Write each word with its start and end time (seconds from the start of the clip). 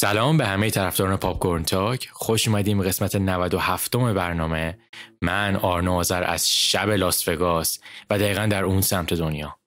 سلام 0.00 0.36
به 0.36 0.46
همه 0.46 0.70
طرفداران 0.70 1.16
پاپ 1.16 1.62
تاک. 1.62 2.08
خوش 2.12 2.48
اومدین 2.48 2.82
قسمت 2.82 3.16
97 3.16 3.96
برنامه. 3.96 4.78
من 5.22 5.56
آرنو 5.56 5.92
آذر 5.92 6.24
از 6.24 6.50
شب 6.50 6.90
لاس 6.90 7.28
وگاس 7.28 7.80
و 8.10 8.18
دقیقا 8.18 8.46
در 8.46 8.64
اون 8.64 8.80
سمت 8.80 9.14
دنیا. 9.14 9.58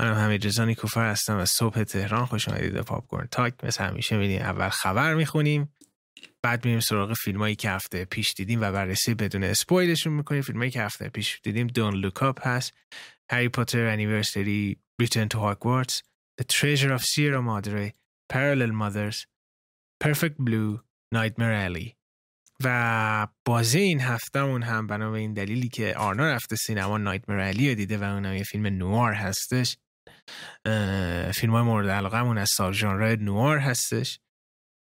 منم 0.00 0.14
حمید 0.14 0.46
رزانی 0.46 0.74
کوفر 0.74 1.10
هستم 1.10 1.36
از 1.36 1.50
صبح 1.50 1.82
تهران. 1.82 2.26
خوش 2.26 2.48
اومدید 2.48 2.72
به 2.72 2.82
پاپ 2.82 3.24
تاک. 3.30 3.54
مثل 3.62 3.84
همیشه 3.84 4.16
میدیم 4.16 4.42
اول 4.42 4.68
خبر 4.68 5.14
می‌خونیم 5.14 5.74
بعد 6.42 6.64
میریم 6.64 6.80
سراغ 6.80 7.12
فیلمایی 7.12 7.54
که 7.54 7.70
هفته 7.70 8.04
پیش 8.04 8.34
دیدیم 8.34 8.60
و 8.60 8.72
بررسی 8.72 9.14
بدون 9.14 9.44
spoil 9.44 9.82
شون 9.82 10.12
می‌کنیم. 10.12 10.42
فیلمایی 10.42 10.70
که 10.70 10.82
هفته 10.82 11.08
پیش 11.08 11.40
دیدیم 11.42 11.66
Don't 11.66 11.94
Look 11.94 12.29
Up 12.29 12.46
هست. 12.46 12.72
Harry 13.30 13.48
Potter 13.48 13.86
anniversary 13.86 14.76
Return 15.00 15.28
to 15.28 15.38
Hogwarts 15.38 16.02
The 16.40 16.44
Treasure 16.44 16.98
of 16.98 17.02
Sierra 17.02 17.42
Madre 17.42 17.92
Parallel 18.32 18.72
Mothers 18.72 19.29
Perfect 20.04 20.38
Blue 20.38 20.80
Nightmare 21.14 21.68
Alley. 21.68 22.00
و 22.64 23.28
بازه 23.44 23.78
این 23.78 24.00
هفتهمون 24.00 24.62
هم 24.62 24.86
بنا 24.86 25.10
به 25.10 25.18
این 25.18 25.32
دلیلی 25.32 25.68
که 25.68 25.94
آرنا 25.96 26.26
رفته 26.26 26.56
سینما 26.56 26.98
نایتمر 26.98 27.40
علی 27.40 27.68
رو 27.68 27.74
دیده 27.74 27.98
و 27.98 28.02
اونم 28.02 28.34
یه 28.34 28.42
فیلم 28.42 28.66
نوار 28.66 29.12
هستش. 29.12 29.76
فیلم 31.34 31.52
های 31.52 31.62
مورد 31.62 31.88
علاقه 31.88 32.38
از 32.40 32.50
سارجان 32.52 33.02
نوار 33.02 33.58
هستش 33.58 34.20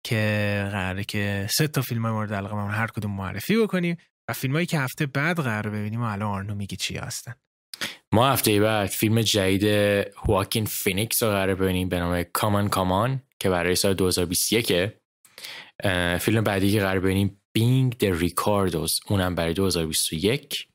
که 0.07 0.69
قراره 0.73 1.05
که 1.05 1.49
سه 1.51 1.69
تا 1.69 1.83
فیلم 1.83 2.03
های 2.03 2.13
مورد 2.13 2.35
علاقه 2.35 2.57
هر 2.57 2.87
کدوم 2.87 3.11
معرفی 3.11 3.57
بکنیم 3.57 3.97
و 4.29 4.33
فیلم 4.33 4.55
هایی 4.55 4.67
که 4.67 4.79
هفته 4.79 5.07
بعد 5.07 5.41
قراره 5.41 5.71
ببینیم 5.71 6.01
و 6.01 6.05
الان 6.05 6.29
آرنو 6.29 6.55
میگه 6.55 6.77
چی 6.77 6.97
هستن. 6.97 7.35
ما 8.13 8.33
هفته 8.33 8.61
بعد 8.61 8.89
فیلم 8.89 9.23
جدید 9.23 9.65
هواکین 10.17 10.65
فینیکس 10.65 11.23
رو 11.23 11.29
قراره 11.29 11.55
ببینیم 11.55 11.89
به 11.89 11.99
نام 11.99 12.23
C'mon 12.23 12.69
C'mon 12.69 13.23
که 13.39 13.51
برای 13.51 13.75
سال 13.75 13.95
2021 13.95 14.93
فیلم 16.21 16.45
بعدی 16.45 16.73
که 16.73 16.81
قرار 16.81 17.01
ببینیم 17.01 17.41
Being 17.53 17.99
the 17.99 18.05
Ricardos 18.05 19.01
اونم 19.07 19.35
برای 19.35 19.55
2021 19.55 20.69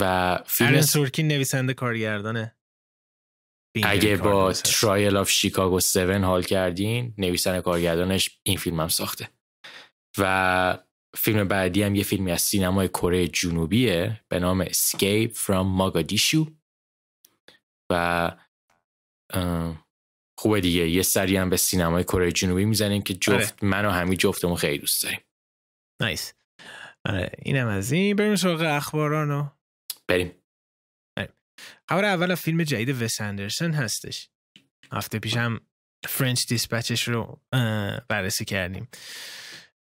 و 0.00 0.38
فیلم 0.46 0.80
سورکین 0.80 1.28
نویسنده 1.28 1.74
کارگردانه. 1.74 2.56
اگه 3.84 4.16
با 4.16 4.52
Trial 4.52 5.16
of 5.16 5.30
Chicago 5.30 5.76
7 5.76 5.96
حال 5.96 6.42
کردین 6.42 7.14
نویسنده 7.18 7.62
کارگردانش 7.62 8.40
این 8.42 8.56
فیلم 8.56 8.80
هم 8.80 8.88
ساخته. 8.88 9.28
و 10.18 10.78
فیلم 11.16 11.48
بعدی 11.48 11.82
هم 11.82 11.94
یه 11.94 12.04
فیلمی 12.04 12.32
از 12.32 12.42
سینمای 12.42 12.88
کره 12.88 13.28
جنوبیه 13.28 14.20
به 14.28 14.38
نام 14.38 14.64
Escape 14.64 15.30
from 15.32 15.66
Mogadishu. 15.80 16.52
و 17.90 18.30
خوبه 20.38 20.60
دیگه. 20.60 20.88
یه 20.88 21.02
سری 21.02 21.36
هم 21.36 21.50
به 21.50 21.56
سینمای 21.56 22.04
کره 22.04 22.32
جنوبی 22.32 22.64
می‌زنیم 22.64 23.02
که 23.02 23.14
جفت 23.14 23.62
آره. 23.62 23.70
من 23.70 23.84
و 23.84 23.90
همین 23.90 24.18
جفتمون 24.18 24.56
خیلی 24.56 24.78
دوست 24.78 25.02
داریم. 25.02 25.20
Nice 26.02 26.32
آره 27.04 27.32
اینم 27.42 27.66
از 27.66 27.92
این. 27.92 28.16
بریم 28.16 28.36
سراغ 28.36 28.60
اخبارانو 28.60 29.48
بریم. 30.08 30.32
خبر 31.88 32.04
اول 32.04 32.34
فیلم 32.34 32.62
جدید 32.62 33.02
وس 33.02 33.20
اندرسون 33.20 33.72
هستش. 33.72 34.28
هفته 34.92 35.18
پیشم 35.18 35.60
French 36.08 36.46
Dispatch 36.46 36.96
ش 36.96 37.08
رو 37.08 37.40
بررسی 38.08 38.44
کردیم. 38.44 38.88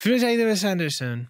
فیلم 0.02 0.18
جدید 0.18 0.40
وس 0.40 0.66
اندرسون. 0.66 1.28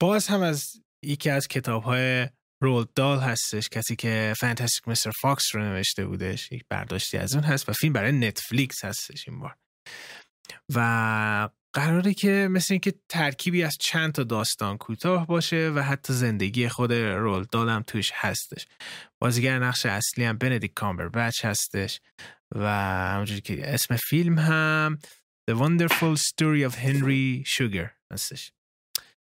باز 0.00 0.26
هم 0.26 0.42
از 0.42 0.72
یکی 1.04 1.30
از 1.30 1.48
کتاب 1.48 1.82
های 1.82 2.28
رول 2.62 2.84
دال 2.94 3.18
هستش 3.18 3.68
کسی 3.68 3.96
که 3.96 4.34
Fantastic 4.36 4.88
Mr. 4.88 5.10
Fox 5.10 5.54
رو 5.54 5.62
نوشته 5.62 6.06
بودش 6.06 6.52
یک 6.52 6.64
برداشتی 6.68 7.18
از 7.18 7.34
اون 7.34 7.44
هست 7.44 7.68
و 7.68 7.72
فیلم 7.72 7.92
برای 7.92 8.12
نتفلیکس 8.12 8.84
هستش 8.84 9.28
این 9.28 9.38
بار. 9.40 9.56
و 10.74 11.48
قراره 11.72 12.14
که 12.14 12.48
مثل 12.50 12.74
اینکه 12.74 12.94
ترکیبی 13.08 13.62
از 13.62 13.76
چند 13.80 14.12
تا 14.12 14.24
داستان 14.24 14.78
کوتاه 14.78 15.26
باشه 15.26 15.72
و 15.74 15.82
حتی 15.82 16.12
زندگی 16.12 16.68
خود 16.68 16.92
رول 16.92 17.44
دالم 17.52 17.82
توش 17.82 18.10
هستش. 18.14 18.66
بازیگر 19.22 19.58
نقش 19.58 19.86
اصلی 19.86 20.24
هم 20.24 20.38
بندیکت 20.38 20.74
کامبربچ 20.74 21.44
هستش 21.44 22.00
و 22.54 22.66
همونجوری 23.12 23.40
که 23.40 23.74
اسم 23.74 23.96
فیلم 23.96 24.38
هم 24.38 24.98
The 25.50 25.54
Wonderful 25.54 26.16
Story 26.16 26.62
of 26.62 26.74
Henry 26.76 27.42
Sugar. 27.44 27.99
هستش. 28.12 28.52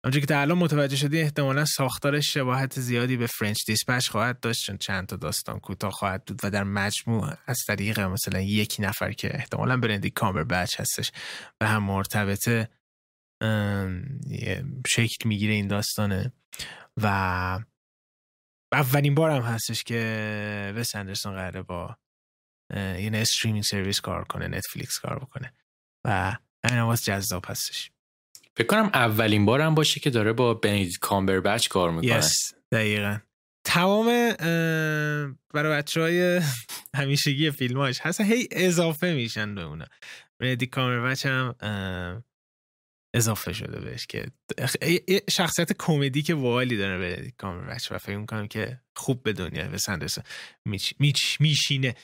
همونجور 0.06 0.22
که 0.22 0.28
تا 0.28 0.42
الان 0.42 0.58
متوجه 0.58 0.96
شدی 0.96 1.22
احتمالا 1.22 1.66
ساختارش 1.66 2.34
شباهت 2.34 2.80
زیادی 2.80 3.18
به 3.18 3.28
فرنچ 3.28 3.66
دیسپش 3.68 4.10
خواهد 4.10 4.40
داشت 4.40 4.66
چون 4.66 4.78
چند 4.78 5.08
تا 5.08 5.16
داستان 5.16 5.60
کوتاه 5.60 5.92
خواهد 5.92 6.26
بود 6.26 6.40
و 6.44 6.50
در 6.50 6.64
مجموع 6.64 7.34
از 7.48 7.60
طریق 7.68 8.00
مثلا 8.00 8.42
یک 8.42 8.76
نفر 8.80 9.12
که 9.12 9.36
احتمالا 9.36 9.78
برندی 9.78 10.10
کامر 10.10 10.44
بچ 10.44 10.80
هستش 10.80 11.12
و 11.62 11.68
هم 11.68 11.84
مرتبطه 11.84 12.70
شکل 14.88 15.30
می‌گیره 15.30 15.54
این 15.54 15.68
داستانه 15.68 16.34
و 17.02 17.08
اولین 18.74 19.16
بار 19.16 19.32
هم 19.32 19.42
هستش 19.42 19.84
که 19.84 20.74
وس 20.76 20.96
اندرسون 20.96 21.34
قراره 21.34 21.62
با 21.62 21.98
یه 22.76 23.12
streaming 23.14 23.64
service 23.64 24.02
کار 24.02 24.24
کنه 24.24 24.48
نتفلیکس 24.48 25.00
کار 25.00 25.20
بکنه 25.20 25.54
و 26.06 26.38
این 26.70 26.80
آواز 26.80 27.06
جذاب 27.06 27.46
هستش. 27.48 27.92
فکر 28.58 28.68
کنم 28.68 28.90
اولین 28.94 29.46
بارم 29.46 29.76
باشه 29.76 30.00
که 30.00 30.10
داره 30.10 30.34
با 30.34 30.54
بندیکت 30.54 30.98
کامبربچ 31.00 31.68
کار 31.68 31.92
می‌کنه. 31.92 32.22
Yes, 32.22 32.54
دقیقا. 32.72 33.18
تمام 33.68 34.06
برای 35.54 35.72
بچه 35.72 36.02
های 36.02 36.42
همیشگی 36.98 37.52
فیلماش 37.52 38.00
هست. 38.02 38.22
هی 38.22 38.48
اضافه 38.52 39.14
میشن 39.14 39.56
به 39.56 39.62
اونا. 39.62 39.86
بندیکت 40.40 40.70
کامبربچ 40.70 41.26
هم 41.26 41.56
اضافه 43.16 43.54
شده 43.54 43.80
بهش 43.80 44.06
که 44.08 44.26
شخصیت 45.30 45.74
کمدی 45.80 46.22
که 46.22 46.34
والی 46.34 46.78
داره 46.78 46.98
بندیکت 47.00 47.36
کامبربچ 47.38 47.92
و 47.92 47.98
فکر 47.98 48.18
می‌کنم 48.18 48.48
که 48.48 48.80
خوب 48.96 49.24
به 49.24 49.34
دنیای 49.34 49.68
وس 49.68 49.78
اندرسون 49.78 50.24
match 51.00 51.42
میشینه. 51.42 51.96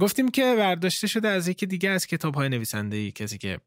گفتیم 0.00 0.30
که 0.30 0.42
برداشته 0.42 1.06
شده 1.06 1.28
از 1.28 1.48
یکی 1.48 1.66
دیگه 1.66 1.90
از 1.90 2.06
کتاب 2.06 2.34
های 2.34 2.48
نویسنده 2.48 2.96
ای 2.96 3.12
کسی 3.12 3.38
که 3.38 3.60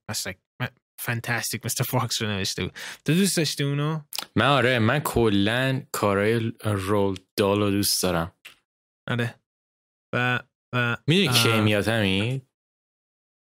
Fantastic 0.99 1.65
Mr. 1.65 1.83
Fox 1.83 2.21
رو 2.21 2.27
نوشته 2.27 2.63
بود. 2.63 2.73
تو 3.05 3.13
دوست 3.13 3.37
داشتی 3.37 3.63
اونو؟ 3.63 4.01
من 4.35 4.45
آره 4.45 4.79
من 4.79 4.99
کلا 4.99 5.81
کارهای 5.91 6.51
رول 6.63 7.15
دال 7.37 7.59
رو 7.59 7.71
دوست 7.71 8.03
دارم. 8.03 8.35
آره. 9.09 9.35
و 10.15 10.39
و 10.75 10.97
می‌دونی 11.07 11.27
که 11.43 11.61
میاد 11.61 11.87
همین؟ 11.87 12.41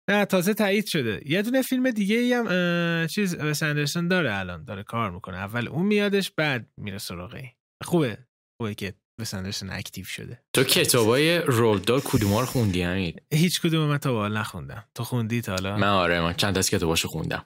نه 0.10 0.26
تازه 0.26 0.54
تایید 0.54 0.86
شده. 0.86 1.22
یه 1.26 1.42
دونه 1.42 1.62
فیلم 1.62 1.92
دیگه 1.92 2.16
ای 2.16 2.34
هم 2.34 3.08
چیز 3.08 3.58
وس 3.58 3.70
اندرسون 3.70 4.08
داره 4.08 4.36
الان 4.36 4.66
داره 4.66 4.84
کار 4.84 5.12
می‌کنه. 5.12 5.38
اول 5.38 5.68
اون 5.68 5.86
میادش 5.86 6.32
بعد 6.32 6.70
میره 6.78 6.98
سراغه 6.98 7.56
خوبه 7.84 8.18
خوبه 8.58 8.76
که 8.76 8.94
وس 9.20 9.34
اکتیو 9.70 10.06
شده. 10.06 10.44
تو 10.54 10.64
کتابای 10.64 11.38
رولدال 11.38 12.02
کدوم 12.04 12.34
رو 12.34 12.46
خوندی 12.46 12.82
همین 12.82 13.16
هیچ 13.34 13.62
کدوم 13.62 13.90
من 13.90 13.98
تا 13.98 14.28
نخوندم. 14.28 14.84
تو 14.96 15.04
خوندی 15.04 15.42
تا 15.42 15.52
حالا؟ 15.52 15.78
من 15.78 15.88
آره 15.88 16.22
من 16.22 16.34
چند 16.34 16.58
از 16.58 16.70
کتاباشو 16.70 17.08
خوندم. 17.08 17.46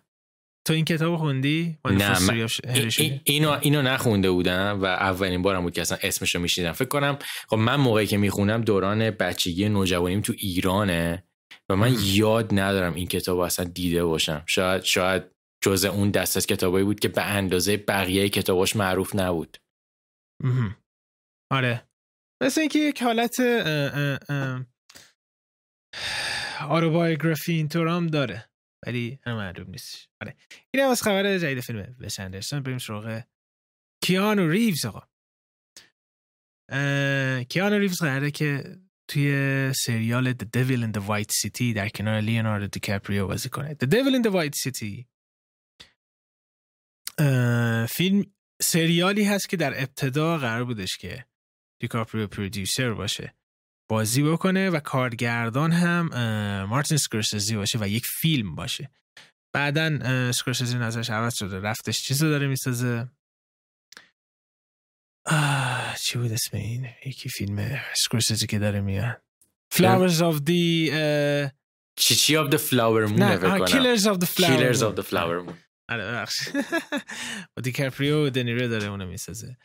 تو 0.68 0.74
این 0.74 0.86
کتاب 0.86 1.18
خوندی؟ 1.18 1.78
نه 1.86 2.20
من 2.20 2.50
اینو 3.24 3.58
اینو 3.62 3.82
نخونده 3.82 4.32
بودم 4.32 4.80
و 4.82 4.86
اولین 4.86 5.42
بارم 5.42 5.62
بود 5.62 5.74
که 5.74 5.82
اصلا 5.82 5.98
اسمشو 6.02 6.40
میشیدم 6.40 6.72
فکر 6.72 6.88
کنم 6.88 7.18
خب 7.50 7.58
من 7.58 7.76
موقعی 7.76 8.08
که 8.08 8.18
می‌خونم 8.18 8.62
دوران 8.62 9.10
بچگی 9.10 9.70
نوجوانیم 9.70 10.22
تو 10.22 10.34
ایرانه 10.38 11.24
و 11.70 11.76
من 11.76 11.96
یاد 12.00 12.60
ندارم 12.60 12.94
این 12.94 13.08
کتاب 13.08 13.40
اصلا 13.40 13.66
دیده 13.66 14.04
باشم. 14.04 14.44
شاید 14.46 14.84
شاید 14.84 15.24
جزء 15.64 15.90
اون 15.90 16.12
دست 16.12 16.38
از 16.38 16.48
کتابایی 16.48 16.86
بود 16.86 17.00
که 17.00 17.08
به 17.08 17.22
اندازه 17.22 17.78
بقیه 17.78 18.30
کتاباش 18.30 18.76
معروف 18.76 19.16
نبود. 19.16 19.58
آره. 21.52 21.88
مثل 22.44 22.62
اینکه 22.62 22.80
یک 22.80 23.04
حالت 23.04 23.40
autobiography 26.62 27.54
اینطور 27.54 27.88
هم 27.88 28.08
داره. 28.08 28.50
ولی 28.88 29.20
هم 29.26 29.36
معلوم 29.36 29.70
نیست 29.70 30.10
آره. 30.22 30.36
این 30.74 30.84
هم 30.84 30.90
از 30.90 31.02
خبر 31.02 31.38
جدید 31.38 31.60
فیلم 31.60 31.96
وس 32.00 32.20
اندرسون. 32.20 32.60
بریم 32.60 32.78
سراغ 32.78 33.22
کیانو 34.04 34.50
ریوز 34.50 34.86
آقا. 34.86 35.02
کیانو 37.44 37.80
ریوز 37.80 38.02
قراره 38.02 38.32
که 38.32 38.78
توی 39.08 39.74
سریال 39.74 40.32
The 40.32 40.46
Devil 40.58 40.84
in 40.84 40.92
the 40.98 41.02
White 41.02 41.32
City 41.32 41.76
در 41.76 41.90
کنار 41.90 42.22
لیوناردو 42.22 42.68
دیکاپریو 42.68 43.28
بازی 43.28 43.50
کنه. 43.50 43.74
The 43.84 43.88
Devil 43.88 44.16
in 44.20 44.28
the 44.28 44.32
White 44.32 44.58
City. 44.68 45.06
فیلم 47.90 48.34
سریالی 48.62 49.24
هست 49.24 49.50
که 49.50 49.58
در 49.58 49.74
ابتدا 49.84 50.38
قرار 50.38 50.64
بودش 50.64 50.98
که 50.98 51.26
دیکاپریو 51.82 52.28
producer 52.28 52.94
باشه. 52.94 53.34
بازی 53.90 54.24
بکنه 54.24 54.70
و 54.70 54.80
کارگردان 54.80 55.72
هم 55.72 56.10
مارتین 56.70 56.98
سکورسزی 56.98 57.56
باشه 57.56 57.80
و 57.82 57.88
یک 57.88 58.06
فیلم 58.06 58.56
باشه. 58.56 58.92
بعدا 59.54 60.32
سکورسزی 60.32 60.78
نظرش 60.78 61.10
عوض 61.10 61.36
شده. 61.36 61.60
رفتش 61.60 62.02
چیز 62.02 62.24
رو 62.24 62.30
داره 62.30 62.48
می‌سازه. 62.48 63.10
چی 66.04 66.18
بود 66.18 66.32
اسم 66.32 66.58
این؟ 66.58 66.88
یکی 67.06 67.30
فیلم 67.30 67.82
سکورسزی 67.94 68.48
که 68.48 68.60
داره 68.60 68.82
میاد 68.82 69.22
Flowers 69.74 70.20
of 70.20 70.40
the 70.48 70.92
چی 71.96 72.16
چی 72.16 72.38
of 72.38 72.50
the 72.50 72.58
flower 72.70 73.10
moon 73.10 73.20
نه 73.20 73.66
Killers 73.66 74.08
of 74.08 74.18
the 74.18 74.28
flower 74.28 74.46
Killers 74.46 74.84
of 74.84 74.96
the 74.96 75.04
flower 75.04 75.48
moon. 75.48 75.65
آره 75.90 76.12
بخش 76.12 76.50
با 77.58 77.62
دیکاپریو 77.64 78.28
و 78.28 78.30
دنیرو 78.30 78.68
داره 78.68 78.88
اونو 78.88 79.08
می‌سازه. 79.08 79.58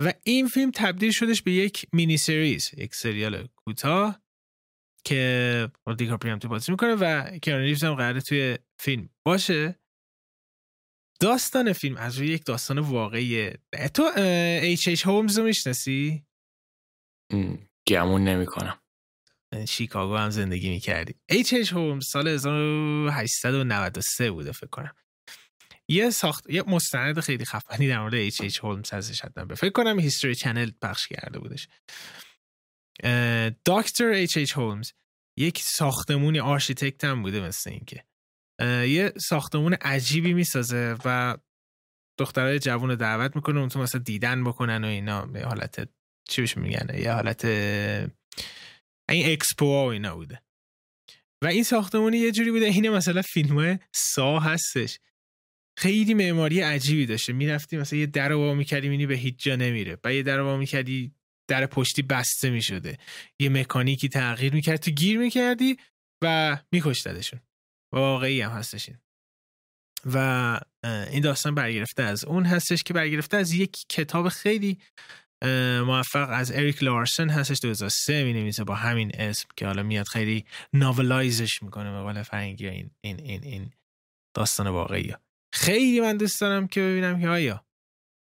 و 0.00 0.12
این 0.24 0.48
فیلم 0.48 0.70
تبدیل 0.74 1.10
شدش 1.10 1.42
به 1.42 1.52
یک 1.52 1.86
mini 1.92 2.16
series 2.16 2.70
یک 2.76 2.94
سریال 2.94 3.48
کوتاه 3.56 4.22
که 5.04 5.70
دیکاپریو 5.98 6.32
هم 6.32 6.38
تو 6.38 6.48
بازی 6.48 6.72
می‌کنه 6.72 6.94
و 6.94 7.38
کیانو 7.38 7.62
ریوز 7.62 7.84
هم 7.84 7.94
قراره 7.94 8.20
توی 8.20 8.58
فیلم 8.80 9.08
باشه. 9.26 9.80
داستان 11.20 11.72
فیلم 11.72 11.96
از 11.96 12.18
روی 12.18 12.28
یک 12.28 12.44
داستان 12.44 12.78
واقعیه 12.78 13.58
تو 13.94 14.02
H. 14.62 14.88
H. 14.88 15.06
Holmes 15.06 15.38
رو 15.38 15.44
می‌شناسی؟ 15.44 16.26
گمون 17.88 18.24
نمی 18.24 18.46
کنم 18.46 18.80
شیکاگو 19.68 20.16
هم 20.16 20.30
زندگی 20.30 20.70
می‌کردی. 20.70 21.14
H. 21.28 21.52
H. 21.52 21.72
Holmes 21.72 22.06
سال 22.06 22.28
1893 22.28 24.30
بوده 24.30 24.52
فکر 24.52 24.66
کنم. 24.66 24.94
یه 25.88 26.10
ساخت 26.10 26.50
یه 26.50 26.62
مستند 26.62 27.20
خیلی 27.20 27.44
خفنی 27.44 27.88
در 27.88 28.00
مورد 28.00 28.14
H. 28.14 28.40
H. 28.40 28.58
Holmes 28.58 28.90
هستش 28.90 29.20
حتما 29.20 29.54
فکر 29.54 29.70
کنم 29.70 30.00
History 30.00 30.34
Channel 30.34 30.70
پخش 30.82 31.08
کرده 31.08 31.38
بودش. 31.38 31.68
دکتر 33.66 34.04
H. 34.04 34.36
H. 34.36 34.52
Holmes 34.52 34.92
یک 35.38 35.58
ساختمونی 35.58 36.40
architect 36.40 37.04
هم 37.04 37.22
بوده 37.22 37.40
مثل 37.40 37.70
اینکه. 37.70 38.04
یه 38.86 39.12
ساختمون 39.16 39.74
عجیبی 39.74 40.34
می‌سازه 40.34 40.96
و 41.04 41.36
دخترای 42.18 42.58
جوون 42.58 42.94
دعوت 42.94 43.36
می‌کنه 43.36 43.60
اون 43.60 43.68
تو 43.68 43.80
مثلا 43.80 44.00
دیدن 44.00 44.44
بکنن 44.44 44.84
و 44.84 44.88
اینا. 44.88 45.26
به 45.26 45.44
حالت 45.44 45.88
چی 46.28 46.42
بهش 46.42 46.56
میگن؟ 46.56 46.98
یه 46.98 47.12
حالت 47.12 47.44
این 49.08 49.32
expo 49.32 49.66
و 49.66 49.86
اینا 49.86 50.16
بوده. 50.16 50.42
و 51.42 51.46
این 51.46 51.64
ساختمونی 51.64 52.18
یه 52.18 52.32
جوری 52.32 52.50
بوده 52.50 52.66
اینه 52.66 52.90
مثلا 52.90 53.22
فیلم 53.22 53.78
سا 53.94 54.38
هستش. 54.38 54.98
خیلی 55.76 56.14
معماری 56.14 56.60
عجیبی 56.60 57.06
داشته. 57.06 57.32
می‌رفتی 57.32 57.76
مثلا 57.76 57.98
یه 57.98 58.06
در 58.06 58.32
وا 58.32 58.54
می‌کردی 58.54 58.88
می‌بینی 58.88 59.06
به 59.06 59.14
هیچ 59.14 59.34
جا 59.38 59.56
نمیره. 59.56 59.98
و 60.04 60.14
یه 60.14 60.22
در 60.22 60.40
وا 60.40 60.56
می‌کردی 60.56 61.14
در 61.50 61.66
پشتی 61.66 62.02
بسته 62.02 62.50
می‌شده. 62.50 62.98
یه 63.38 63.48
مکانیکی 63.48 64.08
تغییر 64.08 64.54
می‌کرد. 64.54 64.76
تو 64.76 64.90
گیر 64.90 65.18
می‌کردی 65.18 65.76
و 66.24 66.58
میکشتدشون. 66.72 67.40
واقعی 67.94 68.40
هم 68.40 68.50
هستش 68.50 68.88
این. 68.88 68.98
و 70.14 70.60
این 70.84 71.20
داستان 71.20 71.54
برگرفته 71.54 72.02
از 72.02 72.24
اون 72.24 72.44
هستش 72.44 72.82
که 72.82 72.94
برگرفته 72.94 73.36
از 73.36 73.52
یک 73.52 73.84
کتاب 73.88 74.28
خیلی 74.28 74.78
موفق 75.86 76.28
از 76.30 76.52
اریک 76.52 76.82
لارسن 76.82 77.30
هستش 77.30 77.58
2003 77.62 78.24
می 78.24 78.32
نویسه 78.32 78.64
با 78.64 78.74
همین 78.74 79.10
اسم 79.14 79.48
که 79.56 79.66
حالا 79.66 79.82
میاد 79.82 80.06
خیلی 80.06 80.44
novelize 80.72 81.44
ش 81.44 81.62
می‌کنه 81.62 81.92
به 81.92 82.02
قول 82.02 82.22
فرنگی 82.22 82.68
این 82.68 82.90
این 83.04 83.20
این 83.20 83.44
این 83.44 83.70
داستان 84.36 84.66
واقعی 84.66 85.14
خیلی 85.54 86.00
من 86.00 86.16
دوست 86.16 86.40
دارم 86.40 86.68
که 86.68 86.80
ببینم 86.80 87.20
که 87.20 87.28
آیا 87.28 87.64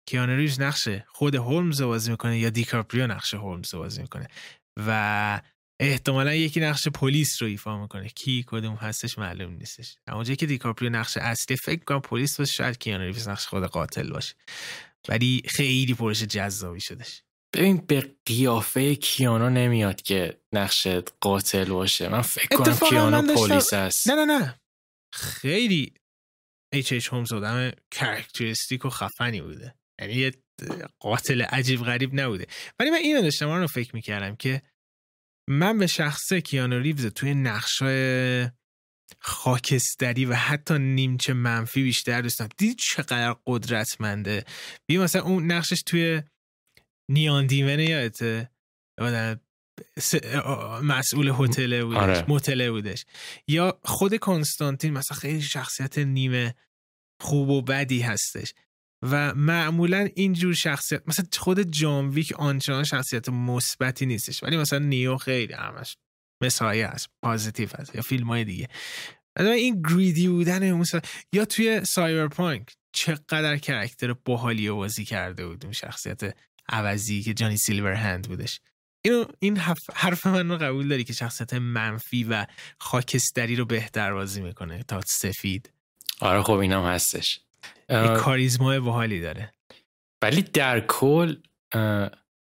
کیانو 0.09 0.31
ریوز 0.31 0.61
نقش 0.61 0.89
خود 1.07 1.35
هولمز 1.35 1.83
بازی 1.83 2.11
می‌کنه 2.11 2.39
یا 2.39 2.51
دیکاپریو 2.51 3.07
نقش 3.07 3.35
هولمز 3.35 3.75
بازی 3.75 4.03
می‌کنه. 4.03 4.29
و 4.87 5.41
احتمالا 5.81 6.35
یکی 6.35 6.61
نقش 6.61 6.89
پلیس 6.89 7.43
رو 7.43 7.49
ایفا 7.49 7.83
می‌کنه. 7.83 8.09
کی 8.09 8.45
کدوم 8.47 8.75
هستش 8.75 9.19
معلوم 9.19 9.55
نیستش. 9.55 9.97
اونجا 10.09 10.35
که 10.35 10.47
دیکاپریو 10.47 10.91
نقش 10.91 11.17
اصلی 11.17 11.57
فکر 11.57 11.85
کنم 11.85 12.01
پلیس 12.01 12.39
باشه 12.39 12.53
شاید 12.53 12.79
کیانو 12.79 13.01
ریوز 13.01 13.29
نقش 13.29 13.47
خود 13.47 13.65
قاتل 13.65 14.11
باشه. 14.11 14.35
ولی 15.09 15.43
خیلی 15.49 15.95
پرش 15.95 16.23
جذابی 16.23 16.81
شدش 16.81 17.23
ببین 17.55 17.77
به 17.77 18.15
قیافه 18.27 18.95
کیانو 18.95 19.51
نمیاد 19.51 20.03
که 20.03 20.41
نقش 20.53 20.87
قاتل 21.21 21.65
باشه. 21.65 22.09
من 22.09 22.23
فکر 22.23 22.57
کنم 22.57 22.89
کیانو 22.89 23.35
پلیس 23.35 23.75
هست. 23.75 24.11
نه 24.11 24.25
نه 24.25 24.39
نه. 24.39 24.61
خیلی 25.15 25.95
H. 26.77 26.93
H. 26.93 27.09
Holmes 27.13 27.33
آدم 27.33 27.71
characteristic 27.91 28.85
و 28.85 28.91
خفنی 28.91 29.41
بوده. 29.41 29.75
یعنی 30.01 30.13
یه 30.13 30.33
قاتل 31.01 31.43
عجیب 31.43 31.81
غریب 31.81 32.21
نبوده. 32.21 32.47
ولی 32.79 32.91
من 32.91 32.97
اینو 32.97 33.23
داشتم 33.23 33.51
رو 33.51 33.67
فکر 33.67 33.97
می‌کردم 33.97 34.37
که 34.37 34.63
من 35.49 35.79
به 35.79 35.87
شخصه 35.87 36.41
کیانو 36.41 36.79
ریوز 36.79 37.07
توی 37.07 37.35
نقشای 37.35 38.49
خاکستری 39.21 40.25
و 40.25 40.35
حتی 40.35 40.79
نیمچه 40.79 41.33
منفی 41.33 41.83
بیشتر 41.83 42.23
دوستم. 42.23 42.49
دید 42.59 42.79
چقدر 42.79 43.37
قدرتمنده؟ 43.47 44.45
بیا 44.87 45.03
مثلا 45.03 45.23
اون 45.23 45.53
نقشش 45.53 45.83
توی 45.83 46.23
نیان 47.11 47.47
دیمنه 47.47 47.85
یادته 47.85 48.51
مسئول 50.83 51.33
هتل 51.39 51.85
بودش 51.85 51.99
آره. 52.49 52.71
بودش. 52.71 53.05
یا 53.49 53.81
خود 53.85 54.17
کنستانتین 54.17 54.93
مثلا 54.93 55.19
خیلی 55.19 55.43
شخصیت 55.43 55.99
نیمه 55.99 56.55
خوب 57.21 57.49
و 57.49 57.63
بدی 57.63 58.01
هستش. 58.01 58.53
و 59.03 59.35
معمولا 59.35 60.09
اینجور 60.15 60.55
شخصیت 60.55 61.03
مثلا 61.07 61.27
خود 61.39 61.61
جانویک 61.61 62.33
آنچنان 62.33 62.85
شخصیت 62.85 63.29
مثبتی 63.29 64.07
نیستش 64.07 64.43
ولی 64.43 64.57
مثلا 64.57 64.79
نیو 64.79 65.17
خیلی 65.17 65.53
همش 65.53 65.97
مسایه 66.43 66.87
است 66.87 67.09
پازیتیو 67.23 67.69
هست 67.79 67.95
یا 67.95 68.03
فیلم 68.03 68.27
های 68.27 68.45
دیگه 68.45 68.69
این 69.39 69.83
گریدی 69.83 70.29
بودن 70.29 70.73
مثلا 70.73 71.01
یا 71.33 71.45
توی 71.45 71.85
Cyberpunk 71.85 72.77
چقدر 72.93 73.57
character 73.57 74.13
باحالی 74.13 74.71
بازی 74.71 75.05
کرده 75.05 75.47
بود 75.47 75.65
اون 75.65 75.73
شخصیت 75.73 76.37
عوضی 76.69 77.23
که 77.23 77.35
Johnny 77.35 77.57
Silverhand 77.57 78.29
بودش. 78.29 78.61
اینو 79.05 79.25
این 79.39 79.57
حرف 79.95 80.27
من 80.27 80.49
رو 80.49 80.57
قبول 80.57 80.89
داری 80.89 81.05
که 81.05 81.13
شخصیت 81.13 81.55
منفی 81.55 82.25
و 82.25 82.47
خاکستری 82.81 83.57
رو 83.57 83.65
بهتر 83.65 84.13
بازی 84.13 84.43
می‌کنه 84.43 84.83
تا 84.83 85.01
سفید؟ 85.07 85.76
آره 86.21 86.43
خب 86.43 86.53
اینم 86.53 86.85
هستش. 86.85 87.41
کاریزما 88.19 88.81
باحالی 88.81 89.21
داره. 89.21 89.53
ولی 90.23 90.43
در 90.43 90.81
کل 90.81 91.37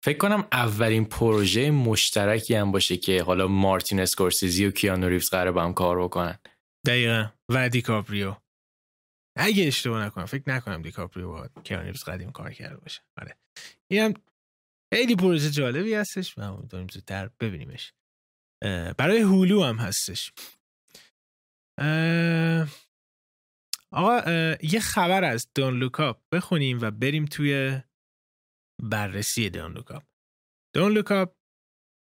فکر 0.03 0.17
کنم 0.17 0.47
اولین 0.51 1.05
پروژه 1.05 1.71
مشترکی 1.71 2.55
هم 2.55 2.71
باشه 2.71 2.97
که 2.97 3.23
حالا 3.23 3.47
مارتین 3.47 3.99
اسکورسیزی 3.99 4.65
و 4.65 4.71
کیانو 4.71 5.09
ریوز 5.09 5.29
قراره 5.29 5.51
با 5.51 5.63
هم 5.63 5.73
کار 5.73 6.03
بکنن. 6.03 6.39
دقیقا. 6.85 7.29
و 7.49 7.69
دیکاپریو. 7.69 8.35
اگه 9.37 9.67
اشتباه 9.67 10.05
نکنم 10.05 10.25
فکر 10.25 10.43
نکنم 10.47 10.81
دیکاپریو 10.81 11.31
با 11.31 11.49
کیانو 11.63 11.85
ریوز 11.85 12.03
قدیم 12.03 12.31
کار 12.31 12.53
کرده 12.53 12.77
باشه. 12.77 13.01
آره. 13.21 13.37
اینم 13.91 14.13
خیلی 14.93 15.15
پروژه 15.15 15.51
جالبی 15.51 15.93
هستش 15.93 16.37
و 16.37 16.61
داریم 16.69 16.87
زودتر 16.87 17.29
ببینیمش. 17.39 17.93
برای 18.97 19.19
Hulu 19.19 19.63
هم 19.63 19.77
هستش. 19.77 20.33
آقا 23.93 24.31
یه 24.61 24.79
خبر 24.79 25.23
از 25.23 25.47
Don't 25.55 25.79
Look 25.79 26.07
Up 26.07 26.21
بخونیم 26.33 26.79
و 26.81 26.91
بریم 26.91 27.25
توی 27.25 27.81
بررسی 28.83 29.49
Don't 29.49 29.73
Look 29.73 29.93
Up 29.93 30.03
Don't 30.75 30.91
Look 30.91 31.20
Up 31.20 31.35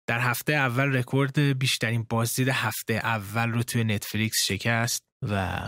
در 0.08 0.20
هفته 0.20 0.52
اول 0.52 0.96
رکورد 0.96 1.38
بیشترین 1.38 2.02
بازدید 2.02 2.48
هفته 2.48 2.94
اول 2.94 3.48
رو 3.48 3.62
توی 3.62 3.84
نتفلیکس 3.84 4.42
شکست 4.44 5.02
و 5.22 5.62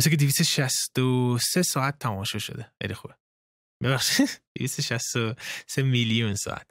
مثل 0.00 0.10
که 0.10 0.16
263 0.16 1.62
ساعت 1.62 1.98
تماشا 1.98 2.38
شده. 2.38 2.72
خیلی 2.82 2.94
خوبه. 2.94 3.14
ببخشید. 3.82 4.42
263 4.58 5.82
میلیون 5.82 6.34
ساعت. 6.34 6.70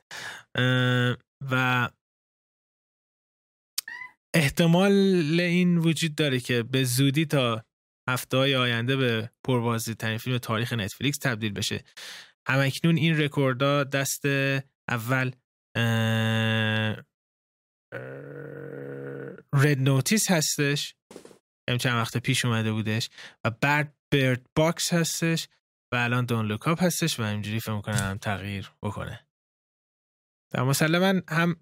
و 1.52 1.90
احتمال 4.36 4.92
این 5.40 5.78
وجود 5.78 6.16
داره 6.16 6.40
که 6.40 6.64
به 6.64 6.84
زودی 6.84 7.26
تا 7.26 7.66
هفته 8.10 8.38
های 8.38 8.56
آینده 8.56 8.96
به 8.96 9.30
پربازدید 9.44 9.98
ترین 9.98 10.18
فیلم 10.18 10.38
تاریخ 10.38 10.74
نتفلیکس 10.74 11.18
تبدیل 11.18 11.54
بشه. 11.54 11.84
هم‌اکنون 12.48 12.98
این 12.98 13.22
رکوردها 13.22 13.84
دست 13.84 14.26
اول 14.90 15.32
Red 19.54 19.80
Notice 19.80 20.32
هستش. 20.32 20.96
هم 21.70 21.78
چند 21.78 21.96
وقت 21.96 22.18
پیش 22.18 22.46
اومده 22.46 22.72
بودش. 22.72 23.10
و 23.46 23.50
بعد 23.50 23.96
Bird 24.14 24.50
Box 24.56 24.94
هستش. 24.94 25.48
و 25.94 25.96
الان 25.96 26.26
Don't 26.26 26.46
Look 26.46 26.71
Up 26.71 26.84
هستش 26.84 27.20
و 27.20 27.24
اینجوری 27.24 27.60
فکر 27.60 27.76
می‌کنم 27.76 28.18
تغییر 28.22 28.72
بکنه. 28.84 29.28
در 30.54 30.64
مسلما 30.64 31.22
هم 31.30 31.56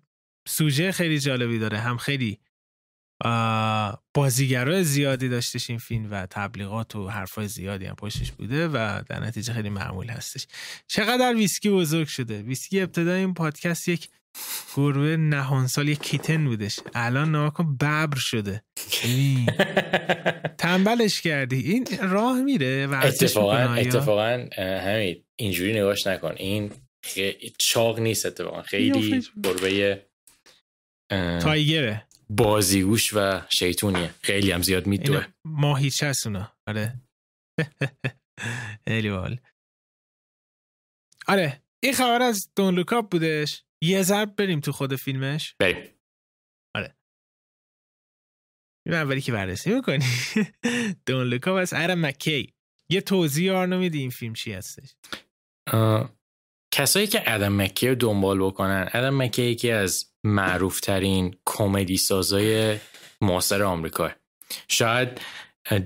سوژه 0.47 0.91
خیلی 0.91 1.19
جالبی 1.19 1.59
داره 1.59 1.77
هم 1.77 1.97
خیلی 1.97 2.39
بازیگرای 4.13 4.83
زیادی 4.83 5.29
داشتش 5.29 5.69
این 5.69 5.79
فیلم 5.79 6.11
و 6.11 6.25
تبلیغات 6.25 6.95
و 6.95 7.09
حرفای 7.09 7.47
زیادی 7.47 7.85
هم 7.85 7.95
پشتش 7.95 8.31
بوده 8.31 8.67
و 8.67 9.01
در 9.09 9.19
نتیجه 9.19 9.53
خیلی 9.53 9.69
معمول 9.69 10.09
هستش. 10.09 10.47
چقدر 10.87 11.33
ویسکی 11.35 11.69
بزرگ 11.69 12.07
شده. 12.07 12.41
ویسکی 12.41 12.81
ابتدا 12.81 13.13
این 13.13 13.33
پادکست 13.33 13.87
یک 13.87 14.09
گروه 14.75 15.15
نهانسال 15.15 15.89
یک 15.89 15.99
کیتن 15.99 16.45
بودش. 16.45 16.79
الان 16.95 17.31
ناکن 17.31 17.75
ببر 17.75 18.17
شده. 18.17 18.63
تنبلش 20.57 21.21
کردی. 21.21 21.59
این 21.71 21.87
راه 22.01 22.41
میره 22.41 22.87
و 22.87 23.01
اتفاقا 23.03 23.57
اتفاقا 23.57 24.47
همین 24.57 25.23
اینجوری 25.35 25.73
نگاش 25.73 26.07
نکن. 26.07 26.33
این 26.37 26.71
چاق 27.57 27.99
نیست 27.99 28.25
اتفاقا. 28.25 28.61
خیلی 28.61 29.23
گربه 29.43 30.05
تایگره. 31.41 32.07
بازیگوش 32.37 33.13
و 33.13 33.41
شیطونیه. 33.49 34.07
خیلی 34.23 34.51
هم 34.51 34.61
زیاد 34.61 34.87
میدوه. 34.87 35.27
ماهیچه 35.45 36.05
هست 36.05 36.27
اونا؟ 36.27 36.57
آره. 36.67 37.01
خیلی 38.87 39.09
بال 39.09 39.39
آره 41.27 41.63
این 41.83 41.93
خبر 41.93 42.21
از 42.21 42.51
Don't 42.55 42.75
Look 42.75 42.99
Up 42.99 43.11
بودش. 43.11 43.63
یه 43.83 44.01
ضرب 44.03 44.35
بریم 44.35 44.59
تو 44.59 44.71
خود 44.71 44.95
فیلمش. 44.95 45.55
بریم. 45.59 45.99
آره. 46.75 46.95
این 48.87 48.95
اولی 48.95 49.21
که 49.21 49.31
بررسی 49.31 49.73
می‌کنی. 49.73 50.05
Don't 51.07 51.27
Look 51.27 51.46
Up 51.46 51.55
از 51.55 51.73
ادم 51.73 52.05
مکی. 52.05 52.53
یه 52.91 53.01
توضیح 53.01 53.53
آرنو 53.53 53.79
میدی 53.79 53.99
این 53.99 54.09
فیلم 54.09 54.33
چی 54.33 54.53
هستش؟ 54.53 54.95
کسایی 56.71 57.07
که 57.07 57.23
ادم 57.25 57.53
مکی 57.53 57.87
رو 57.87 57.95
دنبال 57.95 58.39
بکنن 58.39 58.89
ادم 58.93 59.15
مکی 59.15 59.43
یکی 59.43 59.71
از 59.71 60.05
معروفترین 60.23 61.35
کمدی 61.45 61.97
سازای 61.97 62.77
معاصر 63.21 63.63
آمریکا. 63.63 64.11
شاید 64.67 65.21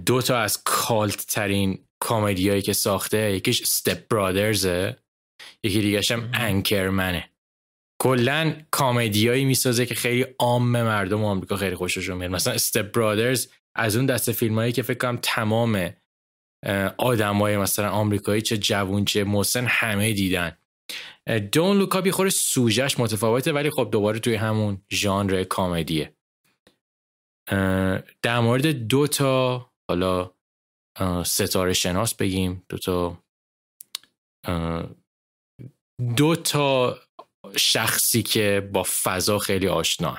دو 0.05 0.21
تا 0.21 0.37
از 0.37 0.63
کالت 0.63 1.25
ترین 1.25 1.79
کمدیایی 2.01 2.61
که 2.61 2.73
ساخته 2.73 3.31
یکیش 3.31 3.61
استپ 3.61 4.07
برادرزه 4.09 4.97
یکی 5.63 5.81
دیگه 5.81 6.01
هم 6.11 6.29
انکرمنه 6.33 7.29
کلا 8.01 8.55
کامدیایی 8.71 9.45
می‌سازه 9.45 9.85
که 9.85 9.95
خیلی 9.95 10.25
عام 10.39 10.67
مردم 10.67 11.23
آمریکا 11.23 11.55
خیلی 11.55 11.75
خوششون 11.75 12.17
میاد. 12.17 12.31
مثلا 12.31 12.53
استپ 12.53 12.91
برادرز 12.91 13.47
از 13.75 13.95
اون 13.95 14.05
دسته 14.05 14.31
فیلمایی 14.31 14.71
که 14.71 14.81
فکر 14.81 14.97
کنم 14.97 15.19
تمام 15.21 15.89
آدمای 16.97 17.57
مثلا 17.57 17.89
آمریکایی 17.89 18.41
چه 18.41 18.57
جوون 18.57 19.05
چه 19.05 19.23
مسن 19.23 19.65
همه 19.65 20.13
دیدن. 20.13 20.57
دون 21.51 21.77
لوکا 21.77 22.01
بی 22.01 22.11
خوره 22.11 22.29
سوژش 22.29 22.99
متفاوته 22.99 23.51
ولی 23.51 23.69
خب 23.69 23.89
دوباره 23.91 24.19
توی 24.19 24.35
همون 24.35 24.81
ژانر 24.91 25.43
کامدیه. 25.43 26.15
در 28.21 28.39
مورد 28.39 28.67
دو 28.67 29.07
تا 29.07 29.65
حالا 29.89 30.31
ستاره 31.25 31.73
شناس 31.73 32.15
بگیم. 32.15 32.65
دو 32.69 32.77
تا 32.77 33.23
دو 36.17 36.35
تا 36.35 36.99
شخصی 37.57 38.23
که 38.23 38.69
با 38.73 38.83
فضا 39.03 39.39
خیلی 39.39 39.67
آشنا 39.67 40.17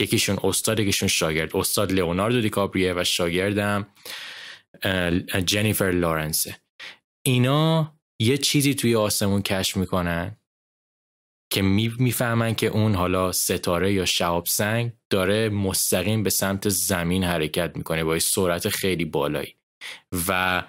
یکیشون 0.00 0.38
استاد 0.44 0.80
یکیشون 0.80 1.08
شاگرد. 1.08 1.56
استاد 1.56 1.92
لئوناردو 1.92 2.40
دیکاپریه 2.40 2.94
و 2.96 3.04
شاگردم 3.04 3.86
جنیفر 5.44 5.90
لارنسه. 5.90 6.56
اینا 7.26 7.94
یه 8.20 8.38
چیزی 8.38 8.74
توی 8.74 8.96
آسمون 8.96 9.42
کشف 9.42 9.76
می‌کنن 9.76 10.36
که 11.52 11.62
می‌فهمن 11.62 12.54
که 12.54 12.66
اون 12.66 12.94
حالا 12.94 13.32
ستاره 13.32 13.92
یا 13.92 14.04
شهاب 14.04 14.46
سنگ 14.46 14.92
داره 15.10 15.48
مستقیم 15.48 16.22
به 16.22 16.30
سمت 16.30 16.68
زمین 16.68 17.24
حرکت 17.24 17.76
می‌کنه 17.76 18.04
با 18.04 18.18
سرعت 18.18 18.68
خیلی 18.68 19.04
بالایی. 19.04 19.56
و 20.28 20.62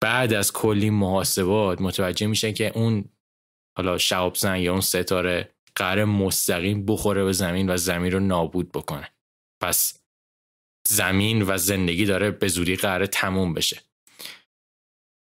بعد 0.00 0.32
از 0.32 0.52
کلی 0.52 0.90
محاسبات 0.90 1.80
متوجه 1.80 2.26
میشن 2.26 2.52
که 2.52 2.72
اون 2.78 3.04
حالا 3.78 3.98
شهاب 3.98 4.34
سنگ 4.34 4.62
یا 4.62 4.72
اون 4.72 4.80
ستاره 4.80 5.54
قرار 5.74 6.04
مستقیم 6.04 6.86
بخوره 6.86 7.24
به 7.24 7.32
زمین 7.32 7.70
و 7.70 7.76
زمین 7.76 8.12
رو 8.12 8.20
نابود 8.20 8.72
بکنه. 8.72 9.12
پس 9.62 10.00
زمین 10.88 11.42
و 11.42 11.56
زندگی 11.56 12.04
داره 12.04 12.30
به 12.30 12.48
زودی 12.48 12.76
قرار 12.76 13.06
تموم 13.06 13.54
بشه. 13.54 13.82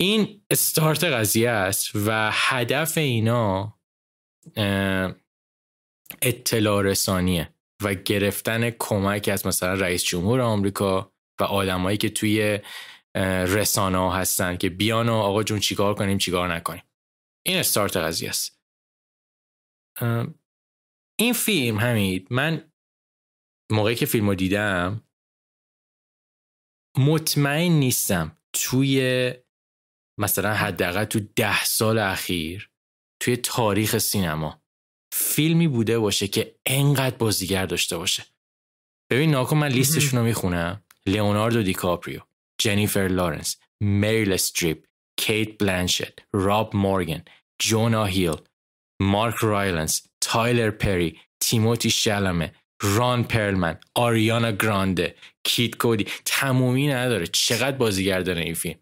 این 0.01 0.45
استارت 0.51 1.05
قضیه 1.05 1.51
است 1.51 1.91
و 1.95 2.31
هدف 2.33 2.99
اینا 2.99 3.79
اطلاع 6.23 6.83
رسانیه 6.83 7.55
و 7.83 7.95
گرفتن 7.95 8.71
کمک 8.71 9.29
از 9.33 9.47
مثلا 9.47 9.75
رئیس 9.75 10.05
جمهور 10.05 10.41
آمریکا 10.41 11.15
و 11.41 11.45
آدمایی 11.45 11.99
که 11.99 12.09
توی 12.09 12.59
رسانه 13.47 13.99
ها 13.99 14.13
هستن 14.13 14.57
که 14.57 14.71
بیان 14.71 15.09
و 15.09 15.13
آقا 15.13 15.43
جون 15.43 15.59
چیکار 15.61 15.95
کنیم 15.95 16.19
چیکار 16.19 16.55
نکنیم. 16.55 16.83
این 17.47 17.59
استارت 17.59 17.97
قضیه 17.97 18.29
است. 18.29 18.61
این 21.19 21.33
فیلم 21.33 21.79
همید 21.79 22.29
من 22.31 22.73
موقعی 23.73 23.95
که 23.95 24.07
فیلم 24.07 24.29
رو 24.29 24.35
دیدم 24.35 25.09
مطمئن 26.99 27.73
نیستم 27.73 28.39
توی 28.53 29.33
مثلا 30.19 30.55
حداقل 30.55 31.05
تو 31.05 31.21
ده 31.37 31.65
سال 31.65 31.99
اخیر 31.99 32.71
توی 33.21 33.37
تاریخ 33.37 33.99
سینما 33.99 34.63
فیلمی 35.13 35.69
بوده 35.69 35.99
باشه 35.99 36.29
که 36.29 36.55
انقدر 36.67 37.17
بازیگر 37.17 37.67
داشته 37.67 37.97
باشه. 37.97 38.25
ببین 39.11 39.31
ناکن 39.31 39.57
من 39.57 39.69
لیستشون 39.69 40.19
رو 40.19 40.25
می‌خونم. 40.25 40.85
لئوناردو 41.07 41.63
دیکاپریو 41.63 42.21
جنیفر 42.59 43.09
لارنس 43.09 43.57
میریل 43.81 44.33
استریپ 44.33 44.85
کیت 45.17 45.59
بلانشت 45.59 46.23
راب 46.33 46.77
مورگن 46.77 47.25
جونا 47.59 48.05
هیل 48.05 48.37
مارک 49.01 49.35
رایلنس 49.35 50.07
تایلر 50.21 50.71
پری 50.71 51.21
تیموتی 51.41 51.91
شلمی 51.91 52.55
ران 52.83 53.25
پرلمن 53.25 53.79
آریانا 53.95 54.53
گرانده 54.53 55.15
کید 55.45 55.77
کادی. 55.77 56.07
تمومی 56.25 56.89
نداره. 56.89 57.27
چقدر 57.27 57.77
بازیگر 57.77 58.21
داره 58.21 58.43
این 58.43 58.55
فیلم؟ 58.55 58.79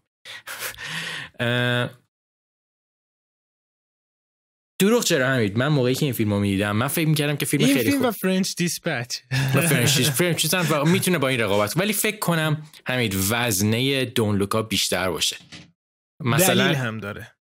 دروغ 4.79 5.03
چرا 5.03 5.27
همید 5.27 5.57
من 5.57 5.67
موقعی 5.67 5.95
که 5.95 6.05
این 6.05 6.13
فیلم 6.13 6.33
رو 6.33 6.39
می‌دیدم 6.39 6.75
من 6.75 6.87
فکر 6.87 7.07
می‌کردم 7.07 7.35
که 7.35 7.45
فیلم 7.45 7.65
این 7.65 7.73
خیلی 7.73 7.89
فیلم 7.89 8.01
خوب. 8.01 8.07
و 8.07 8.11
French 8.11 8.55
Dispatch. 8.55 9.17
و 9.55 9.61
French 9.61 10.53
و 10.71 10.85
می‌تونه 10.85 11.17
با 11.17 11.27
این 11.27 11.39
رقابت 11.39 11.77
ولی 11.77 11.93
فکر 11.93 12.17
کنم 12.17 12.63
همین 12.85 13.11
وزنه 13.29 14.05
Don't 14.05 14.37
Look 14.37 14.53
Up 14.53 14.61
بیشتر 14.61 15.11
باشه. 15.11 15.37
مثلا 16.19 16.65
دلیل 16.65 16.75
هم 16.75 16.97
داره. 16.97 17.35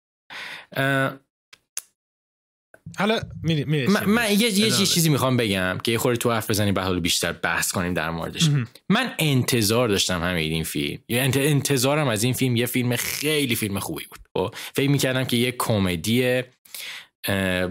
حالا 2.99 3.21
می 3.43 3.65
من, 3.65 4.05
من 4.05 4.31
یه, 4.31 4.59
یه 4.59 4.71
چیزی 4.71 5.09
می‌خوام 5.09 5.37
بگم 5.37 5.79
که 5.85 5.93
یه 5.93 5.99
خورده 5.99 6.17
تو 6.17 6.31
حرف 6.31 6.51
بزنیم 6.51 6.75
به 6.75 6.83
حال 6.83 7.01
بیشتر 7.01 7.33
بحث 7.33 7.73
کنیم 7.73 7.95
در 7.95 8.11
موردش. 8.11 8.51
من 8.89 9.15
انتظار 9.19 9.89
داشتم 9.89 10.23
همه 10.23 10.41
این 10.41 10.65
فیلم. 10.65 10.99
انتظارم 11.09 12.09
از 12.09 12.25
این 12.25 12.33
فیلم 12.33 12.57
یه 12.57 12.67
فیلم 12.67 12.97
خیلی 12.97 13.57
فیلم 13.57 13.79
خوبی 13.79 14.05
بود. 14.11 14.21
خب، 14.37 14.55
فکر 14.75 14.91
می‌کردم 14.91 15.25
که 15.25 15.37
یه 15.37 15.55
کمدی 15.59 16.43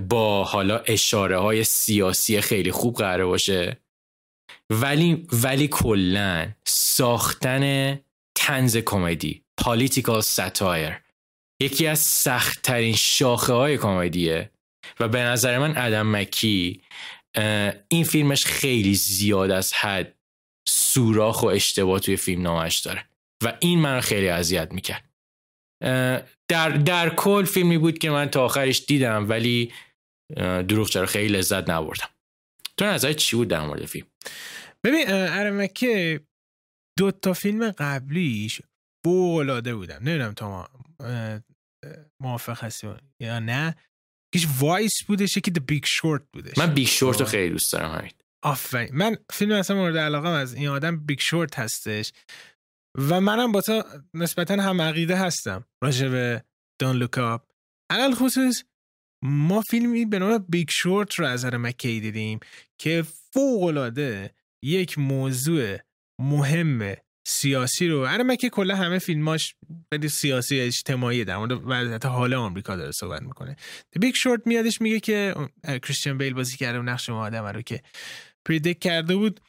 با 0.10 0.44
حالا 0.44 0.78
اشاره 0.78 1.38
های 1.38 1.64
سیاسی 1.64 2.42
خیلی 2.42 2.72
خوب 2.72 2.96
قراره 2.96 3.26
باشه. 3.26 3.78
ولی 4.70 5.28
ولی 5.44 5.68
کلا 5.68 6.50
ساختن 6.66 8.00
طنز 8.36 8.78
کمدی 8.78 9.44
political 9.58 10.22
satire 10.22 10.94
یکی 11.62 11.88
از 11.88 12.00
سختترین 12.00 12.96
شاخه 12.96 13.54
های 13.54 13.78
کمدیه. 13.78 14.52
و 15.00 15.08
به 15.08 15.20
نظر 15.20 15.60
من 15.60 15.78
ادم 15.78 16.12
مکی 16.12 16.82
این 17.90 18.04
فیلمش 18.04 18.46
خیلی 18.46 18.96
زیاد 18.96 19.52
از 19.52 19.74
حد 19.74 20.16
سوراخ 20.68 21.44
و 21.44 21.46
اشتباه 21.46 22.00
توی 22.00 22.18
فیلم‌نامه‌ش 22.18 22.78
داره 22.80 23.06
و 23.44 23.58
این 23.60 23.80
من 23.80 24.02
خیلی 24.02 24.30
اذیت 24.30 24.72
می‌کرد. 24.72 25.10
در, 26.50 26.70
در 26.70 27.16
کل 27.16 27.46
فیلمی 27.46 27.78
بود 27.78 27.98
که 27.98 28.10
من 28.10 28.26
تا 28.30 28.46
آخرش 28.46 28.86
دیدم 28.86 29.30
ولی 29.30 29.74
دروغ 30.38 30.90
چرا 30.90 31.06
خیلی 31.06 31.38
لذت 31.38 31.70
نبردم. 31.70 32.10
تو 32.78 32.86
نظر 32.86 33.14
چی 33.14 33.36
بود 33.36 33.48
در 33.48 33.66
مورد 33.66 33.86
فیلم؟ 33.86 34.08
ببین 34.86 35.06
ادم 35.10 35.47
مکی 35.47 36.22
دو 36.98 37.12
تا 37.12 37.34
فیلم 37.34 37.72
قبلیش 37.72 38.62
بولاده 39.06 39.76
بودم 39.76 40.00
نمی‌دونم 40.02 40.34
تا 40.34 40.70
موافق 42.22 42.64
هستی 42.64 42.88
یا 43.22 43.40
نه. 43.40 43.76
یکیش 44.38 44.50
Vice 44.60 45.04
بودش 45.08 45.38
یکی 45.38 45.52
The 45.52 45.66
Big 45.66 45.84
Short 45.86 46.24
بودش. 46.34 46.58
من 46.58 46.74
Big 46.74 46.88
Short 46.88 47.20
رو. 47.20 47.26
خیلی 47.26 47.50
دوست 47.50 47.74
دارم 47.74 47.92
همین 47.92 48.12
آفرین. 48.42 48.90
من 48.94 49.18
فیلم 49.32 49.52
اصلا 49.52 49.78
مورد 49.78 49.98
علاقه 49.98 50.30
از 50.30 50.54
این 50.54 50.68
آدم 50.68 50.98
Big 50.98 51.20
Short 51.20 51.60
هستش. 51.60 52.12
و 52.98 53.22
منم 53.22 53.52
با 53.52 53.62
تو 53.62 53.84
نسبتا 54.14 54.54
هم 54.54 54.82
عقیده 54.82 55.16
هستم 55.16 55.66
راجع 55.84 56.08
به 56.08 56.44
Don't 56.80 56.96
Look 56.96 57.26
Up 57.26 57.42
علی 57.90 58.16
الخصوص 58.16 58.64
ما 59.24 59.62
فیلمی 59.62 60.06
به 60.06 60.20
نام 60.20 60.46
Big 60.50 60.70
Short 60.70 61.14
رو 61.14 61.28
از 61.28 61.46
مکی 61.46 62.00
دیدیم 62.00 62.40
که 62.78 63.04
فوق 63.34 63.64
العاده 63.64 64.36
یک 64.64 65.00
موضوع 65.00 65.78
مهم 66.22 66.96
سیاسی 67.30 67.88
رو. 67.88 68.06
ادم 68.06 68.24
مکی 68.24 68.50
کلا 68.50 68.76
همه 68.76 69.00
فیلماش 69.00 69.56
خیلی 69.94 70.10
سیاسی 70.10 70.60
اجتماعی 70.60 71.26
در 71.26 71.38
مورد 71.38 71.52
وضعیت 71.52 72.06
حال 72.06 72.34
آمریکا 72.34 72.76
داره 72.76 72.92
صحبت 72.92 73.22
می‌کنه. 73.22 73.56
Big 74.00 74.16
Short 74.16 74.42
میادش 74.46 74.82
میگه 74.82 75.00
که 75.00 75.36
کریستیان 75.64 76.18
بیل 76.18 76.34
بازی 76.34 76.58
کرده 76.58 76.80
نقش 76.80 77.10
آدم 77.10 77.46
رو 77.46 77.62
که 77.62 77.82
پریدیک 78.46 78.80
کرده 78.80 79.16
بود. 79.16 79.40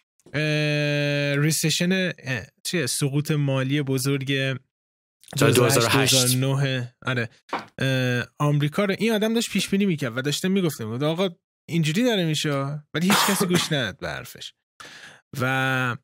ریسیشن 1.42 2.12
چیه 2.64 2.87
سقوط 2.87 3.30
مالی 3.30 3.82
بزرگ 3.82 4.56
2009 5.38 6.94
آره. 7.06 7.28
آمریکا 8.38 8.85
رو 8.85 8.94
این 8.99 9.12
آدم 9.12 9.35
داشت 9.35 9.50
پیش 9.50 9.68
بینی 9.68 9.87
می‌کرد 9.87 10.18
و 10.18 10.23
داشته 10.23 10.49
می‌گفته 10.49 10.87
بود 10.87 11.04
آقا 11.04 11.28
اینجوری 11.68 12.04
داره 12.04 12.25
میشه؟ 12.25 12.50
ولی 12.94 13.06
هیچ 13.06 13.18
کسی 13.28 13.47
گوش 13.47 13.73
نداد 13.73 13.99
به 13.99 14.08
حرفش. 14.08 14.52
و 15.40 15.97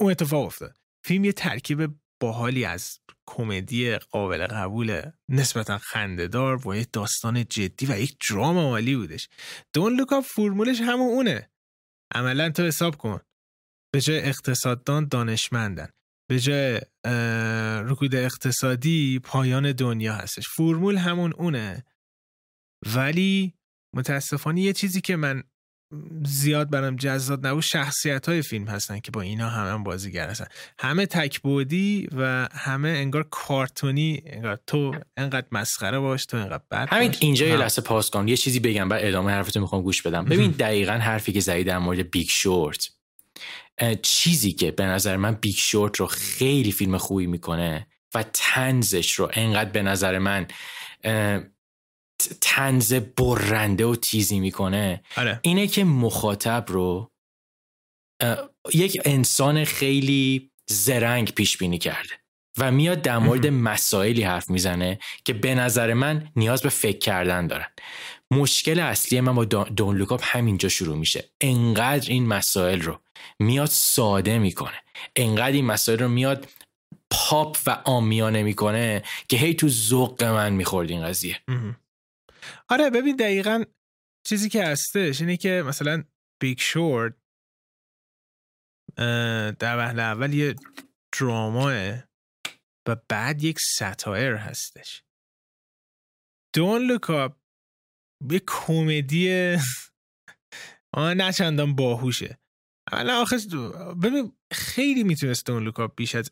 اون 0.00 0.10
اتفاق 0.10 0.46
افتاد. 0.46 0.76
فیلم 1.04 1.24
یه 1.24 1.32
ترکیب 1.32 1.94
باحالی 2.20 2.64
از 2.64 2.98
کمدی 3.26 3.96
قابل 3.96 4.46
قبول 4.46 5.02
نسبتا 5.28 5.78
خندهدار 5.78 6.56
با 6.56 6.76
یه 6.76 6.86
داستان 6.92 7.44
جدی 7.44 7.86
و 7.86 7.98
یک 7.98 8.16
درام 8.30 8.58
عالی 8.58 8.96
بودش. 8.96 9.28
دون 9.72 9.96
لوکا 9.96 10.20
فرمولش 10.20 10.80
همون 10.80 11.08
اونه. 11.08 11.50
عملا 12.14 12.50
تو 12.50 12.62
حساب 12.62 12.96
کن. 12.96 13.20
به 13.92 14.00
جای 14.00 14.18
اقتصاددان 14.18 15.08
دانشمندن. 15.08 15.88
به 16.30 16.40
جای 16.40 16.80
رکود 17.90 18.14
اقتصادی 18.14 19.18
پایان 19.18 19.72
دنیا 19.72 20.14
هستش. 20.14 20.48
فرمول 20.48 20.96
همون 20.96 21.32
اونه. 21.32 21.84
ولی 22.94 23.54
متاسفانه 23.96 24.60
یه 24.60 24.72
چیزی 24.72 25.00
که 25.00 25.16
من 25.16 25.42
زیاد 26.24 26.70
برام 26.70 26.96
جذاب 26.96 27.46
نبود 27.46 27.62
شخصیت 27.62 28.28
های 28.28 28.42
فیلم 28.42 28.68
هستن 28.68 29.00
که 29.00 29.10
با 29.10 29.20
اینا 29.20 29.48
همه 29.48 29.70
هم 29.70 29.84
بازیگر 29.84 30.28
هستن. 30.28 30.46
همه 30.78 31.06
تکبودی 31.06 32.08
و 32.16 32.48
همه 32.52 32.88
انگار 32.88 33.26
کارتونی 33.30 34.22
انگار 34.26 34.58
تو 34.66 34.94
انقدر 35.16 35.46
مسخره 35.52 35.98
باش 35.98 36.26
تو 36.26 36.36
انقدر 36.36 36.62
بد 36.70 36.88
همین 36.90 37.14
اینجا 37.20 37.46
یه 37.46 37.56
لحظه 37.56 37.82
پاس 37.82 38.10
کن. 38.10 38.28
یه 38.28 38.36
چیزی 38.36 38.60
بگم 38.60 38.88
بعد 38.88 39.04
ادامه 39.04 39.32
حرفتو 39.32 39.60
می‌خوام 39.60 39.82
گوش 39.82 40.02
بدم. 40.02 40.24
ببین 40.24 40.50
دقیقا 40.50 40.92
حرفی 40.92 41.32
که 41.32 41.40
زدی 41.40 41.64
در 41.64 41.78
مورد 41.78 42.10
Big 42.10 42.28
Short. 42.28 42.88
چیزی 44.02 44.52
که 44.52 44.70
به 44.70 44.84
نظر 44.84 45.16
من 45.16 45.34
Big 45.34 45.56
Short 45.58 45.96
رو 45.96 46.06
خیلی 46.06 46.72
فیلم 46.72 46.96
خوبی 46.96 47.26
می‌کنه 47.26 47.86
و 48.14 48.24
طنزش 48.32 49.12
رو 49.12 49.30
انقدر 49.32 49.70
به 49.70 49.82
نظر 49.82 50.18
من 50.18 50.46
طنز 52.40 52.92
برنده 52.92 53.86
و 53.86 53.96
تیزی 53.96 54.40
می‌کنه. 54.40 55.02
آره. 55.16 55.40
اینه 55.42 55.66
که 55.66 55.84
مخاطب 55.84 56.64
رو 56.68 57.10
یک 58.74 59.00
انسان 59.04 59.64
خیلی 59.64 60.50
زرنگ 60.70 61.30
پیش 61.30 61.58
بینی 61.58 61.78
کرده 61.78 62.14
و 62.58 62.70
میاد 62.70 63.02
در 63.02 63.18
مورد 63.18 63.46
مسائلی 63.46 64.22
حرف 64.22 64.50
می‌زنه 64.50 64.98
که 65.24 65.32
به 65.32 65.54
نظر 65.54 65.94
من 65.94 66.28
نیاز 66.36 66.62
به 66.62 66.68
فکر 66.68 66.98
کردن 66.98 67.46
دارن. 67.46 67.66
مشکل 68.30 68.80
اصلی 68.80 69.20
من 69.20 69.34
با 69.34 69.44
Don't 69.44 69.96
Look 69.96 70.12
Up 70.12 70.20
همینجا 70.24 70.68
شروع 70.68 70.96
میشه. 70.96 71.24
انقدر 71.40 72.10
این 72.10 72.26
مسائل 72.26 72.80
رو 72.80 73.00
میاد 73.38 73.68
ساده 73.68 74.38
می‌کنه. 74.38 74.82
انقدر 75.16 75.52
این 75.52 75.66
مسائل 75.66 75.98
رو 75.98 76.08
میاد 76.08 76.48
پاپ 77.10 77.58
و 77.66 77.82
عامیانه 77.84 78.42
می‌کنه 78.42 79.02
که 79.28 79.36
هی 79.36 79.54
تو 79.54 79.68
ذوق 79.68 80.24
من 80.24 80.52
می‌خورد 80.52 80.90
این 80.90 81.04
قضیه. 81.04 81.40
آره 82.68 82.90
ببین 82.90 83.16
دقیقا 83.16 83.64
چیزی 84.26 84.48
که 84.48 84.64
هستش 84.64 85.20
اینه 85.20 85.36
که 85.36 85.62
مثلا 85.66 86.04
Big 86.40 86.58
Short 86.58 87.14
در 89.58 89.76
وهله 89.78 90.02
اول 90.02 90.34
یه 90.34 90.54
درامه 91.18 91.72
و 92.88 92.96
بعد 93.08 93.44
یک 93.44 93.58
satire 93.60 94.34
هستش. 94.34 95.04
Don't 96.54 96.82
Look 96.86 97.19
Up 97.19 97.36
یه 98.30 98.42
کمدی 98.48 99.56
آه 100.94 101.14
نه 101.14 101.32
چندان 101.32 101.76
باهوشه. 101.76 102.39
اولا 102.92 103.20
آخه 103.20 103.36
ببین 104.02 104.32
خیلی 104.52 105.04
می‌تونست 105.04 105.46
Don't 105.46 105.64
Look 105.64 105.83
Up 105.83 105.92
بیش 105.96 106.14
از 106.14 106.30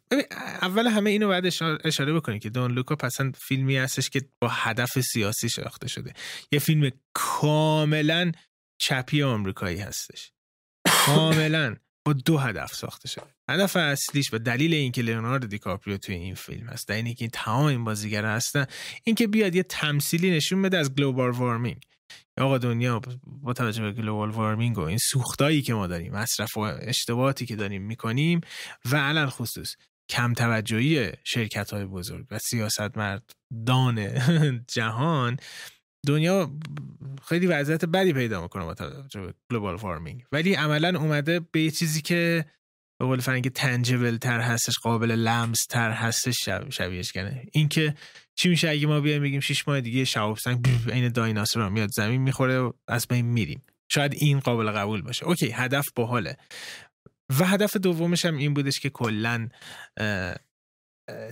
اول 0.63 0.87
همه 0.87 1.11
اینو 1.11 1.27
باید 1.27 1.47
اشاره 1.85 2.13
بکنیم 2.13 2.39
که 2.39 2.51
Don't 2.51 2.73
Look 2.73 2.94
Up 2.94 3.05
اصلا 3.05 3.33
فیلمی 3.39 3.77
هستش 3.77 4.11
که 4.11 4.21
با 4.41 4.49
هدف 4.49 5.01
سیاسی 5.01 5.49
ساخته 5.49 5.89
شده. 5.89 6.15
یه 6.53 6.59
فیلم 6.59 6.91
کاملا 7.15 8.33
چپی 8.81 9.23
آمریکایی 9.23 9.79
هستش. 9.79 10.33
کاملا 10.89 11.77
با 12.07 12.13
دو 12.13 12.39
هدف 12.39 12.75
ساخته 12.75 13.09
شده. 13.09 13.35
هدف 13.51 13.77
اصلیش 13.77 14.33
و 14.33 14.39
دلیل 14.39 14.75
اینکه 14.75 15.03
لئوناردو 15.03 15.47
دیکاپریو 15.47 15.97
توی 15.97 16.15
این 16.15 16.35
فیلم 16.35 16.67
هست 16.67 16.89
در 16.89 16.95
اینکه 16.95 17.17
این 17.21 17.31
تمام 17.31 17.67
این 17.67 17.85
بازیگرا 17.85 18.31
هستن 18.31 18.67
اینکه 19.05 19.27
بیاد 19.27 19.55
یه 19.55 19.63
تمثیلی 19.63 20.31
نشون 20.31 20.63
بده 20.63 20.79
از 20.79 20.95
global 20.95 21.31
warming 21.31 21.83
آقا 22.39 22.59
دنیا 22.59 23.01
با 23.27 23.53
توجه 23.53 23.83
به 23.83 23.93
global 23.93 24.31
warming 24.31 24.79
و 24.79 24.81
این 24.81 24.99
سوختایی 24.99 25.63
که 25.63 25.75
ما 25.75 25.87
داریم 25.87 26.13
مصرف 26.13 26.57
و 26.57 26.61
اشتباهاتی 26.61 27.47
که 27.47 27.57
داریم 27.57 27.83
می‌کنیم 27.83 28.41
و 28.91 28.97
علی 28.97 29.27
الخصوص 29.27 29.77
کم 30.11 30.35
توجهی 30.35 31.13
شرکت 31.25 31.71
های 31.71 31.85
بزرگ 31.85 32.27
و 32.31 32.39
سیاستمردان 32.39 34.09
جهان 34.75 35.37
دنیا 36.07 36.51
خیلی 37.29 37.47
وضعیت 37.47 37.85
بدی 37.85 38.13
پیدا 38.13 38.43
می‌کنه 38.43 38.65
با 38.65 38.75
توجه 38.75 39.21
به 39.21 39.35
global 39.51 39.75
warming 39.75 40.25
ولی 40.33 40.55
عملا 40.55 41.01
اومده 41.01 41.41
به 41.41 41.71
چیزی 41.71 42.03
که 42.03 42.45
به 42.99 43.07
قول 43.07 43.21
فرنگی 43.21 43.51
tangible 43.51 44.17
تر 44.17 44.41
هستش 44.41 44.79
قابل 44.79 45.11
لمس 45.11 45.67
تر 45.67 45.91
هستش 45.91 46.45
شب 46.45 46.71
شبیهش 46.71 47.13
کنه. 47.13 47.45
اینکه 47.53 47.95
چی 48.35 48.49
میشه 48.49 48.69
اگه 48.69 48.87
ما 48.87 49.01
بیایم 49.01 49.23
بگیم 49.23 49.41
شش 49.41 49.69
ماه 49.69 49.81
دیگه 49.81 50.05
شهاب 50.05 50.39
سنگ 50.39 50.69
عین 50.91 51.09
دایناسور 51.09 51.69
میاد 51.69 51.91
زمین 51.91 52.21
می‌خوره 52.21 52.59
و 52.59 52.73
از 52.89 53.07
بین 53.09 53.27
میریم. 53.27 53.63
شاید 53.91 54.15
این 54.15 54.41
قابل 54.41 54.71
قبول 54.71 55.03
باشه. 55.03 55.27
okay 55.27 55.51
هدف 55.51 55.87
باحاله. 55.97 56.37
و 57.41 57.45
هدف 57.45 57.77
دومش 57.77 58.25
هم 58.25 58.37
این 58.37 58.55
بودش 58.55 58.81
که 58.81 58.91
کلا 58.91 59.49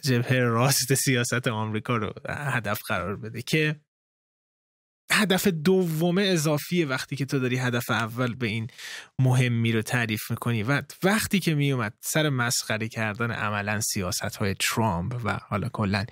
جبهه 0.04 0.38
راست 0.38 0.94
سیاست 0.94 1.48
آمریکا 1.48 1.96
رو 1.96 2.12
هدف 2.28 2.80
قرار 2.88 3.16
بده 3.16 3.42
که 3.42 3.80
هدف 5.12 5.46
دوم 5.48 6.18
اضافیه 6.18 6.86
وقتی 6.86 7.16
که 7.16 7.24
تو 7.24 7.38
داری 7.38 7.56
هدف 7.56 7.90
اول 7.90 8.34
به 8.34 8.46
این 8.46 8.68
مهمی 9.18 9.72
رو 9.72 9.82
تعریف 9.82 10.30
می‌کنی. 10.30 10.62
و 10.62 10.82
وقتی 11.02 11.40
که 11.40 11.54
میومد 11.54 11.94
سر 12.00 12.28
مسخره 12.28 12.88
کردن 12.88 13.30
عملا 13.30 13.80
سیاست 13.80 14.36
های 14.36 14.54
ترامپ 14.54 15.20
و 15.24 15.38
حالا 15.48 15.68
کلا 15.68 16.04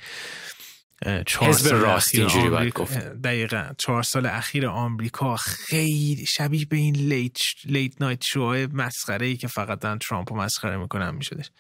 حزب 1.41 1.75
راست 1.75 2.15
اینجوری 2.15 2.49
باید 2.49 2.73
گفت. 2.73 2.99
دقیقا. 2.99 3.71
چهار 3.79 4.03
سال 4.03 4.27
اخیر 4.27 4.67
آمریکا 4.67 5.37
خیلی 5.37 6.27
شبیه 6.29 6.67
به 6.67 6.77
این 6.77 6.97
لیت, 6.97 7.39
لیت 7.65 8.03
نایت 8.03 8.25
شوهای 8.25 8.67
مسخره 8.67 9.27
ای 9.27 9.37
که 9.37 9.49
فقط 9.49 9.79
دارن 9.81 9.99
ترامپ 9.99 10.33
رو 10.33 10.39
مسخره 10.39 10.77
می‌کنن 10.77 11.11
میشدش. 11.15 11.51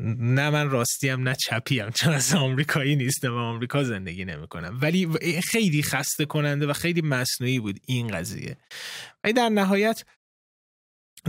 نه 0.00 0.50
من 0.50 0.70
راستی 0.70 1.08
هم 1.08 1.28
نه 1.28 1.34
چپی 1.34 1.80
هم 1.80 1.90
چون 1.90 2.12
از 2.12 2.34
آمریکایی 2.34 2.96
نیستم 2.96 3.34
و 3.34 3.36
آمریکا 3.36 3.84
زندگی 3.84 4.24
نمی‌کنم 4.24 4.78
ولی 4.82 5.08
خیلی 5.40 5.82
خسته 5.82 6.24
کننده 6.24 6.66
و 6.66 6.72
خیلی 6.72 7.00
مصنوعی 7.00 7.58
بود 7.58 7.80
این 7.86 8.08
قضیه. 8.08 8.56
ولی 9.24 9.32
در 9.32 9.48
نهایت 9.48 10.04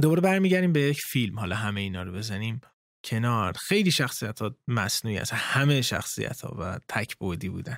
دوباره 0.02 0.22
برمیگردیم 0.22 0.74
به 0.74 0.82
یک 0.82 1.00
فیلم. 1.02 1.40
حالا 1.40 1.56
همه 1.56 1.82
اینا 1.82 2.04
رو 2.04 2.12
بزنیم 2.12 2.62
کنار. 3.06 3.54
خیلی 3.54 3.92
شخصیت 3.92 4.40
ها 4.42 4.56
مصنوعی 4.68 5.18
هست 5.18 5.34
همه 5.34 5.82
شخصیت 5.82 6.42
ها 6.42 6.56
و 6.60 6.80
تک 6.88 7.16
بودی 7.16 7.50
بودن. 7.50 7.78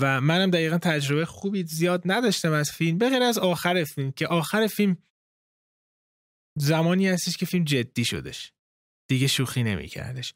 و 0.00 0.20
منم 0.20 0.50
دقیقا 0.50 0.78
تجربه 0.78 1.26
خوبی 1.26 1.64
زیاد 1.64 2.02
نداشتم 2.04 2.52
از 2.52 2.70
فیلم. 2.70 2.98
به 2.98 3.10
غیر 3.10 3.22
از 3.22 3.38
آخر 3.38 3.84
فیلم 3.84 4.12
که 4.12 4.26
آخر 4.26 4.66
فیلم 4.66 4.96
زمانی 6.58 7.08
هستش 7.08 7.36
که 7.36 7.46
فیلم 7.46 7.64
جدی 7.64 8.04
شدش 8.04 8.52
دیگه 9.08 9.26
شوخی 9.26 9.62
نمیکردش. 9.62 10.34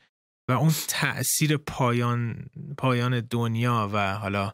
و 0.48 0.52
اون 0.52 0.72
تاثیر 0.88 1.56
پایان 1.56 2.50
پایان 2.78 3.20
دنیا 3.20 3.90
و 3.92 4.14
حالا 4.14 4.52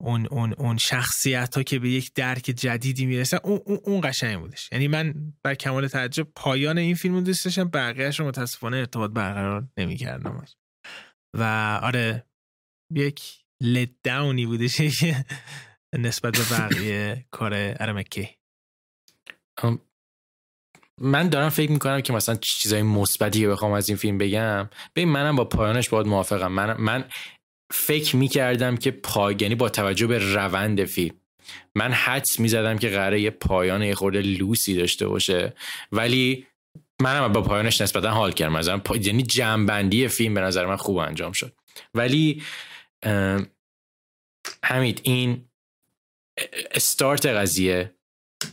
اون 0.00 0.26
اون 0.26 0.52
اون 0.52 0.76
شخصیت 0.76 1.56
ها 1.56 1.62
که 1.62 1.78
به 1.78 1.90
یک 1.90 2.12
درک 2.14 2.42
جدیدی 2.42 3.06
می‌رسن 3.06 3.38
اون 3.44 3.60
اون, 3.64 3.78
اون 3.84 4.00
قشنگ 4.04 4.40
بودش. 4.40 4.68
یعنی 4.72 4.88
من 4.88 5.32
بر 5.42 5.54
کمال 5.54 5.88
تعجب 5.88 6.28
پایان 6.34 6.78
این 6.78 6.94
فیلم 6.94 7.14
رو 7.14 7.20
دوست 7.20 7.44
داشتم 7.44 7.68
بقیه‌اش 7.68 8.20
رو 8.20 8.26
متاسفانه 8.26 8.76
ارتباط 8.76 9.10
برقرار 9.10 9.68
نمی‌کردم 9.76 10.44
و 11.36 11.42
آره 11.82 12.26
یک 12.94 13.44
لت 13.62 13.90
داونی 14.02 14.46
بودش 14.46 14.80
نسبت 15.98 16.32
به 16.38 16.58
بقیه 16.58 17.26
کار 17.30 17.52
ارمکی. 17.54 18.38
من 21.02 21.28
دارم 21.28 21.48
فکر 21.48 21.70
می‌کنم 21.70 22.00
که 22.00 22.12
مثلا 22.12 22.34
چیزای 22.34 22.82
مثبتی 22.82 23.46
بخوام 23.46 23.72
از 23.72 23.88
این 23.88 23.98
فیلم 23.98 24.18
بگم. 24.18 24.68
ببین 24.96 25.08
منم 25.08 25.36
با 25.36 25.44
پایانش 25.44 25.88
باید 25.88 26.06
موافقم. 26.06 26.52
من 26.52 26.80
من 26.80 27.04
فکر 27.72 28.16
می‌کردم 28.16 28.76
که 28.76 28.90
پایانی 28.90 29.54
با 29.54 29.68
توجه 29.68 30.06
به 30.06 30.18
روند 30.18 30.84
فیلم. 30.84 31.14
من 31.74 31.92
حدس 31.92 32.40
می‌زدم 32.40 32.78
که 32.78 32.88
قراره 32.88 33.20
یه 33.20 33.30
پایان 33.30 33.82
یه 33.82 33.94
خورده 33.94 34.22
لوسی 34.22 34.74
داشته 34.74 35.06
باشه. 35.06 35.54
ولی 35.92 36.46
منم 37.02 37.32
با 37.32 37.42
پایانش 37.42 37.80
نسبتا 37.80 38.10
حال 38.10 38.32
کردم. 38.32 38.52
مثلا 38.52 38.78
پا... 38.78 38.96
یعنی 38.96 39.22
جنبندی 39.22 40.08
فیلم 40.08 40.34
به 40.34 40.40
نظر 40.40 40.66
من 40.66 40.76
خوب 40.76 40.96
انجام 40.96 41.32
شد. 41.32 41.52
ولی 41.94 42.42
همین 44.64 44.98
این 45.02 45.48
استارت 46.70 47.26
قضیه 47.26 47.94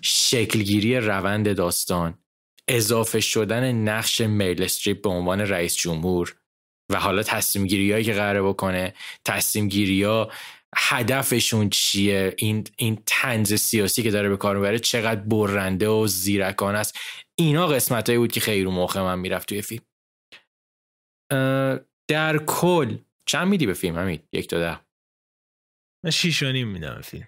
شکلگیری 0.02 0.98
روند 0.98 1.56
داستان 1.56 2.18
اضافه 2.70 3.20
شدن 3.20 3.72
نقش 3.72 4.22
میل 4.22 4.64
استریپ 4.64 5.02
به 5.02 5.10
عنوان 5.10 5.42
رئیس 5.42 5.76
جمهور 5.76 6.36
و 6.92 7.00
حالا 7.00 7.24
تصمیم 7.24 7.68
گیری 7.68 7.92
هایی 7.92 8.04
که 8.04 8.14
قراره 8.14 8.42
بکنه 8.42 8.94
تصمیم 9.26 9.68
گیری 9.68 10.04
ها 10.04 10.32
هدفشون 10.76 11.70
چیه؟ 11.70 12.36
این 12.38 12.68
این 12.78 13.04
تنز 13.06 13.54
سیاسی 13.54 14.04
که 14.04 14.12
داره 14.12 14.30
به 14.30 14.38
کار 14.38 14.56
می‌بره 14.56 14.80
چقدر 14.80 15.22
برنده 15.22 15.88
و 15.88 16.08
زیرکان 16.08 16.76
است؟ 16.76 17.00
اینا 17.36 17.68
قسمت 17.68 18.12
بود 18.12 18.32
که 18.32 18.40
خیلی 18.40 18.64
رو 18.64 18.72
مخ 18.72 18.98
من 18.98 19.20
می‌رفت 19.20 19.50
توی 19.50 19.62
فیلم. 19.62 19.84
در 22.08 22.38
کل 22.48 22.98
چند 23.26 23.48
میدی 23.48 23.66
به 23.66 23.74
فیلم 23.74 23.98
همین 23.98 24.20
یک 24.34 24.48
تا 24.48 24.60
ده. 24.60 24.80
من 26.04 26.12
شیش 26.12 26.44
و 26.44 26.52
نیم 26.52 26.68
میدم 26.68 27.02
فیلم. 27.02 27.28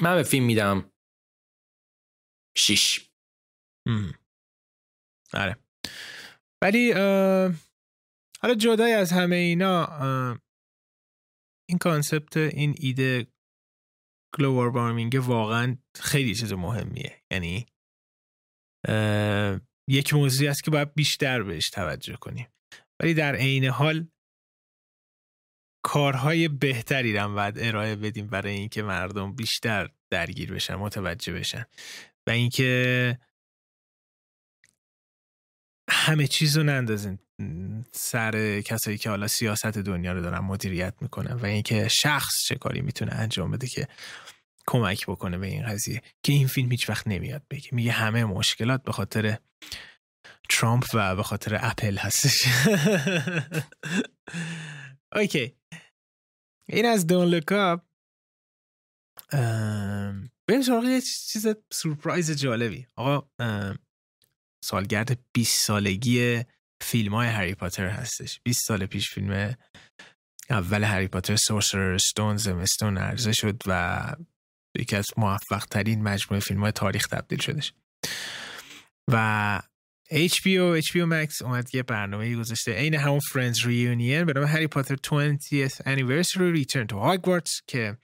من 0.00 0.14
به 0.14 0.22
فیلم 0.22 0.44
میدم 0.44 0.90
شیش. 2.56 3.10
آره. 5.34 5.56
ولی 6.62 6.92
حالا 8.42 8.54
جدای 8.58 8.92
از 8.92 9.12
همه 9.12 9.36
اینا 9.36 9.86
این 11.68 11.78
concept 11.78 12.36
این 12.36 12.74
ایده 12.78 13.26
global 14.38 14.68
warming 14.68 15.20
واقعا 15.22 15.76
خیلی 16.00 16.34
چیز 16.34 16.52
مهمیه. 16.52 17.22
یعنی 17.30 17.66
یک 19.90 20.14
موضوعی 20.14 20.48
است 20.48 20.64
که 20.64 20.70
باید 20.70 20.94
بیشتر 20.94 21.42
بهش 21.42 21.70
توجه 21.70 22.16
کنیم. 22.16 22.48
ولی 23.02 23.14
در 23.14 23.36
عین 23.36 23.64
حال 23.64 24.08
کارهای 25.84 26.48
بهتری 26.48 27.16
رو 27.16 27.34
باید 27.34 27.58
ارائه 27.58 27.96
بدیم 27.96 28.26
برای 28.26 28.52
اینکه 28.52 28.82
مردم 28.82 29.32
بیشتر 29.32 29.90
درگیر 30.10 30.52
بشن 30.52 30.74
متوجه 30.74 31.32
بشن. 31.32 31.64
و 32.26 32.30
اینکه 32.30 33.18
همه 35.88 36.26
چیز 36.26 36.56
رو 36.56 36.62
نندازین. 36.62 37.18
سر 37.92 38.60
کسایی 38.60 38.98
که 38.98 39.10
حالا 39.10 39.26
سیاست 39.26 39.78
دنیا 39.78 40.12
رو 40.12 40.22
دارن 40.22 40.38
مدیریت 40.38 40.94
می‌کنن 41.00 41.32
و 41.32 41.46
اینکه 41.46 41.88
شخص 41.88 42.44
چه 42.44 42.54
کاری 42.54 42.80
می‌تونه 42.80 43.14
انجام 43.14 43.50
بده 43.50 43.66
که 43.66 43.88
کمک 44.66 45.06
بکنه 45.06 45.38
به 45.38 45.46
این 45.46 45.66
قضیه. 45.66 46.02
که 46.22 46.32
این 46.32 46.46
فیلم 46.46 46.70
هیچ 46.70 46.90
وقت 46.90 47.06
نمیاد 47.06 47.42
بگه. 47.50 47.68
میگه 47.72 47.92
همه 47.92 48.24
مشکلات 48.24 48.82
به 48.82 48.92
خاطر 48.92 49.38
ترامپ 50.48 50.84
و 50.94 51.16
به 51.16 51.22
خاطر 51.22 51.58
اپل 51.62 51.96
هستش. 51.96 52.36
okay. 55.16 55.54
این 56.68 56.86
از 56.86 57.06
Don't 57.06 57.26
Look 57.26 57.63
Up 57.63 57.82
بریم 60.48 60.62
سراغ 60.62 60.84
یه 60.84 61.00
چیز 61.00 61.46
surprise 61.72 62.30
جالبی. 62.30 62.86
آقا 62.96 63.28
سالگرد 64.64 65.18
20 65.32 65.66
سالگی 65.66 66.42
فیلم 66.80 67.14
های 67.14 67.28
هری 67.28 67.54
پاتر 67.54 67.88
هستش. 67.88 68.40
20 68.44 68.66
سال 68.66 68.86
پیش 68.86 69.10
فیلم 69.10 69.54
اول 70.50 70.84
هری 70.84 71.08
پاتر 71.08 71.36
Sorcerer's 71.36 71.80
Stone 71.80 72.36
زمستون 72.36 72.98
عرضه 72.98 73.32
شد 73.32 73.62
و 73.66 74.02
یکی 74.78 74.96
از 74.96 75.06
موفق 75.16 75.64
ترین 75.64 76.02
مجموعه 76.02 76.40
فیلم 76.40 76.60
های 76.60 76.72
تاریخ 76.72 77.06
تبدیل 77.06 77.40
شدش. 77.40 77.72
و 79.08 79.62
HBO 80.10 80.82
HBO 80.82 81.06
Max 81.12 81.42
اومد 81.42 81.74
یه 81.74 81.82
برنامه 81.82 82.36
گذاشته. 82.36 82.72
عین 82.72 82.94
همون 82.94 83.18
فرندز 83.18 83.66
ریونین 83.66 84.24
به 84.24 84.32
نام 84.32 84.44
هری 84.44 84.66
پاتر 84.66 84.96
20th 84.96 85.76
Anniversary 85.76 86.64
Return 86.64 86.86
to 86.86 86.94
Hogwarts 86.94 87.62
که 87.66 87.96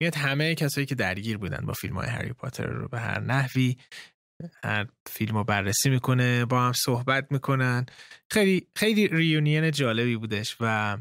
میاد 0.00 0.14
همه 0.14 0.54
کسایی 0.54 0.86
که 0.86 0.94
درگیر 0.94 1.38
بودن 1.38 1.66
با 1.66 1.72
فیلم 1.72 1.94
های 1.94 2.08
هری 2.08 2.32
پاتر 2.32 2.66
رو 2.66 2.88
به 2.88 3.00
هر 3.00 3.20
نحوی 3.20 3.76
فیلم 5.06 5.36
رو 5.36 5.44
بررسی 5.44 5.90
می‌کنه 5.90 6.44
با 6.44 6.62
هم 6.66 6.72
صحبت 6.72 7.32
می‌کنن. 7.32 7.86
خیلی 8.32 8.68
خیلی 8.76 9.08
ریونین 9.08 9.70
جالبی 9.70 10.16
بودش 10.16 10.56
و 10.60 10.98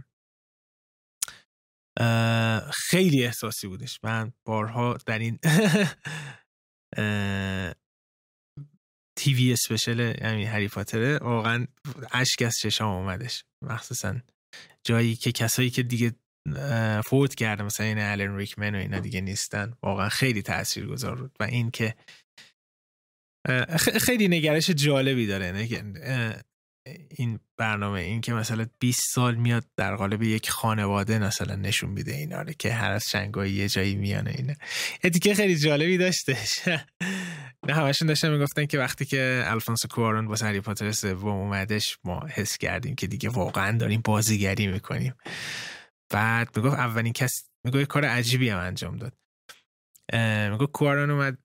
خیلی 2.73 3.25
احساسی 3.25 3.67
بودش. 3.67 3.99
من 4.03 4.33
بارها 4.47 4.97
در 5.05 5.19
این 5.19 5.39
تیوی 9.19 9.53
اسپشل 9.53 10.25
همین 10.25 10.47
هری 10.47 10.67
پاتره 10.67 11.17
واقعا 11.17 11.67
اشک 12.11 12.41
از 12.41 12.53
چشام 12.61 12.95
اومدش. 12.95 13.43
مخصوصا 13.63 14.15
جایی 14.83 15.15
که 15.15 15.31
کسایی 15.31 15.69
که 15.69 15.83
دیگه 15.83 16.15
فوت 17.05 17.35
کرده 17.35 17.63
مثلا 17.63 17.85
این 17.85 17.99
الن 17.99 18.35
ریکمن 18.35 18.75
و 18.75 18.77
اینا 18.77 18.99
دیگه 18.99 19.21
نیستن. 19.21 19.73
واقعا 19.83 20.09
خیلی 20.09 20.41
تأثیر 20.41 20.87
گذار 20.87 21.15
بود. 21.15 21.35
و 21.39 21.43
این 21.43 21.71
که 21.71 21.95
خیلی 24.01 24.27
نگرش 24.27 24.69
جالبی 24.69 25.27
داره 25.27 25.67
این 27.09 27.39
برنامه 27.57 27.99
این 27.99 28.21
که 28.21 28.33
مثلا 28.33 28.65
20 28.79 29.01
سال 29.13 29.35
میاد 29.35 29.65
در 29.77 29.95
قالب 29.95 30.23
یک 30.23 30.49
خانواده 30.49 31.19
مثلا 31.19 31.55
نشون 31.55 31.89
میده 31.89 32.15
اینا 32.15 32.41
رو 32.41 32.51
که 32.51 32.73
هر 32.73 32.91
از 32.91 33.09
شنگایی 33.09 33.53
یه 33.53 33.69
جایی 33.69 33.95
میانه 33.95 34.31
اینا. 34.37 34.53
دیگه 35.13 35.33
خیلی 35.33 35.55
جالبی 35.55 35.97
داشتش. 35.97 36.67
نه 37.67 37.73
همشون 37.73 38.07
داشتن 38.07 38.31
می‌گفتن 38.31 38.65
که 38.65 38.79
وقتی 38.79 39.05
که 39.05 39.43
الفونسو 39.45 39.87
کوارون 39.87 40.27
با 40.27 40.35
هری 40.41 40.61
پاتر 40.61 40.91
سوم 40.91 41.27
اومدش 41.27 41.97
ما 42.03 42.27
حس 42.33 42.57
کردیم 42.57 42.95
که 42.95 43.07
دیگه 43.07 43.29
واقعا 43.29 43.77
داریم 43.77 44.01
بازیگری 44.05 44.67
می‌کنیم. 44.67 45.13
بعد 46.13 46.57
می‌گفت 46.57 46.75
اولین 46.75 47.13
کس 47.13 47.49
می‌گفت 47.65 47.83
کار 47.83 48.05
عجیبی 48.05 48.49
هم 48.49 48.59
انجام 48.59 48.97
داد. 48.97 49.13
می‌گفت 50.51 50.71
کوارون 50.71 51.09
اومد 51.11 51.37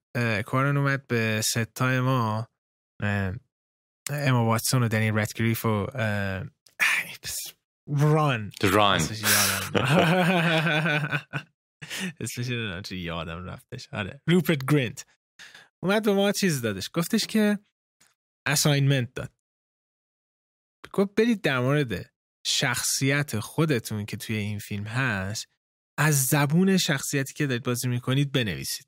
کوارون 0.47 0.77
اومد 0.77 1.07
به 1.07 1.41
ستای 1.45 2.01
ما 2.01 2.49
اما 4.11 4.45
واتسون 4.45 4.83
و 4.83 4.89
دنی 4.89 5.11
رتگریف 5.11 5.65
و 5.65 5.87
ران. 7.89 8.53
ران. 8.63 9.01
اسمش 12.21 12.91
یادم 12.91 13.45
رفتش. 13.45 13.89
آره 13.93 14.21
روپرت 14.29 14.65
گرینت. 14.69 15.07
اومد 15.83 16.05
به 16.05 16.13
ما 16.15 16.33
چیز 16.33 16.63
دادش. 16.63 16.91
گفتش 16.95 17.27
که 17.27 17.59
اساینمنت 18.47 19.15
داد. 19.15 19.33
گفت 20.93 21.15
برید 21.15 21.41
در 21.41 21.59
مورد 21.59 22.13
شخصیت 22.47 23.41
خودتون 23.41 24.07
که 24.07 24.17
توی 24.17 24.37
این 24.37 24.59
فیلم 24.59 24.85
هست 24.85 25.47
از 25.99 26.27
زبون 26.27 26.77
شخصیتی 26.77 27.35
که 27.35 27.47
دارید 27.47 27.65
بازی 27.65 27.89
می‌کنید 27.89 28.33
بنویسید. 28.33 28.86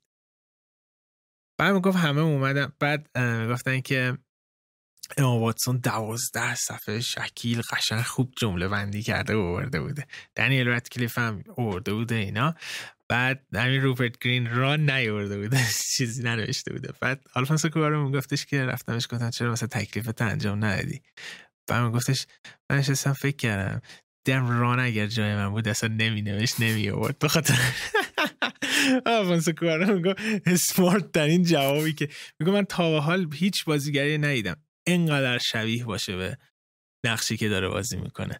بعد 1.59 1.73
می‌گفت 1.73 1.97
همه 1.97 2.21
اومدن 2.21 2.71
بعد 2.79 3.09
گفتن 3.51 3.81
که 3.81 4.17
اما 5.17 5.39
واتسون 5.39 5.77
دوازده 5.77 6.55
صفحه 6.55 6.99
شکیل 6.99 7.61
قشنگ 7.61 8.01
خوب 8.01 8.33
جمله 8.37 8.67
بندی 8.67 9.03
کرده 9.03 9.35
و 9.35 9.39
آورده 9.39 9.81
بوده. 9.81 10.07
دنیل 10.35 10.67
رتکلیف 10.67 11.17
هم 11.17 11.43
آورده 11.57 11.93
بوده 11.93 12.15
اینا. 12.15 12.55
بعد 13.09 13.45
همین 13.53 13.81
روپرت 13.81 14.19
گرین 14.19 14.55
ران 14.55 14.89
نیورده 14.89 15.37
بوده 15.37 15.59
چیزی 15.95 16.23
ننوشته 16.23 16.73
بوده. 16.73 16.93
بعد 17.01 17.21
آلفونسو 17.35 17.69
کوارو 17.69 18.09
میگفتش 18.09 18.45
که 18.45 18.65
رفتمش 18.65 19.07
گفتم 19.11 19.29
چرا 19.29 19.51
مثلا 19.51 19.67
تکلیفت 19.67 20.21
انجام 20.21 20.65
ندادی؟ 20.65 21.01
بعد 21.67 21.83
میگفتش 21.83 22.27
من 22.69 22.77
نشستم 22.77 23.13
فکر 23.13 23.35
کردم 23.35 23.81
دم 24.25 24.59
ران 24.59 24.79
اگر 24.79 25.07
جای 25.07 25.35
من 25.35 25.49
بود 25.49 25.67
اصلا 25.67 25.89
نمی 25.89 26.21
نوشت 26.21 26.59
نمی 26.59 26.89
آورد 26.89 27.19
بخاطر 27.19 27.59
آلفونسو 29.05 29.51
کوارو 29.51 29.95
میگو 29.95 30.13
اسمارت 30.45 31.17
این 31.17 31.43
جوابی 31.43 31.93
که 31.93 32.09
میگو 32.39 32.51
من 32.51 32.65
تا 32.65 32.99
حال 32.99 33.33
هیچ 33.33 33.65
بازیگری 33.65 34.17
ندیدم. 34.17 34.55
اینقدر 34.87 35.37
شبیه 35.37 35.85
باشه 35.85 36.17
به 36.17 36.37
نقشی 37.05 37.37
که 37.37 37.49
داره 37.49 37.69
بازی 37.69 37.97
می‌کنه. 37.97 38.39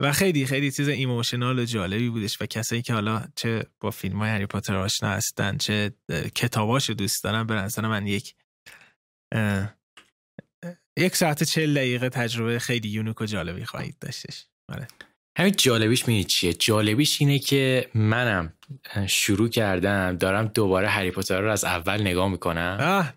و 0.00 0.12
خیلی 0.12 0.46
خیلی 0.46 0.70
چیز 0.70 0.88
emotional 0.88 1.58
و 1.58 1.64
جالبی 1.64 2.08
بودش 2.08 2.42
و 2.42 2.46
کسایی 2.46 2.82
که 2.82 2.92
حالا 2.92 3.24
چه 3.36 3.64
با 3.80 3.90
فیلم 3.90 4.18
های 4.18 4.30
هری 4.30 4.46
پاتر 4.46 4.76
آشنا 4.76 5.08
هستن 5.08 5.56
چه 5.56 5.92
کتاباش 6.34 6.90
دوست 6.90 7.24
دارن 7.24 7.46
به 7.46 7.54
نظر 7.54 7.88
من 7.88 8.06
یک 8.06 8.34
یک 10.98 11.16
ساعت 11.16 11.42
چهل 11.42 11.74
دقیقه 11.74 12.08
تجربه 12.08 12.58
خیلی 12.58 12.88
unique 12.88 13.20
و 13.20 13.24
جالبی 13.24 13.64
خواهید 13.64 13.98
داشتش. 14.00 14.46
آره. 14.68 14.88
همین 15.36 15.54
جالبیش 15.56 16.08
می‌دونید 16.08 16.26
چیه؟ 16.26 16.52
جالبیش 16.52 17.20
اینه 17.20 17.38
که 17.38 17.90
منم 17.94 18.52
شروع 19.06 19.48
کردم 19.48 20.16
دارم 20.16 20.46
دوباره 20.46 20.88
هری 20.88 21.10
پاتر 21.10 21.40
رو 21.40 21.52
از 21.52 21.64
اول 21.64 22.00
نگاه 22.00 22.28
می‌کنم. 22.28 23.12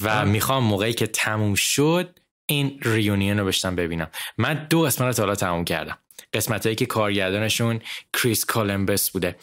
و 0.00 0.26
می‌خوام 0.26 0.64
موقعی 0.64 0.92
که 0.92 1.06
تموم 1.06 1.54
شد 1.54 2.18
این 2.46 2.78
reunion 2.82 3.38
رو 3.38 3.46
بشینم 3.46 3.76
ببینم. 3.76 4.10
من 4.38 4.66
دو 4.70 4.82
قسمت 4.82 5.06
رو 5.06 5.12
تا 5.12 5.22
حالا 5.22 5.34
تموم 5.34 5.64
کردم. 5.64 5.98
قسمت 6.32 6.66
هایی 6.66 6.76
که 6.76 6.86
کارگردانشون 6.86 7.80
کریس 8.12 8.44
کلمبوس 8.44 9.10
بوده. 9.10 9.36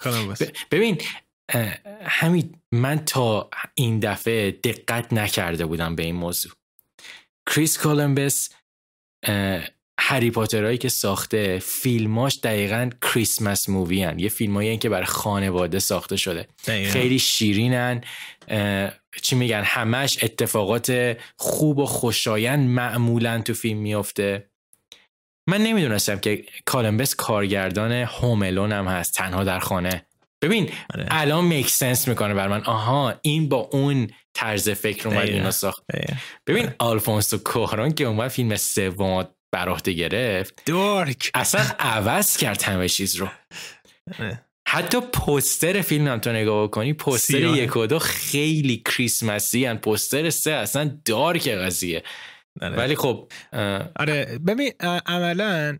ببین 0.71 1.01
همین 2.03 2.55
من 2.71 3.05
تا 3.05 3.49
این 3.75 3.99
دفعه 3.99 4.51
دقت 4.51 5.13
نکرده 5.13 5.65
بودم 5.65 5.95
به 5.95 6.03
این 6.03 6.15
موضوع. 6.15 6.51
کریس 7.49 7.77
کلمبوس 7.77 8.49
هری 10.03 10.31
پاترهایی 10.31 10.77
که 10.77 10.89
ساخته 10.89 11.59
فیلماش 11.59 12.39
دقیقا 12.43 12.89
کریسمس 13.01 13.69
مووی 13.69 14.03
هن. 14.03 14.19
یه 14.19 14.29
فیلمایی 14.29 14.77
که 14.77 14.89
برای 14.89 15.05
خانواده 15.05 15.79
ساخته 15.79 16.17
شده 16.17 16.47
دقیقا. 16.67 16.91
خیلی 16.91 17.19
شیرینن 17.19 18.01
چی 19.21 19.35
میگن 19.35 19.61
همش 19.65 20.23
اتفاقات 20.23 21.17
خوب 21.37 21.77
و 21.77 21.85
خوشایند 21.85 22.69
معمولا 22.69 23.41
تو 23.41 23.53
فیلم 23.53 23.79
میافته 23.79 24.49
من 25.49 25.61
نمی‌دونستم 25.61 26.19
که 26.19 26.45
کالمبس 26.65 27.15
کارگردان 27.15 27.91
هوملون 27.91 28.71
هم 28.71 28.87
هست 28.87 29.13
تنها 29.13 29.43
در 29.43 29.59
خانه 29.59 30.05
ببین 30.41 30.69
آره. 30.93 31.07
الان 31.09 31.45
میک 31.45 31.69
سنس 31.69 32.07
می‌کنه 32.07 32.33
بر 32.33 32.47
من 32.47 32.63
آها 32.63 33.13
این 33.21 33.49
با 33.49 33.57
اون 33.57 34.07
طرز 34.33 34.69
فکر 34.69 35.07
اومد 35.07 35.29
اینو 35.29 35.51
ساخت 35.51 35.83
ببین 36.47 36.63
آره. 36.63 36.75
آلفونسو 36.79 37.37
کوهران 37.37 37.93
که 37.93 38.03
اومد 38.03 38.27
فیلم 38.27 38.55
سوم 38.55 39.27
بر 39.53 39.69
عهده 39.69 39.93
گرفت. 39.93 40.65
دارک 40.65 41.31
اصلا 41.33 41.61
عوض 41.79 42.37
کرد 42.37 42.63
همه 42.63 42.89
چیز 42.89 43.15
رو. 43.15 43.29
آره. 44.19 44.45
حتی 44.67 45.01
پوستر 45.13 45.81
فیلم 45.81 46.07
هم 46.07 46.19
تو 46.19 46.31
نگاه 46.31 46.71
کنی 46.71 46.93
پوستر 46.93 47.39
یک 47.39 47.77
و 47.77 47.87
دو 47.87 47.99
خیلی 47.99 48.77
کریسمسی 48.85 49.65
هن. 49.65 49.77
پوستر 49.77 50.29
سه 50.29 50.51
اصلا 50.51 51.01
دارک 51.05 51.47
قضیه. 51.47 52.03
ولی 52.61 52.95
خب 52.95 53.31
آره 53.95 54.39
ببین 54.47 54.73
عملا 55.05 55.79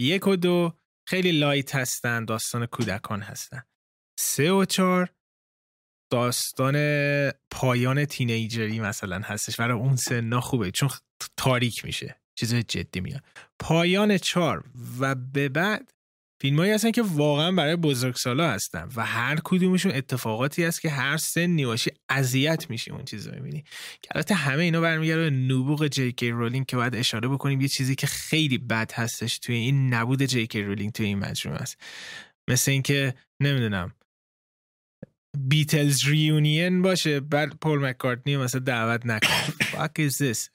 یک 0.00 0.26
و 0.26 0.36
دو 0.36 0.72
خیلی 1.08 1.32
لایت 1.32 1.74
هستن 1.74 2.24
داستان 2.24 2.66
کودکان 2.66 3.22
هستن. 3.22 3.62
سه 4.20 4.52
و 4.52 4.64
چهار 4.64 5.14
داستان 6.12 6.74
پایان 7.50 8.04
تینیجری 8.04 8.80
مثلا 8.80 9.20
هستش. 9.24 9.60
برای 9.60 9.78
اون 9.78 9.96
سنا 9.96 10.40
خوبه 10.40 10.70
چون 10.70 10.90
تاریک 11.36 11.84
میشه. 11.84 12.20
چیز 12.34 12.54
جدی 12.54 13.00
میاد 13.00 13.22
پایان 13.58 14.18
چهار 14.18 14.64
و 15.00 15.14
به 15.14 15.48
بعد 15.48 15.90
فیلمایی 16.40 16.72
هستن 16.72 16.90
که 16.90 17.02
واقعا 17.02 17.52
برای 17.52 17.76
بزرگسالا 17.76 18.50
هستن 18.50 18.88
و 18.96 19.06
هر 19.06 19.38
کدومشون 19.44 19.92
اتفاقاتی 19.92 20.64
هست 20.64 20.80
که 20.80 20.90
هر 20.90 21.16
سنی 21.16 21.66
باشی 21.66 21.90
اذیت 22.08 22.70
میشی 22.70 22.90
اون 22.90 23.04
چیز 23.04 23.26
رو 23.26 23.34
می‌بینی. 23.34 23.64
که 24.02 24.08
البته 24.14 24.34
همه 24.34 24.62
اینا 24.62 24.80
برمیگرده 24.80 25.30
به 25.30 25.36
نبوغ 25.36 25.86
جی 25.86 26.12
کی 26.12 26.30
رولینگ 26.30 26.66
که 26.66 26.76
باید 26.76 26.94
اشاره 26.94 27.28
بکنیم 27.28 27.60
یه 27.60 27.68
چیزی 27.68 27.94
که 27.94 28.06
خیلی 28.06 28.58
بد 28.58 28.92
هستش 28.92 29.38
توی 29.38 29.54
این 29.54 29.94
نبود 29.94 30.22
جی 30.22 30.46
کی 30.46 30.62
رولینگ 30.62 30.92
توی 30.92 31.06
این 31.06 31.18
مجموعه 31.18 31.58
است. 31.58 31.80
مثل 32.48 32.70
اینکه 32.70 33.14
نمی‌دونم 33.40 33.92
بیتلز 35.36 36.04
reunion 36.04 36.82
باشه. 36.82 37.20
بعد 37.20 37.52
پل 37.60 37.78
مک‌کارتنی 37.78 38.36
مثلا 38.36 38.60
دعوت 38.60 39.06
نکنه 39.06 39.44
fuck 39.74 40.10
is 40.10 40.14
this? 40.14 40.48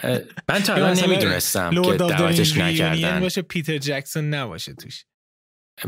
من 0.48 0.62
تا 0.62 0.74
الان 0.74 0.98
نمی‌دونستم 0.98 1.82
که 1.82 1.92
دعوتش 1.92 2.56
نکردن. 2.56 3.20
باشه 3.20 3.42
پیتر 3.42 3.78
جکسون 3.78 4.34
نباشه 4.34 4.74
توش. 4.74 5.04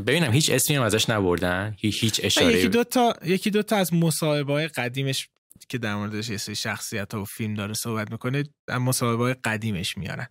ببینم 0.06 0.32
هیچ 0.32 0.50
اسمی 0.50 0.76
هم 0.76 0.82
ازش 0.82 1.10
نبردن؟ 1.10 1.74
هیچ 1.78 2.20
اشاره 2.22 2.58
یکی 2.58 2.68
دو 2.68 2.84
تا 2.84 3.14
یکی 3.24 3.50
دو 3.50 3.62
تا 3.62 3.76
از 3.76 3.94
مصاحبه 3.94 4.52
های 4.52 4.68
قدیمش 4.68 5.28
که 5.68 5.78
در 5.78 5.94
موردش 5.94 6.28
یه 6.28 6.54
شخصیت 6.54 7.14
و 7.14 7.24
فیلم 7.24 7.54
داره 7.54 7.74
صحبت 7.74 8.10
می‌کنه 8.10 8.44
مصاحبه 8.68 9.22
های 9.22 9.34
قدیمش 9.34 9.98
میارن. 9.98 10.26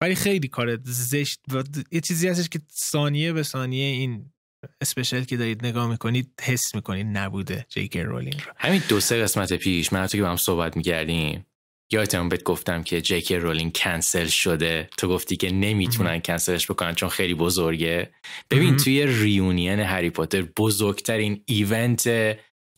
ولی 0.00 0.14
خیلی 0.14 0.48
کار 0.48 0.78
زشت 0.84 1.40
و 1.52 1.62
یه 1.92 2.00
چیزی 2.00 2.28
هستش 2.28 2.48
که 2.48 2.60
ثانیه 2.72 3.32
به 3.32 3.42
ثانیه 3.42 3.86
این 3.86 4.31
special 4.80 5.24
که 5.24 5.36
دارید 5.36 5.66
نگاه 5.66 5.90
می‌کنید 5.90 6.32
حس 6.42 6.74
می‌کنید 6.74 7.06
نبوده 7.06 7.66
جیکر 7.68 8.02
رولینگ 8.02 8.42
رو. 8.46 8.52
همین 8.56 8.82
دو 8.88 9.00
سه 9.00 9.22
قسمت 9.22 9.52
پیش 9.52 9.92
من 9.92 10.06
تو 10.06 10.18
که 10.18 10.22
با 10.22 10.30
هم 10.30 10.36
صحبت 10.36 10.76
می‌کردیم 10.76 11.46
یادتون 11.92 12.28
بهت 12.28 12.42
گفتم 12.42 12.82
که 12.82 13.00
جی 13.00 13.15
کی 13.15 13.38
رولینگ 13.38 13.72
کنسل 13.74 14.26
شده. 14.26 14.88
تو 14.98 15.08
گفتی 15.08 15.36
که 15.36 15.50
نمی‌تونن 15.50 16.20
کنسلش 16.20 16.70
بکنن 16.70 16.94
چون 16.94 17.08
خیلی 17.08 17.34
بزرگه. 17.34 18.10
ببین 18.50 18.76
توی 18.76 19.06
reunion 19.06 19.80
هری 19.80 20.10
پاتر 20.10 20.42
بزرگترین 20.42 21.42
event 21.46 22.08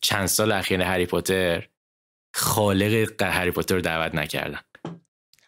چند 0.01 0.25
سال 0.25 0.51
اخیر 0.51 0.81
هری 0.81 1.05
پاتر 1.05 1.67
خالق 2.35 3.21
هری 3.21 3.51
پاتر 3.51 3.75
رو 3.75 3.81
دعوت 3.81 4.15
نکردن. 4.15 4.59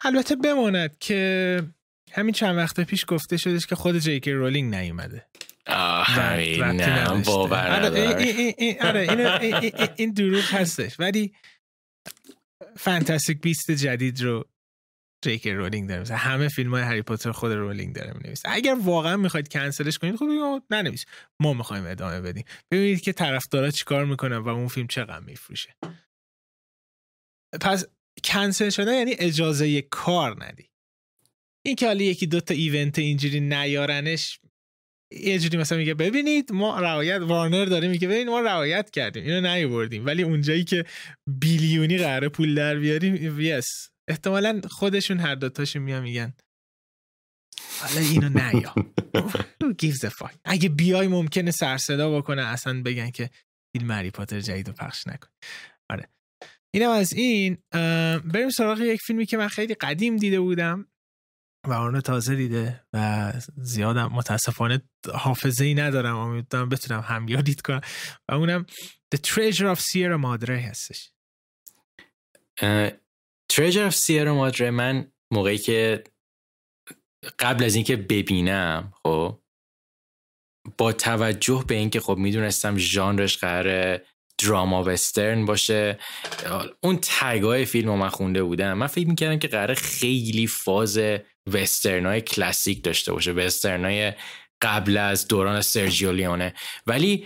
البته 0.01 0.35
بماند 0.35 0.97
که 0.99 1.63
همین 2.11 2.33
چند 2.33 2.57
وقت 2.57 2.79
پیش 2.79 3.05
گفته 3.07 3.37
شدش 3.37 3.65
که 3.65 3.75
خود 3.75 3.97
جی 3.97 4.11
کی 4.11 4.31
رولینگ 4.31 4.75
نیومده. 4.75 5.25
همین 6.05 6.63
نه 6.63 7.23
باور 7.23 7.85
آره 8.81 9.91
این 9.97 10.11
دروغ 10.11 10.43
هستش. 10.43 10.99
ولی 10.99 11.33
Fantastic 12.77 13.41
Beasts 13.41 13.71
جدید 13.71 14.21
رو 14.21 14.45
جی 15.23 15.33
کی 15.33 15.47
رولینگ 15.47 15.89
داره. 15.89 16.15
همه 16.15 16.47
فیلم 16.47 16.73
های 16.73 16.83
هری 16.83 17.01
پاتر 17.01 17.31
خود 17.31 17.51
رولینگ 17.51 17.95
داره 17.95 18.13
می‌نویسه 18.25 18.49
اگر 18.51 18.77
واقعا 18.83 19.17
می‌خواید 19.17 19.47
کنسلش 19.47 19.97
کنید 19.97 20.15
خب 20.15 20.63
ننویس. 20.69 21.05
ما 21.41 21.53
می‌خوایم 21.53 21.85
ادامه 21.85 22.21
بدیم. 22.21 22.45
ببینید 22.71 23.01
که 23.01 23.13
طرفدارا 23.13 23.71
چیکار 23.71 24.05
می‌کنن 24.05 24.37
و 24.37 24.47
اون 24.47 24.67
فیلم 24.67 24.87
چقدر 24.87 25.25
میفروشه. 25.25 25.75
پس 27.61 27.85
کنسل 28.23 28.69
شده 28.69 28.91
یعنی 28.91 29.15
اجازه 29.19 29.81
کار 29.81 30.45
ندی. 30.45 30.69
این 31.65 31.75
که 31.75 31.87
حالا 31.87 32.03
یکی 32.03 32.27
دوتا 32.27 32.53
ایونت 32.53 32.99
اینجوری 32.99 33.39
نیارنش 33.39 34.39
یه 35.11 35.39
جوری 35.39 35.57
مثلا 35.57 35.77
میگه 35.77 35.93
ببینید 35.93 36.51
ما 36.51 36.79
روایت 36.79 37.21
وارنر 37.21 37.65
داره 37.65 37.87
میگه 37.87 38.07
ببینید 38.07 38.27
ما 38.27 38.39
روایت 38.39 38.89
کردیم 38.89 39.23
اینو 39.23 39.41
نیوردیم 39.41 40.05
ولی 40.05 40.23
اونجایی 40.23 40.63
که 40.63 40.85
بیلیونی 41.39 41.97
قراره 41.97 42.29
پول 42.29 42.55
در 42.55 42.75
بیاریم 42.75 43.39
یس. 43.39 43.89
احتمالا 44.09 44.61
خودشون 44.69 45.19
هر 45.19 45.35
دوتاشون 45.35 45.81
میان 45.81 46.03
میگن 46.03 46.33
حالا 47.79 47.99
اینو 47.99 48.29
نیا. 48.29 48.75
اگه 50.45 50.69
بیای 50.69 51.07
ممکنه 51.07 51.51
سر 51.51 51.77
صدا 51.77 52.17
بکنه 52.17 52.41
اصلا 52.41 52.81
بگن 52.83 53.09
که 53.09 53.29
فیلم 53.71 53.91
هری 53.91 54.11
پاتر 54.11 54.39
جدید 54.39 54.67
رو 54.67 54.73
پخش 54.73 55.07
نکن. 55.07 55.27
آره. 55.89 56.09
اینم 56.73 56.89
از 56.89 57.13
این. 57.13 57.57
بریم 58.25 58.49
سراغ 58.49 58.79
یک 58.79 59.01
فیلمی 59.01 59.25
که 59.25 59.37
من 59.37 59.47
خیلی 59.47 59.73
قدیم 59.73 60.17
دیده 60.17 60.39
بودم. 60.39 60.87
و 61.67 61.71
اون 61.71 62.01
تازه 62.01 62.35
دیده 62.35 62.83
و 62.93 63.33
زیادم 63.57 64.07
متاسفانه 64.13 64.81
حافظه 65.13 65.65
ای 65.65 65.73
ندارم. 65.73 66.17
امیدوارم 66.17 66.69
بتونم 66.69 67.01
هم 67.01 67.27
یادید 67.27 67.61
کنم. 67.61 67.81
و 68.29 68.33
اونم 68.33 68.65
The 69.15 69.17
Treasure 69.17 69.75
of 69.75 69.79
Sierra 69.79 70.17
Madre 70.23 70.49
هستش. 70.49 71.11
uh, 72.59 72.91
Treasure 73.53 73.91
of 73.91 73.95
Sierra 73.95 74.33
Madre 74.41 74.61
من 74.61 75.11
موقعی 75.31 75.57
که 75.57 76.03
قبل 77.39 77.63
از 77.63 77.75
اینکه 77.75 77.95
ببینم 77.95 78.93
خب 79.03 79.39
با 80.77 80.93
توجه 80.93 81.65
به 81.67 81.75
اینکه 81.75 81.99
خب 81.99 82.17
می‌دونستم 82.17 82.77
ژانرش 82.77 83.37
قراره 83.37 84.05
دراما 84.37 84.83
وسترن 84.83 85.45
باشه 85.45 85.99
اون 86.83 86.99
تگای 87.01 87.65
فیلم 87.65 87.87
رو 87.87 87.95
من 87.95 88.09
خونده 88.09 88.43
بودم. 88.43 88.73
من 88.73 88.87
فکر 88.87 89.07
می‌کردم 89.07 89.39
که 89.39 89.47
قراره 89.47 89.75
خیلی 89.75 90.47
فاز 90.47 90.99
وسترن 91.53 92.05
های 92.05 92.21
کلاسیک 92.21 92.83
داشته 92.83 93.13
باشه 93.13 93.31
وسترن 93.31 93.85
های 93.85 94.13
قبل 94.61 94.97
از 94.97 95.27
دوران 95.27 95.61
سرجیو 95.61 96.11
لیونه. 96.11 96.53
ولی 96.87 97.25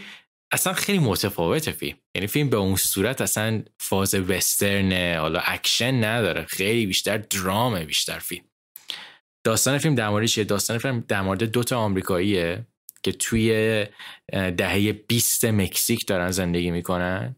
اصلا 0.52 0.74
خیلی 0.74 1.00
متفاوته 1.00 1.72
فیلم. 1.72 1.98
یعنی 2.16 2.28
فیلم 2.28 2.50
به 2.50 2.58
اون 2.58 2.76
صورت 2.76 3.22
اصلا 3.22 3.64
فاز 3.80 4.16
وسترن 4.16 5.18
حالا 5.18 5.40
اکشن 5.40 6.04
نداره. 6.04 6.46
خیلی 6.46 6.86
بیشتر 6.86 7.18
درامه 7.18 7.86
بیشتر 7.86 8.20
فیلم. 8.20 8.44
داستان 9.44 9.78
فیلم 9.78 9.96
در 9.96 10.10
مورد 10.10 10.26
چیه 10.26 10.44
داستان 10.44 10.78
فیلم 10.78 11.06
در 11.08 11.22
مورد 11.22 11.44
دو 11.44 11.64
تا 11.64 11.78
آمریکاییه 11.78 12.68
که 13.04 13.12
توی 13.12 13.86
دهه 14.32 14.92
20 14.92 15.46
مکزیک 15.46 16.08
دارن 16.08 16.32
زندگی 16.32 16.72
می‌کنن 16.72 17.36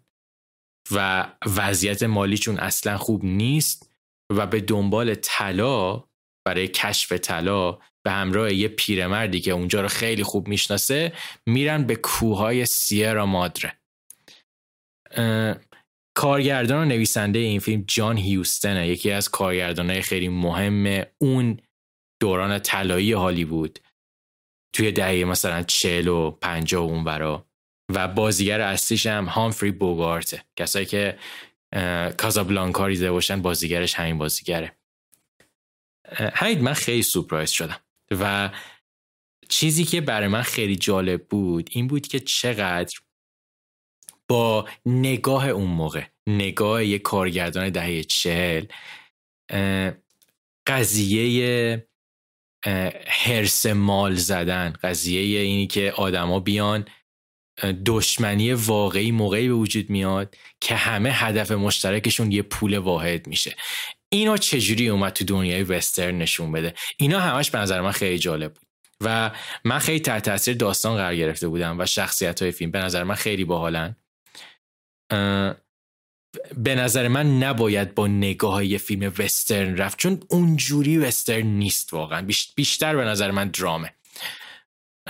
و 0.92 1.28
وضعیت 1.46 2.04
مالیشون 2.04 2.60
اصلا 2.60 2.98
خوب 2.98 3.26
نیست 3.26 3.90
و 4.30 4.48
به 4.48 4.62
دنبال 4.62 5.16
طلا 5.16 6.04
برای 6.46 6.68
کشف 6.68 7.12
طلا 7.12 7.72
به 8.06 8.12
همراه 8.12 8.54
یه 8.54 8.68
پیرمردی 8.68 9.42
که 9.42 9.52
اونجا 9.52 9.82
رو 9.82 9.88
خیلی 9.88 10.24
خوب 10.24 10.48
می‌شناسه 10.48 11.14
میرن 11.46 11.84
به 11.84 11.96
کوههای 11.96 12.66
سیرا 12.66 13.26
مادره. 13.26 13.80
کارگردان 16.18 16.82
و 16.82 16.86
نویسنده 16.86 17.40
این 17.40 17.60
فیلم 17.60 17.84
جان 17.88 18.18
هیوستنه 18.18 18.88
یکی 18.88 19.12
از 19.12 19.30
کارگردانهای 19.30 20.02
خیلی 20.02 20.30
مهم 20.30 21.06
اون 21.18 21.60
دوران 22.22 22.60
طلایی 22.60 23.14
هالیوود. 23.14 23.80
توی 24.76 24.92
دهه 24.92 25.24
مثلا 25.24 25.64
چهل 25.64 26.08
و 26.08 26.32
پنجاه 26.32 26.84
اون 26.84 27.04
برا 27.04 27.46
و 27.94 28.08
بازیگر 28.08 28.62
اصلیش 28.62 29.06
هم 29.06 29.26
هامفری 29.26 29.72
بوگارته. 29.72 30.46
کسایی 30.56 30.86
که 30.86 31.18
کازابلانکا 32.18 32.88
ریزه 32.88 33.12
باشن 33.12 33.42
بازیگرش 33.42 33.96
همین 33.96 34.18
بازیگره. 34.18 34.78
همین 36.12 36.62
من 36.62 36.74
خیلی 36.74 37.04
سپرایز 37.04 37.50
شدم. 37.50 37.80
و 38.12 38.50
چیزی 39.50 39.84
که 39.84 40.02
برای 40.02 40.28
من 40.28 40.42
خیلی 40.42 40.76
جالب 40.76 41.28
بود 41.28 41.70
این 41.72 41.88
بود 41.88 42.08
که 42.08 42.20
چقدر 42.20 43.00
با 44.28 44.68
نگاه 44.86 45.50
اون 45.50 45.70
موقع 45.70 46.04
نگاه 46.28 46.86
یک 46.86 47.02
کارگردان 47.02 47.70
دهه 47.70 48.04
چهل 48.04 48.66
قضیه 50.68 51.88
هرس 53.08 53.66
مال 53.66 54.16
زدن 54.16 54.74
قضیه 54.84 55.40
اینی 55.42 55.68
که 55.68 55.92
آدما 55.92 56.40
بیان 56.40 56.86
دشمنی 57.86 58.54
واقعی 58.54 59.12
موقعی 59.12 59.48
به 59.48 59.54
وجود 59.54 59.90
میاد 59.90 60.36
که 60.62 60.76
همه 60.76 61.12
هدف 61.12 61.52
مشترکشون 61.52 62.32
یه 62.32 62.42
پول 62.42 62.78
واحد 62.78 63.28
میشه. 63.28 63.56
اینا 64.14 64.38
چجوری 64.38 64.90
اومد 64.90 65.14
تو 65.14 65.26
دنیای 65.26 65.64
وسترن 65.64 66.18
نشون 66.18 66.52
بده؟ 66.52 66.74
اینا 66.98 67.20
همش 67.20 67.52
به 67.52 67.58
نظر 67.58 67.82
من 67.82 67.92
خیلی 67.92 68.20
جالب 68.20 68.54
بود. 68.54 68.68
و 69.02 69.32
من 69.64 69.80
خیلی 69.80 70.00
تحت 70.00 70.26
تاثیر 70.26 70.56
داستان 70.58 70.98
قرار 70.98 71.16
گرفته 71.16 71.48
بودم 71.48 71.80
و 71.80 71.86
شخصیت 71.86 72.42
های 72.42 72.52
فیلم 72.52 72.72
به 72.72 72.80
نظر 72.80 73.04
من 73.04 73.16
خیلی 73.16 73.46
باحالن. 73.46 73.96
به 76.58 76.76
نظر 76.76 77.08
من 77.08 77.44
نباید 77.44 77.96
با 77.96 78.08
نگاه 78.08 78.54
های 78.54 78.78
فیلم 78.78 79.14
وسترن 79.20 79.78
رفت 79.78 79.98
چون 79.98 80.20
اونجوری 80.30 80.98
وسترن 80.98 81.46
نیست 81.46 81.94
واقعا. 81.94 82.28
بیشتر 82.56 82.96
به 82.96 83.04
نظر 83.04 83.32
من 83.32 83.48
درامه. 83.50 83.94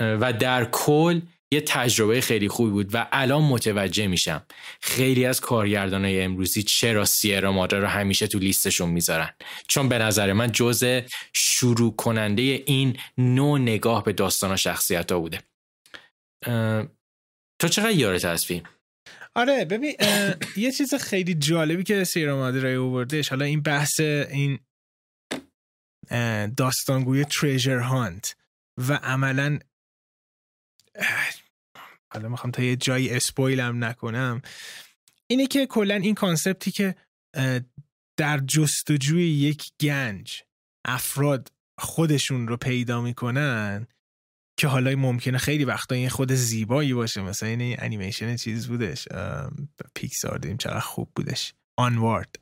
و 0.00 0.32
در 0.32 0.64
کل 0.64 1.20
یه 1.54 1.60
تجربه 1.60 2.20
خیلی 2.20 2.48
خوبی 2.48 2.70
بود 2.70 2.94
و 2.94 3.06
الان 3.12 3.42
متوجه 3.42 4.06
میشم 4.06 4.46
خیلی 4.80 5.24
از 5.24 5.40
های 5.40 6.22
امروزی 6.22 6.62
چرا 6.62 7.04
سیرا 7.04 7.52
مادر 7.52 7.78
رو 7.78 7.86
همیشه 7.86 8.26
تو 8.26 8.38
لیستشون 8.38 8.90
می‌ذارن. 8.90 9.30
چون 9.68 9.88
به 9.88 9.98
نظر 9.98 10.32
من 10.32 10.52
جزء 10.52 11.00
شروع 11.32 11.96
کننده 11.96 12.42
این 12.42 12.96
نوع 13.18 13.58
نگاه 13.58 14.04
به 14.04 14.12
داستان 14.12 14.52
و 14.52 14.56
شخصیت 14.56 15.12
ها 15.12 15.18
بوده 15.18 15.38
تو 17.60 17.68
چقدر 17.68 17.90
یارت 17.90 18.24
از 18.24 18.44
فیلم 18.44 18.64
آره 19.34 19.64
ببین 19.64 19.96
یه 20.56 20.72
چیز 20.72 20.94
خیلی 20.94 21.34
جالبی 21.34 21.82
که 21.82 22.04
سیرا 22.04 22.36
مادر 22.36 22.66
اووردهش 22.66 23.28
حالا 23.28 23.44
این 23.44 23.62
بحث 23.62 24.00
این 24.00 24.58
داستانگوی 26.56 27.24
تریجر 27.24 27.78
هانت 27.78 28.36
و 28.88 28.92
عملا 28.92 29.58
حالا 32.14 32.28
می‌خوام 32.28 32.50
تا 32.50 32.62
یه 32.62 32.76
جایی 32.76 33.10
اسپویلم 33.10 33.84
نکنم. 33.84 34.42
اینه 35.26 35.46
که 35.46 35.66
کلا 35.66 35.94
این 35.94 36.14
کانسپتی 36.14 36.70
که 36.70 36.94
در 38.16 38.38
جستجوی 38.38 39.28
یک 39.28 39.70
گنج 39.80 40.42
افراد 40.84 41.52
خودشون 41.78 42.48
رو 42.48 42.56
پیدا 42.56 43.00
می‌کنن 43.00 43.86
که 44.56 44.68
حالا 44.68 44.96
ممکنه 44.96 45.38
خیلی 45.38 45.64
وقتا 45.64 45.94
این 45.94 46.08
خود 46.08 46.32
زیبایی 46.32 46.94
باشه. 46.94 47.22
مثلا 47.22 47.48
این 47.48 47.76
انیمیشن 47.78 48.36
چیز 48.36 48.68
بودش. 48.68 49.08
پیکسار 49.94 50.38
دیدیم 50.38 50.56
چقدر 50.56 50.80
خوب 50.80 51.10
بودش. 51.16 51.54
Onward. 51.76 52.36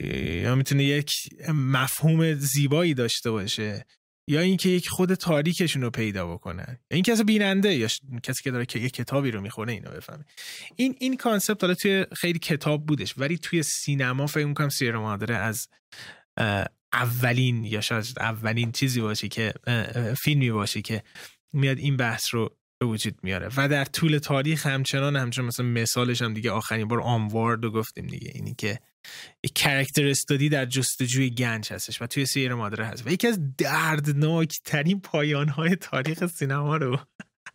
یا 0.00 0.54
می‌تونه 0.54 0.84
یک 0.84 1.14
مفهوم 1.48 2.34
زیبایی 2.34 2.94
داشته 2.94 3.30
باشه. 3.30 3.86
یا 4.28 4.40
اینکه 4.40 4.68
یک 4.68 4.88
خود 4.88 5.14
تاریکشون 5.14 5.82
رو 5.82 5.90
پیدا 5.90 6.34
بکنن. 6.34 6.78
این 6.90 7.02
کسی 7.02 7.24
بیننده 7.24 7.74
یا 7.74 7.88
کسی 8.22 8.42
که 8.42 8.50
داره 8.50 8.66
که 8.66 8.78
یک 8.78 8.92
کتابی 8.92 9.30
رو 9.30 9.40
می‌خونه 9.40 9.72
اینو 9.72 9.90
بفهمه. 9.90 10.24
این 10.76 10.94
این 11.00 11.16
concept 11.16 11.62
حالا 11.62 11.74
توی 11.74 12.06
خیلی 12.16 12.38
کتاب 12.38 12.86
بودش 12.86 13.14
ولی 13.18 13.38
توی 13.38 13.62
سینما 13.62 14.26
فکر 14.26 14.46
می‌کنم 14.46 14.68
Sierra 14.68 14.96
Madre 14.96 15.21
ئه 15.21 15.36
از 15.36 15.68
اولین 16.92 17.64
یا 17.64 17.80
شاید 17.80 18.06
اولین 18.16 18.72
چیزی 18.72 19.00
باشه 19.00 19.28
که 19.28 19.54
فیلمی 20.22 20.50
باشه 20.50 20.82
که 20.82 21.02
میاد 21.52 21.78
این 21.78 21.96
بحث 21.96 22.34
رو 22.34 22.57
به 22.80 22.86
وجود 22.86 23.14
میاره. 23.22 23.50
و 23.56 23.68
در 23.68 23.84
طول 23.84 24.18
تاریخ 24.18 24.66
همچنان 24.66 25.16
همچنان 25.16 25.48
مثلا 25.48 25.66
مثالش 25.66 26.22
هم 26.22 26.34
دیگه 26.34 26.50
آخرین 26.50 26.88
بار 26.88 27.00
آنوارد 27.00 27.64
رو 27.64 27.70
گفتیم 27.70 28.06
دیگه. 28.06 28.30
اینی 28.34 28.54
که 28.54 28.78
کرکتر 29.54 30.06
استادی 30.06 30.48
در 30.48 30.66
جستجوی 30.66 31.30
گنج 31.30 31.72
هستش 31.72 32.02
و 32.02 32.06
توی 32.06 32.26
سیر 32.26 32.54
مادره 32.54 32.86
هست. 32.86 33.06
و 33.06 33.10
یکی 33.10 33.26
از 33.26 33.56
دردناک 33.56 34.58
ترین 34.64 35.00
پایان 35.00 35.48
های 35.48 35.76
تاریخ 35.76 36.26
سینما 36.26 36.76
رو 36.76 36.98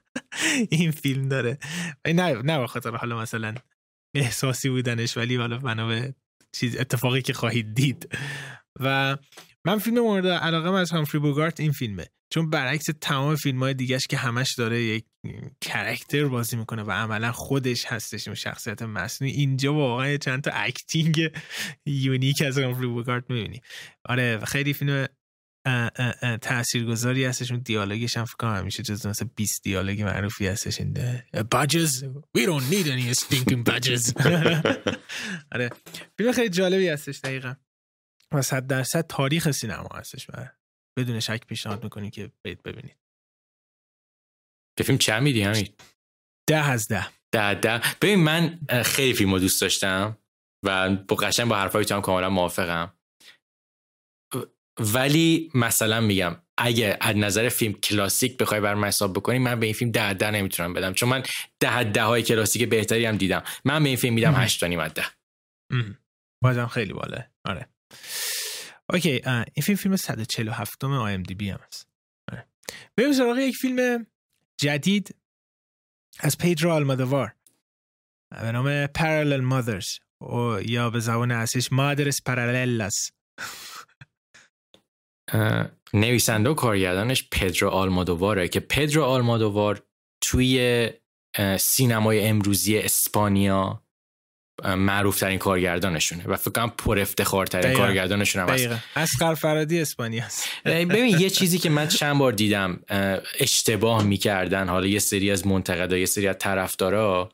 این 0.69 0.91
فیلم 0.91 1.29
داره. 1.29 1.57
نه 2.05 2.41
نه 2.41 2.67
خاطر 2.67 2.95
حالا 2.95 3.19
مثلا 3.19 3.55
احساسی 4.15 4.69
بودنش 4.69 5.17
ولی 5.17 5.35
حالا 5.35 5.57
بنا 5.57 6.11
چیز 6.51 6.77
اتفاقی 6.77 7.21
که 7.21 7.33
خواهید 7.33 7.73
دید. 7.73 8.09
و 8.79 9.17
من 9.65 9.79
فیلم 9.79 9.99
مورد 9.99 10.27
علاقه 10.27 10.71
از 10.71 10.91
همفری 10.91 11.19
بوگارت 11.19 11.59
این 11.59 11.71
فیلمه. 11.71 12.07
چون 12.33 12.49
برعکس 12.49 12.85
تمام 13.01 13.35
فیلم 13.35 13.59
های 13.59 13.73
دیگهش 13.73 14.07
که 14.07 14.17
همش 14.17 14.55
داره 14.55 14.81
یک 14.81 15.05
character 15.61 16.25
بازی 16.25 16.57
می‌کنه 16.57 16.83
و 16.83 16.91
عملا 16.91 17.31
خودش 17.31 17.85
هستش 17.85 18.27
و 18.27 18.35
شخصیت 18.35 18.81
مصنوعی 18.81 19.33
اینجا 19.33 19.73
واقعا 19.73 20.17
چند 20.17 20.43
تا 20.43 20.51
acting 20.53 21.31
unique 21.85 22.41
از 22.41 22.57
همفری 22.57 22.87
بوگارت 22.87 23.29
می‌بینی. 23.29 23.61
آره 24.05 24.39
خیلی 24.45 24.73
فیلم 24.73 25.07
تاثیرگذاری 26.41 27.25
هستش 27.25 27.51
اون 27.51 27.59
دیالوگش 27.59 28.17
هم 28.17 28.25
فکر 28.25 28.47
همیشه 28.47 28.83
جز 28.83 29.07
مثلا 29.07 29.29
20 29.35 29.63
دیالوگ 29.63 30.01
معروفی 30.01 30.47
هستش 30.47 30.79
این 30.79 30.93
badges? 31.35 32.03
We 32.37 32.45
don't 32.45 32.73
need 32.73 32.87
any 32.87 33.13
stinking 33.13 33.63
badges. 33.69 34.13
آره 35.53 35.69
فیلم 36.17 36.31
خیلی 36.31 36.49
جالبی 36.49 36.87
هستش 36.87 37.19
دقیقا. 37.19 37.53
و 38.31 38.41
صد 38.41 38.67
درصد 38.67 39.07
تاریخ 39.07 39.51
سینما 39.51 39.89
هستش 39.95 40.29
و 40.29 40.33
بدون 40.97 41.19
شک 41.19 41.45
پیشنهاد 41.47 41.83
می‌کنی 41.83 42.09
که 42.09 42.31
برید 42.43 42.63
ببینید. 42.63 42.97
به 44.77 44.83
فیلم 44.83 44.97
چند 44.97 45.23
میدی 45.23 45.41
همین؟ 45.41 45.67
ده 46.49 46.69
از 46.69 46.87
ده. 46.87 47.07
ده 47.31 47.53
ده. 47.53 47.81
ببین 48.01 48.19
من 48.19 48.59
خیلی 48.85 49.13
فیلم 49.13 49.33
رو 49.33 49.39
دوست 49.39 49.61
داشتم 49.61 50.17
و 50.65 50.89
با 50.95 51.15
قشنگ 51.15 51.47
با 51.47 51.55
حرفای 51.55 51.85
تو 51.85 51.95
هم 51.95 52.01
کاملا 52.01 52.29
موافقم. 52.29 52.93
ولی 54.79 55.51
مثلا 55.53 56.01
میگم 56.01 56.35
اگه 56.57 56.97
از 57.01 57.15
نظر 57.15 57.49
فیلم 57.49 57.73
کلاسیک 57.73 58.37
بخوای 58.37 58.61
بر 58.61 58.73
من 58.73 58.87
حساب 58.87 59.13
بکنی 59.13 59.39
من 59.39 59.59
به 59.59 59.65
این 59.65 59.75
فیلم 59.75 59.91
ده 59.91 60.13
ده 60.13 60.31
نمی‌تونم 60.31 60.73
بدم. 60.73 60.93
چون 60.93 61.09
من 61.09 61.23
ده 61.59 61.83
ده 61.83 62.03
های 62.03 62.23
کلاسیک 62.23 62.69
بهتری 62.69 63.05
هم 63.05 63.17
دیدم. 63.17 63.43
من 63.65 63.83
به 63.83 63.89
این 63.89 63.97
فیلم 63.97 64.13
میدم 64.13 64.35
هشت 64.35 64.59
تا 64.59 64.87
ده. 64.87 65.05
بازم 66.43 66.67
خیلی 66.67 66.93
باله. 66.93 67.31
آره. 67.45 67.69
okay 68.89 69.21
این 69.53 69.63
فیلم 69.63 69.77
فیلم 69.77 69.95
147 69.95 70.83
IMDb 70.83 71.49
هم 71.49 71.59
هست. 71.67 71.87
آره. 72.31 72.47
بریم 72.97 73.13
سراغ 73.13 73.37
یک 73.37 73.55
فیلم 73.55 74.07
جدید 74.57 75.15
از 76.19 76.37
پدرو 76.37 76.71
آلمودوار. 76.71 77.35
به 78.31 78.51
نام 78.51 78.85
Parallel 78.85 79.51
Mothers. 79.51 79.99
یا 80.65 80.89
به 80.89 80.99
زبان 80.99 81.31
اصلیش 81.31 81.67
Madres 81.67 82.17
Paralelas 82.29 83.11
نویسنده 85.93 86.49
و 86.49 86.53
کارگردانش 86.53 87.29
پدرو 87.31 87.69
آلمودواره 87.69 88.47
که 88.47 88.59
پدرو 88.59 89.03
آلمودوار 89.03 89.83
توی 90.21 90.89
سینمای 91.59 92.27
امروزی 92.27 92.77
اسپانیا 92.77 93.82
معروف 94.65 95.19
ترین 95.19 95.37
کارگردانشونه 95.37 96.23
و 96.27 96.35
فکر 96.35 96.51
کنم 96.51 96.69
پر 96.77 96.99
افتخار 96.99 97.45
ترین 97.47 97.73
کارگردانشون 97.77 98.41
هم 98.41 98.49
هست. 98.49 98.69
اسقر 98.95 99.33
فرادی 99.33 99.81
اسپانیا 99.81 100.23
است 100.25 100.49
ببین 100.65 101.19
یه 101.19 101.29
چیزی 101.39 101.57
که 101.57 101.69
من 101.69 101.87
چند 101.87 102.17
بار 102.17 102.31
دیدم 102.31 102.79
اشتباه 103.39 104.03
می‌کردن. 104.03 104.69
حالا 104.69 104.87
یه 104.87 104.99
سری 104.99 105.31
از 105.31 105.47
منتقدا 105.47 105.97
یه 105.97 106.05
سری 106.05 106.27
از 106.27 106.35
طرفدارا. 106.39 107.29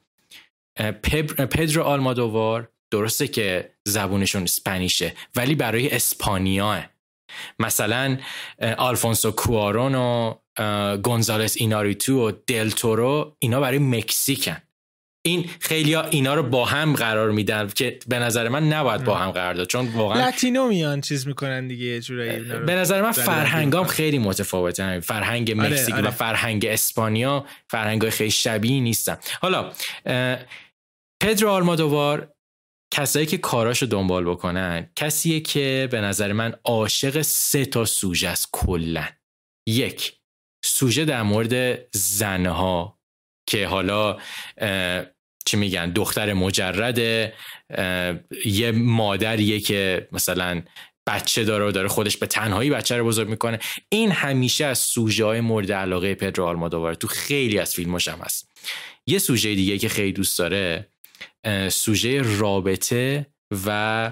پدرو 1.52 1.84
آلمادووار 1.84 2.70
درسته 2.92 3.28
که 3.28 3.74
زبونشون 3.88 4.44
اسپانیشه 4.44 5.14
ولی 5.36 5.56
برای 5.56 5.92
اسپانیا 5.92 6.84
مثلا 7.60 8.18
آلفونسو 8.78 9.32
کوارون 9.32 9.96
و 9.96 10.34
گونزالس 10.98 11.58
ایناریتو 11.58 12.28
و 12.28 12.32
دلتورو 12.48 13.36
اینا 13.40 13.60
برای 13.60 13.80
مکزیکن. 13.80 14.58
این 15.26 15.50
خیلی 15.60 15.94
ها 15.94 16.04
اینا 16.04 16.34
رو 16.36 16.44
با 16.44 16.66
هم 16.66 16.94
قرار 16.94 17.32
میدن 17.32 17.68
که 17.68 18.00
به 18.08 18.20
نظر 18.20 18.50
من 18.50 18.68
نباید 18.68 19.04
با 19.04 19.16
هم 19.16 19.32
قرار 19.32 19.54
داد 19.54 19.68
چون 19.68 19.88
واقعا 19.88 20.26
لاتینو 20.26 20.68
میان 20.68 21.02
چیز 21.02 21.28
می‌کنن 21.28 21.68
دیگه 21.68 22.02
جورایی 22.02 22.40
به 22.40 22.76
نظر 22.76 23.02
من 23.02 23.12
فرهنگام 23.12 23.86
خیلی 23.86 24.18
متفاوته. 24.20 25.00
فرهنگ 25.00 25.52
آره، 25.52 25.70
مکزیک 25.70 25.96
آره. 25.96 26.08
و 26.08 26.12
فرهنگ 26.12 26.66
اسپانیا 26.66 27.46
فرهنگ 27.68 28.10
خیلی 28.10 28.32
شبیه 28.32 28.80
نیستن. 28.80 29.18
حالا 29.42 29.72
پدرو 31.24 31.50
آلمادوار 31.50 32.34
کسایی 32.94 33.26
که 33.26 33.38
کاراشو 33.38 33.86
دنبال 33.86 34.26
بکنن 34.26 34.90
کسیه 34.96 35.40
که 35.40 35.88
به 35.92 36.02
نظر 36.02 36.34
من 36.34 36.56
عاشق 36.66 37.22
سه 37.22 37.66
تا 37.66 37.86
سوژه 37.86 38.28
است 38.28 38.50
کلا. 38.52 39.08
یک 39.68 40.14
سوژه 40.66 41.06
در 41.06 41.22
مورد 41.22 41.86
زنها. 41.96 42.99
که 43.50 43.68
حالا 43.68 44.18
چی 45.46 45.58
میگن 45.58 45.92
دختر 45.92 46.34
مجرد 46.34 46.98
یه 48.46 48.72
مادریه 48.72 49.60
که 49.60 50.08
مثلا 50.12 50.64
بچه 51.08 51.44
داره 51.44 51.66
و 51.66 51.72
داره 51.72 51.88
خودش 51.88 52.18
به 52.18 52.28
تنهایی 52.28 52.70
بچه 52.70 52.98
رو 52.98 53.06
بزرگ 53.06 53.30
می‌کنه. 53.30 53.60
این 53.90 54.12
همیشه 54.12 54.66
از 54.66 54.80
سوژه 54.80 55.26
های 55.26 55.42
مورد 55.42 55.72
علاقه 55.72 56.16
پدرو 56.16 56.46
آلمادوار. 56.46 56.94
تو 56.94 57.08
خیلی 57.08 57.60
از 57.60 57.76
فیلماش 57.76 58.08
هم 58.08 58.20
هست. 58.20 58.52
یه 59.08 59.20
سوژه 59.20 59.56
دیگه 59.56 59.78
که 59.78 59.90
خیلی 59.90 60.12
دوست 60.12 60.40
داره 60.40 60.90
سوژه 61.70 62.22
رابطه 62.40 63.26
و 63.66 64.12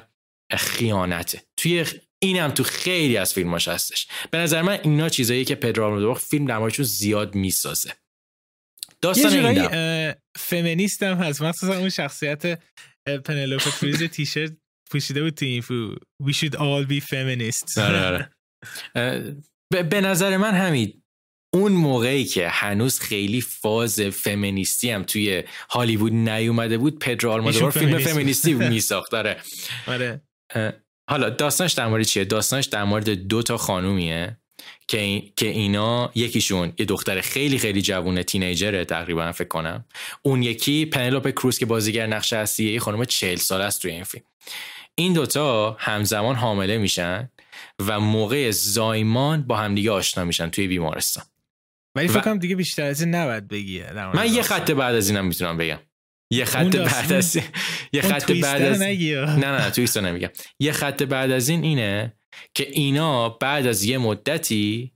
خیانته. 0.57 1.41
توی 1.57 1.85
اینم 2.19 2.51
تو 2.51 2.63
خیلی 2.63 3.17
از 3.17 3.33
فیلماش 3.33 3.67
هستش. 3.67 4.07
به 4.31 4.37
نظر 4.37 4.61
من 4.61 4.79
اینا 4.83 5.09
چیزایی 5.09 5.45
که 5.45 5.55
پدرو 5.55 5.85
آلمادوار 5.85 6.15
فیلم 6.15 6.45
در 6.45 6.69
زیاد 6.83 7.35
می‌سازه. 7.35 7.93
داستان 9.03 9.31
یه 9.31 9.37
جورایی 9.37 10.13
فمینیست 10.37 11.03
هم 11.03 11.17
هست. 11.17 11.41
مخصوصا 11.41 11.77
اون 11.77 11.89
شخصیت 11.89 12.59
پنلوپ 13.25 13.61
کروز 13.61 14.03
تیشرت 14.03 14.53
پوشیده 14.91 15.23
بود 15.23 15.33
تو 15.33 15.45
این 15.45 15.61
فو 15.61 15.95
We 16.23 16.33
should 16.33 16.53
all 16.53 16.89
be 16.89 17.01
feminists. 17.01 17.77
آره، 17.77 18.05
آره. 18.05 18.31
به 19.89 20.01
نظر 20.01 20.37
من 20.37 20.53
همین 20.53 21.03
اون 21.53 21.71
موقعی 21.71 22.25
که 22.25 22.49
هنوز 22.49 22.99
خیلی 22.99 23.41
فاز 23.41 24.01
فمینیستی 24.01 24.89
هم 24.89 25.03
توی 25.03 25.43
هالیوود 25.69 26.13
نیومده 26.13 26.77
بود 26.77 26.99
پدرو 26.99 27.31
آلمادوار 27.31 27.71
فیلم 27.71 27.97
فمینیستی 27.97 28.53
میساخت. 28.69 29.11
داره 29.11 29.41
آره. 29.87 30.21
حالا 31.09 31.29
داستانش 31.29 31.73
در 31.73 31.87
مورد 31.87 32.03
چیه؟ 32.03 32.25
داستانش 32.25 32.65
در 32.65 32.83
مورد 32.83 33.09
دو 33.09 33.43
تا 33.43 33.57
خانومیه. 33.57 34.37
که 34.87 35.23
که 35.35 35.47
اینا 35.47 36.11
یکیشون 36.15 36.73
یه 36.77 36.85
دختر 36.85 37.21
خیلی 37.21 37.57
خیلی 37.57 37.81
جوونه 37.81 38.23
تینیجره 38.23 38.85
تقریبا 38.85 39.31
فکر 39.31 39.47
کنم. 39.47 39.85
اون 40.21 40.43
یکی 40.43 40.85
پنلوپ 40.85 41.29
کروز 41.29 41.57
که 41.57 41.65
بازیگر 41.65 42.07
نقش 42.07 42.33
اصلیه 42.33 42.73
یه 42.73 42.79
خانم 42.79 43.05
40 43.05 43.35
ساله 43.35 43.63
است 43.63 43.81
توی 43.81 43.91
این 43.91 44.03
فیلم. 44.03 44.23
این 44.95 45.13
دوتا 45.13 45.77
همزمان 45.79 46.35
حامله 46.35 46.77
میشن 46.77 47.29
و 47.79 47.99
موقع 47.99 48.51
زایمان 48.51 49.43
با 49.43 49.57
همدیگه 49.57 49.91
آشنا 49.91 50.25
میشن 50.25 50.49
توی 50.49 50.67
بیمارستان. 50.67 51.23
ولی 51.95 52.07
فکر 52.07 52.19
کنم 52.19 52.39
دیگه 52.39 52.55
بیشتر 52.55 52.83
از 52.83 53.01
این 53.01 53.15
نباید 53.15 53.47
بگی 53.47 53.83
من 54.13 54.33
یه 54.33 54.41
خط 54.41 54.71
بعد 54.71 54.95
از 54.95 55.09
اینم 55.09 55.25
می‌تونم 55.25 55.57
بگم. 55.57 55.79
یه 56.31 56.45
خط 56.45 56.75
بعد 56.75 57.13
از 57.13 57.35
یه 57.93 58.01
خط 58.01 58.31
بعد 58.31 58.61
از 58.61 58.81
نه 58.81 59.37
نه 59.37 59.69
تویستر 59.69 60.01
نمیگم. 60.01 60.29
یه 60.59 60.71
خط 60.71 61.03
بعد 61.03 61.31
از 61.31 61.49
این 61.49 61.63
اینه 61.63 62.13
که 62.53 62.67
اینا 62.71 63.29
بعد 63.29 63.67
از 63.67 63.83
یه 63.83 63.97
مدتی 63.97 64.93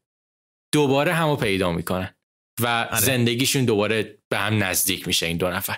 دوباره 0.73 1.13
همو 1.13 1.35
پیدا 1.35 1.71
می‌کنن 1.71 2.15
و 2.59 2.67
آره. 2.67 2.99
زندگیشون 2.99 3.65
دوباره 3.65 4.17
به 4.29 4.37
هم 4.37 4.63
نزدیک 4.63 5.07
میشه 5.07 5.25
این 5.25 5.37
دو 5.37 5.49
نفر. 5.49 5.77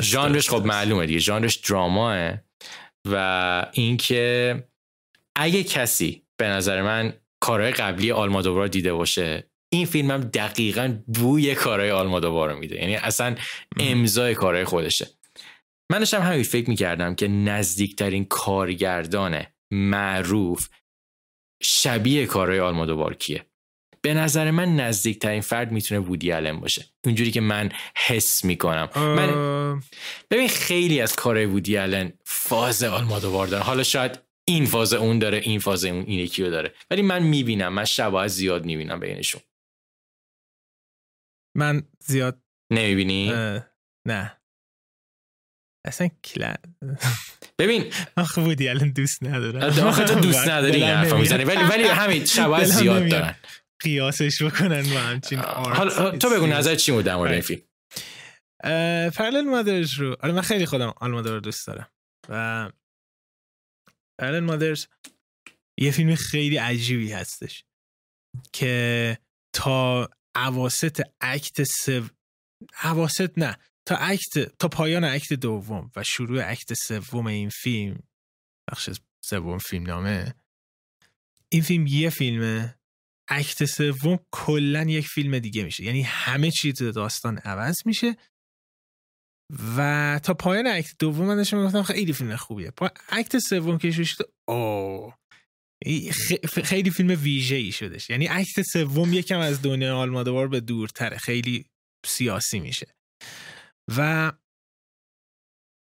ژانرش 0.00 0.50
خب 0.50 0.64
معلومه 0.64 1.06
دیگه 1.06 1.18
ژانرش 1.18 1.56
دراماه 1.56 2.32
و 3.08 3.66
اینکه 3.72 4.54
اگه 5.36 5.64
کسی 5.64 6.22
به 6.36 6.46
نظر 6.46 6.82
من 6.82 7.12
کارهای 7.40 7.72
قبلی 7.72 8.12
آلمادوبار 8.12 8.68
دیده 8.68 8.92
باشه 8.92 9.50
این 9.72 9.86
فیلم 9.86 10.10
هم 10.10 10.20
دقیقا 10.20 10.98
بوی 11.06 11.54
کارهای 11.54 11.90
آلمادوبار 11.90 12.52
رو 12.52 12.58
میده. 12.58 12.76
یعنی 12.76 12.96
اصلا 12.96 13.36
امضای 13.80 14.34
کارهای 14.34 14.64
خودشه. 14.64 15.06
من 15.92 15.98
داشتم 15.98 16.22
همین 16.22 16.42
فکر 16.42 16.70
می‌کردم 16.70 17.14
که 17.14 17.28
نزدیکترین 17.28 18.24
کارگردان 18.24 19.46
معروف 19.70 20.68
شبیه 21.62 22.26
کارهای 22.26 22.60
آلمادوبار 22.60 23.14
کیه 23.14 23.46
به 24.02 24.14
نظر 24.14 24.50
من 24.50 24.76
نزدیکترین 24.76 25.40
فرد 25.40 25.72
می‌تونه 25.72 26.00
وودی 26.00 26.32
باشه. 26.52 26.84
اونجوری 27.04 27.30
که 27.30 27.40
من 27.40 27.72
حس 27.96 28.44
می‌کنم. 28.44 28.88
من 28.96 29.82
ببین 30.30 30.48
خیلی 30.48 31.00
از 31.00 31.16
کارهای 31.16 31.46
وودی 31.46 32.12
فاز 32.24 32.82
آلمادوبار 32.82 33.46
داره 33.46 33.64
حالا 33.64 33.82
شاید 33.82 34.18
این 34.44 34.66
فاز 34.66 34.92
اون 34.92 35.18
داره 35.18 35.38
این 35.38 35.60
فاز 35.60 35.84
اون 35.84 36.04
این 36.06 36.18
یکی 36.18 36.44
رو 36.44 36.50
داره. 36.50 36.74
ولی 36.90 37.02
من 37.02 37.22
می‌بینم 37.22 37.72
من 37.72 37.84
شباید 37.84 38.30
زیاد 38.30 38.64
می‌بینم 38.64 39.00
بینشون. 39.00 39.40
من 41.56 41.82
زیاد 41.98 42.42
نمی‌بینی؟ 42.72 43.32
نه. 44.06 44.39
اصلا 45.90 46.08
کلا. 46.24 46.54
ببین. 47.58 47.92
آخه 48.16 48.42
بودی 48.42 48.68
الان 48.68 48.90
دوست 48.92 49.22
ندارم. 49.22 49.86
آخه 49.86 50.04
تو 50.04 50.20
دوست 50.20 50.48
نداری 50.48 50.84
این 50.84 50.94
حرفا 50.94 51.16
می‌زنی. 51.16 51.44
ولی 51.44 51.62
ولی 51.62 51.84
همین 51.84 52.24
شباید 52.24 52.64
زیاد 52.64 53.08
دارن. 53.08 53.36
قیاسش 53.80 54.42
بکنن 54.42 54.82
با 54.82 55.00
همچین 55.00 55.38
حالا 55.38 56.18
تو 56.18 56.30
بگو 56.30 56.46
نظر 56.46 56.74
چی 56.74 56.92
بود 56.92 57.04
در 57.04 57.16
مورد 57.16 57.32
این 57.32 57.40
فیلم؟ 57.40 57.62
پرلل 59.10 59.40
مادرز 59.40 59.94
رو 59.94 60.16
آره 60.20 60.32
من 60.32 60.40
خیلی 60.40 60.66
خودم 60.66 60.94
آلمادر 60.96 61.30
رو 61.30 61.40
دوست 61.40 61.66
دارم. 61.66 61.90
و 62.28 62.70
پرلل 64.20 64.40
مادرز 64.40 64.86
یه 65.80 65.90
فیلم 65.90 66.14
خیلی 66.14 66.56
عجیبی 66.56 67.12
هستش 67.12 67.64
که 68.52 69.18
تا 69.54 70.08
عواست 70.34 71.02
اکت 71.20 71.64
سو 71.64 72.02
عواست 72.82 73.38
نه 73.38 73.56
تا 73.90 73.96
اکت 73.96 74.56
تا 74.58 74.68
پایان 74.68 75.04
اکت 75.04 75.32
دوم 75.32 75.90
و 75.96 76.02
شروع 76.02 76.50
اکت 76.50 76.74
سوم 76.74 77.26
این 77.26 77.48
فیلم 77.48 78.02
بخش 78.70 78.90
سوم 79.24 79.58
فیلم 79.58 79.86
نامه. 79.86 80.34
این 81.48 81.62
فیلم 81.62 81.86
یه 81.86 82.10
فیلمه. 82.10 82.78
اکت 83.28 83.64
سوم 83.64 84.18
کلا 84.30 84.82
یک 84.82 85.08
فیلم 85.08 85.38
دیگه 85.38 85.64
میشه. 85.64 85.84
یعنی 85.84 86.02
همه 86.02 86.50
چیز 86.50 86.82
داستان 86.82 87.38
عوض 87.38 87.76
میشه. 87.84 88.16
و 89.76 90.20
تا 90.22 90.34
پایان 90.34 90.66
act 90.66 90.94
دوم 90.98 91.26
من 91.26 91.36
داشتم 91.36 91.66
گفتم 91.66 91.82
خیلی 91.82 92.12
فیلم 92.12 92.36
خوبیه. 92.36 92.72
act 93.08 93.38
سوم 93.38 93.78
که 93.78 93.90
شد 93.90 94.32
اوه. 94.48 95.14
خیلی 96.64 96.90
فیلم 96.90 97.22
ویژه 97.22 97.56
ای 97.56 97.72
شدش. 97.72 98.10
یعنی 98.10 98.26
act 98.26 98.60
سوم 98.72 99.12
یکم 99.12 99.38
از 99.38 99.62
دنیا 99.62 99.96
آلمودوار 99.96 100.48
به 100.48 100.60
دورتره. 100.60 101.16
خیلی 101.16 101.66
سیاسی 102.06 102.60
میشه. 102.60 102.94
و 103.96 104.32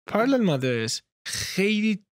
Parallel 0.09 0.43
Mothers 0.43 1.01
خیلی 1.27 2.05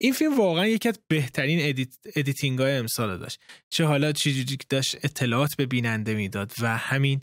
این 0.00 0.12
فیلم 0.12 0.38
واقعا 0.38 0.66
یکی 0.66 0.88
از 0.88 1.00
بهترین 1.08 1.68
edit، 1.68 1.96
editing 2.16 2.58
های 2.58 2.72
امسال 2.72 3.18
داشت. 3.18 3.40
چه 3.70 3.84
حالا 3.84 4.12
چیزی 4.12 4.58
داشت 4.68 5.04
اطلاعات 5.04 5.56
به 5.56 5.66
بیننده 5.66 6.14
می‌داد 6.14 6.52
و 6.60 6.76
همین 6.76 7.22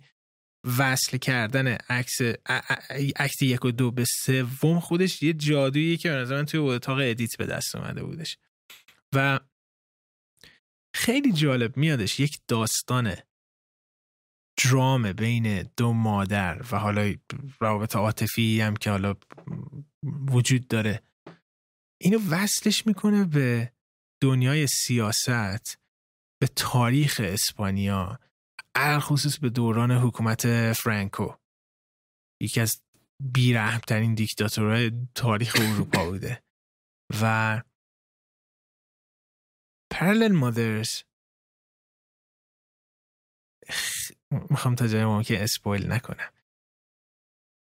وصل 0.77 1.17
کردن 1.17 1.67
عکس 1.67 2.21
عکس 3.15 3.41
یک 3.41 3.65
و 3.65 3.71
دو 3.71 3.91
به 3.91 4.05
سوم 4.05 4.79
خودش 4.79 5.23
یه 5.23 5.33
جادویی 5.33 5.97
که 5.97 6.09
به 6.09 6.15
نظر 6.15 6.35
من 6.35 6.45
توی 6.45 6.59
اتاق 6.59 6.97
ادیت 7.01 7.37
به 7.37 7.45
دست 7.45 7.75
اومده 7.75 8.03
بودش. 8.03 8.37
و 9.15 9.39
خیلی 10.95 11.31
جالب 11.31 11.77
میادش 11.77 12.19
یک 12.19 12.39
داستان 12.47 13.15
درام 14.63 15.13
بین 15.13 15.63
دو 15.77 15.93
مادر 15.93 16.61
و 16.71 16.79
حالا 16.79 17.15
روابط 17.59 17.95
عاطفی 17.95 18.61
هم 18.61 18.75
که 18.75 18.89
حالا 18.89 19.15
وجود 20.03 20.67
داره. 20.67 21.03
اینو 22.01 22.19
وصلش 22.29 22.87
می‌کنه 22.87 23.25
به 23.25 23.73
دنیای 24.21 24.67
سیاست 24.67 25.79
به 26.41 26.47
تاریخ 26.55 27.21
اسپانیا 27.23 28.19
خصوص 28.77 29.39
به 29.39 29.49
دوران 29.49 29.91
حکومت 29.91 30.73
فرانکو. 30.73 31.33
یکی 32.41 32.61
از 32.61 32.81
بیرحمترین 33.19 34.13
دیکتاتورهای 34.13 34.91
تاریخ 35.15 35.55
اروپا 35.59 36.05
بوده. 36.09 36.43
و 37.21 37.61
Parallel 39.93 40.33
Mothers 40.41 41.03
می‌خوام 44.49 44.75
تا 44.75 44.87
جای 44.87 45.23
که 45.23 45.43
اسپویل 45.43 45.91
نکنم. 45.91 46.29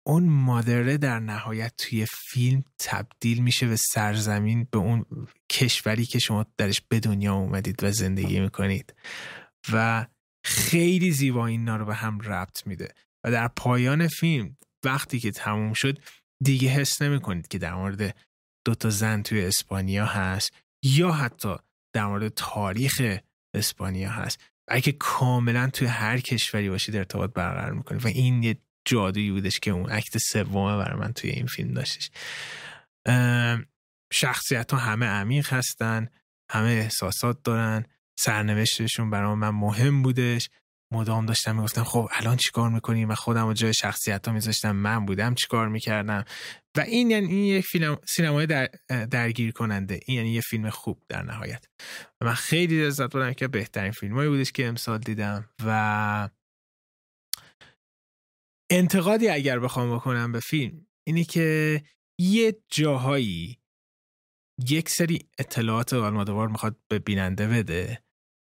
اون 0.07 0.23
مادره 0.23 0.97
در 0.97 1.19
نهایت 1.19 1.73
توی 1.77 2.05
فیلم 2.05 2.63
تبدیل 2.79 3.43
میشه 3.43 3.67
به 3.67 3.75
سرزمین 3.75 4.67
به 4.71 4.77
اون 4.77 5.05
کشوری 5.51 6.05
که 6.05 6.19
شما 6.19 6.45
درش 6.57 6.81
به 6.81 6.99
دنیا 6.99 7.33
اومدید 7.33 7.83
و 7.83 7.91
زندگی 7.91 8.39
می‌کنید. 8.39 8.93
و 9.73 10.07
خیلی 10.45 11.11
زیبا 11.11 11.47
اینا 11.47 11.77
رو 11.77 11.85
به 11.85 11.95
هم 11.95 12.19
ربط 12.19 12.67
میده. 12.67 12.93
و 13.23 13.31
در 13.31 13.47
پایان 13.47 14.07
فیلم 14.07 14.57
وقتی 14.85 15.19
که 15.19 15.31
تموم 15.31 15.73
شد 15.73 15.99
دیگه 16.43 16.69
حس 16.69 17.01
نمی 17.01 17.19
کنید 17.19 17.47
که 17.47 17.57
در 17.57 17.73
مورد 17.73 18.17
دوتا 18.65 18.89
زن 18.89 19.21
توی 19.21 19.45
اسپانیا 19.45 20.05
هست 20.05 20.53
یا 20.83 21.11
حتی 21.11 21.55
در 21.95 22.05
مورد 22.05 22.27
تاریخ 22.27 23.19
اسپانیا 23.55 24.09
هست. 24.09 24.39
اگه 24.67 24.91
کاملا 24.91 25.69
توی 25.69 25.87
هر 25.87 26.19
کشوری 26.19 26.69
باشید 26.69 26.95
ارتباط 26.95 27.33
برقرار 27.33 27.71
می‌کنی 27.71 27.97
و 27.97 28.07
این 28.07 28.43
یه 28.43 28.57
جادویی 28.85 29.31
بودش 29.31 29.59
که 29.59 29.71
اون 29.71 29.91
اکت 29.91 30.17
سومه 30.17 30.77
برای 30.77 30.99
من 30.99 31.13
توی 31.13 31.29
این 31.29 31.45
فیلم 31.45 31.73
داشتش. 31.73 32.11
شخصیت 34.13 34.71
ها 34.71 34.77
همه 34.77 35.05
عمیق 35.05 35.53
هستن 35.53 36.07
همه 36.51 36.69
احساسات 36.69 37.43
دارن 37.43 37.85
سرنوشتشون 38.19 39.09
برای 39.09 39.35
من 39.35 39.49
مهم 39.49 40.01
بودش. 40.01 40.49
مدام 40.93 41.25
داشتم 41.25 41.55
می‌گفتم 41.55 41.83
خب 41.83 42.09
الان 42.11 42.37
چیکار 42.37 42.69
می‌کنیم 42.69 43.09
و 43.09 43.15
خودم 43.15 43.47
و 43.47 43.53
جای 43.53 43.73
شخصیت 43.73 44.27
ها 44.27 44.33
میذاشتم 44.33 44.71
من 44.71 45.05
بودم 45.05 45.35
چیکار 45.35 45.67
می‌کردم؟ 45.67 46.23
و 46.77 46.81
این 46.81 47.11
یعنی 47.11 47.27
این 47.27 47.45
یک 47.45 47.65
فیلم 47.65 47.97
سینمای 48.05 48.45
در 48.45 48.69
درگیر 49.11 49.51
کننده 49.51 49.99
این 50.05 50.17
یعنی 50.17 50.33
یه 50.33 50.41
فیلم 50.41 50.69
خوب 50.69 51.03
در 51.09 51.23
نهایت. 51.23 51.65
و 52.21 52.25
من 52.25 52.33
خیلی 52.33 52.87
لذت 52.87 53.13
بردم 53.13 53.33
که 53.33 53.47
بهترین 53.47 53.91
فیلم 53.91 54.29
بودش 54.29 54.51
که 54.51 54.67
امسال 54.67 54.97
دیدم. 54.97 55.49
و 55.65 56.29
انتقادی 58.71 59.29
اگر 59.29 59.59
بخوام 59.59 59.95
بکنم 59.95 60.31
به 60.31 60.39
فیلم 60.39 60.87
اینه 61.07 61.23
که 61.23 61.81
یه 62.19 62.57
جاهایی 62.69 63.59
یک 64.69 64.89
سری 64.89 65.29
اطلاعات 65.37 65.93
آلمادوار 65.93 66.47
می‌خواد 66.47 66.75
به 66.87 66.99
بیننده 66.99 67.47
بده. 67.47 68.03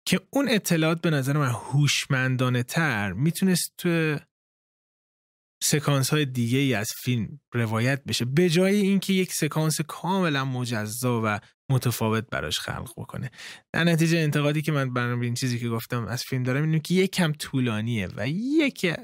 که 0.07 0.21
اون 0.31 0.49
اطلاعات 0.49 1.01
به 1.01 1.11
نظر 1.11 1.39
من 1.39 1.51
هوشمندانه 1.51 2.63
تر 2.63 3.13
می‌تونست 3.13 3.75
تو 3.79 4.17
سکانس 5.63 6.11
های 6.11 6.25
دیگه 6.25 6.59
ای 6.59 6.75
از 6.75 6.93
فیلم 6.97 7.41
روایت 7.55 8.05
بشه. 8.05 8.25
به 8.25 8.49
جای 8.49 8.77
اینکه 8.77 9.13
یک 9.13 9.33
سکانس 9.33 9.81
کاملا 9.81 10.45
مجزا 10.45 11.23
و 11.25 11.41
متفاوت 11.73 12.25
براش 12.31 12.59
خلق 12.59 12.93
بکنه. 12.97 13.31
در 13.73 13.85
نتیجه 13.85 14.19
انتقادی 14.19 14.63
که 14.63 14.73
من 14.73 14.93
برام 14.93 15.21
این 15.21 15.35
چیزی 15.35 15.59
که 15.59 15.69
گفتم 15.69 16.07
از 16.07 16.23
فیلم 16.23 16.43
دارم 16.43 16.63
اینه 16.63 16.81
که 16.81 16.95
یک 16.95 17.11
کم 17.11 17.33
طولانیه 17.33 18.09
و 18.17 18.29
یک 18.29 18.95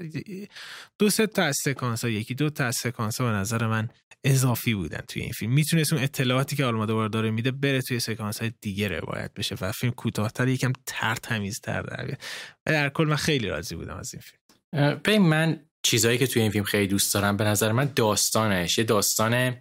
دو 0.99 1.11
سه 1.11 1.27
تا 1.27 1.43
از 1.43 1.57
سکانس 1.64 2.05
ها 2.05 2.11
یکی 2.11 2.35
دو 2.35 2.51
تا 2.51 2.64
از 2.64 2.77
سکانس 2.77 3.21
ها 3.21 3.27
به 3.27 3.33
نظر 3.33 3.66
من 3.66 3.89
اضافی 4.25 4.75
بودن 4.75 5.01
توی 5.09 5.23
این 5.23 5.33
فیلم. 5.33 5.53
می‌تونست 5.53 5.93
اون 5.93 6.03
اطلاعاتی 6.03 6.57
که 6.57 6.64
آلمادوار 6.64 7.09
داره 7.09 7.31
میده 7.31 7.51
بره 7.51 7.83
توی 7.83 8.01
سکانس 8.01 8.41
های 8.41 8.53
دیگه 8.61 8.89
روایت 8.89 9.35
بشه 9.35 9.57
و 9.61 9.73
فیلم 9.73 9.93
کوتاهتر 9.93 10.49
یکم 10.49 10.73
تر 10.87 11.14
تمیزتر 11.14 11.83
در 11.83 12.05
بیاد. 12.05 12.19
و 12.66 12.71
در 12.71 12.89
کل 12.89 13.05
من 13.05 13.16
خیلی 13.16 13.49
راضی 13.49 13.75
بودم 13.75 13.97
از 13.97 14.14
این 14.14 14.23
فیلم. 14.23 15.01
به 15.03 15.19
من 15.19 15.61
چیزهایی 15.83 16.19
که 16.19 16.27
توی 16.27 16.43
این 16.43 16.51
فیلم 16.51 16.64
خیلی 16.64 16.87
دوست 16.87 17.14
دارم 17.14 17.37
به 17.37 17.45
نظر 17.45 17.73
من 17.73 17.93
داستانش 17.97 18.79
یه 18.79 18.85
داستان 18.85 19.57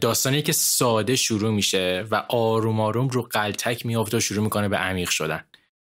داستانی 0.00 0.42
که 0.42 0.52
ساده 0.52 1.16
شروع 1.16 1.50
میشه 1.50 2.06
و 2.10 2.24
آروم 2.28 2.80
آروم 2.80 3.08
رو 3.08 3.22
قلتک 3.22 3.86
میافته 3.86 4.16
و 4.16 4.20
شروع 4.20 4.44
می‌کنه 4.44 4.68
به 4.68 4.76
عمیق 4.76 5.08
شدن. 5.08 5.44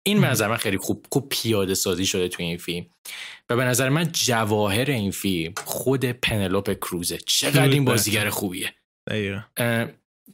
این 0.05 0.21
به 0.21 0.27
نظر 0.27 0.47
من 0.47 0.57
خیلی 0.57 0.77
خوب 0.77 1.05
خوب 1.11 1.29
پیاده 1.29 1.73
سازی 1.73 2.05
شده 2.05 2.27
توی 2.27 2.45
این 2.45 2.57
فیلم. 2.57 2.85
و 3.49 3.55
به 3.55 3.63
نظر 3.63 3.89
من 3.89 4.09
جواهر 4.11 4.91
این 4.91 5.11
فیلم 5.11 5.53
خود 5.65 6.05
پنلوپ 6.05 6.73
کروزه. 6.73 7.17
چقدر 7.17 7.69
این 7.69 7.85
بازیگر 7.85 8.29
خوبیه. 8.29 8.73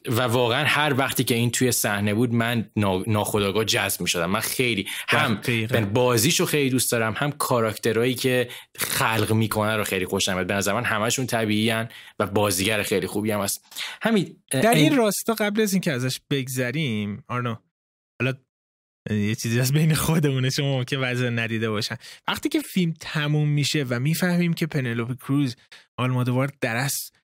و 0.06 0.20
واقعا 0.20 0.64
هر 0.64 0.94
وقتی 0.98 1.24
که 1.24 1.34
این 1.34 1.50
توی 1.50 1.72
صحنه 1.72 2.14
بود 2.14 2.34
من 2.34 2.70
ناخداگاه 3.06 3.64
جذب 3.64 4.00
می 4.00 4.08
شدم 4.08 4.30
من 4.30 4.40
خیلی 4.40 4.86
هم 5.08 5.40
بازیشو 5.94 6.46
خیلی 6.46 6.70
دوست 6.70 6.92
دارم 6.92 7.14
هم 7.16 7.32
کاراکترهایی 7.32 8.14
که 8.14 8.48
خلق 8.76 9.32
می‌کنن 9.32 9.76
رو 9.76 9.84
خیلی 9.84 10.06
خوشم 10.06 10.34
میاد. 10.34 10.46
به 10.46 10.54
نظر 10.54 10.72
من 10.72 10.84
همشون 10.84 11.26
طبیعی 11.26 11.86
و 12.18 12.26
بازیگر 12.26 12.82
خیلی 12.82 13.06
خوبی 13.06 13.30
هم 13.30 13.40
هست. 13.40 13.64
همین 14.02 14.36
در 14.50 14.74
این 14.74 14.96
راستا 14.96 15.34
قبل 15.34 15.60
از 15.60 15.72
اینکه 15.72 15.92
ازش 15.92 16.20
بگذریم 16.30 17.24
آرنو 17.28 17.56
حالا 18.20 18.34
یه 19.10 19.34
چیزی 19.34 19.60
از 19.60 19.72
بین 19.72 19.94
خودمونه 19.94 20.50
شما 20.50 20.78
ممکن 20.78 20.96
وضع 20.96 21.28
ندیده 21.28 21.70
باشن. 21.70 21.96
وقتی 22.28 22.48
که 22.48 22.60
فیلم 22.60 22.94
تموم 23.00 23.48
میشه 23.48 23.84
و 23.88 24.00
می‌فهمیم 24.00 24.52
که 24.52 24.66
پنلوپ 24.66 25.16
کروز 25.16 25.56
آلمادوار 25.96 26.50
درست 26.60 27.19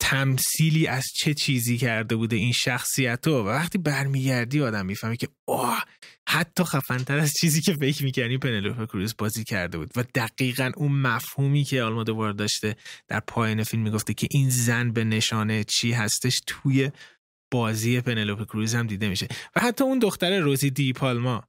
تمثیلی 0.00 0.86
از 0.86 1.04
چه 1.14 1.34
چیزی 1.34 1.78
کرده 1.78 2.16
بوده 2.16 2.36
این 2.36 2.52
شخصیت 2.52 3.26
و 3.26 3.44
وقتی 3.44 3.78
برمیگردی 3.78 4.62
آدم 4.62 4.86
می‌فهمه 4.86 5.16
که 5.16 5.28
اوه 5.48 5.82
حتی 6.28 6.64
خفنتر 6.64 7.18
از 7.18 7.32
چیزی 7.32 7.60
که 7.60 7.74
فکر 7.74 8.04
می‌کنی 8.04 8.38
پنلوپ 8.38 8.88
کروز 8.88 9.14
بازی 9.18 9.44
کرده 9.44 9.78
بود. 9.78 9.90
و 9.96 10.04
دقیقا 10.14 10.72
اون 10.76 10.92
مفهومی 10.92 11.64
که 11.64 11.82
آلمادوار 11.82 12.32
داشته 12.32 12.76
در 13.08 13.20
پایان 13.20 13.62
فیلم 13.62 13.82
می‌گفته 13.82 14.14
که 14.14 14.28
این 14.30 14.50
زن 14.50 14.92
به 14.92 15.04
نشانه 15.04 15.64
چی 15.64 15.92
هستش 15.92 16.40
توی 16.46 16.90
بازی 17.52 18.00
پنلوپ 18.00 18.44
کروز 18.44 18.74
هم 18.74 18.86
دیده 18.86 19.08
میشه. 19.08 19.28
و 19.56 19.60
حتی 19.60 19.84
اون 19.84 19.98
دختر 19.98 20.38
روزی 20.38 20.70
دی 20.70 20.92
پالما 20.92 21.44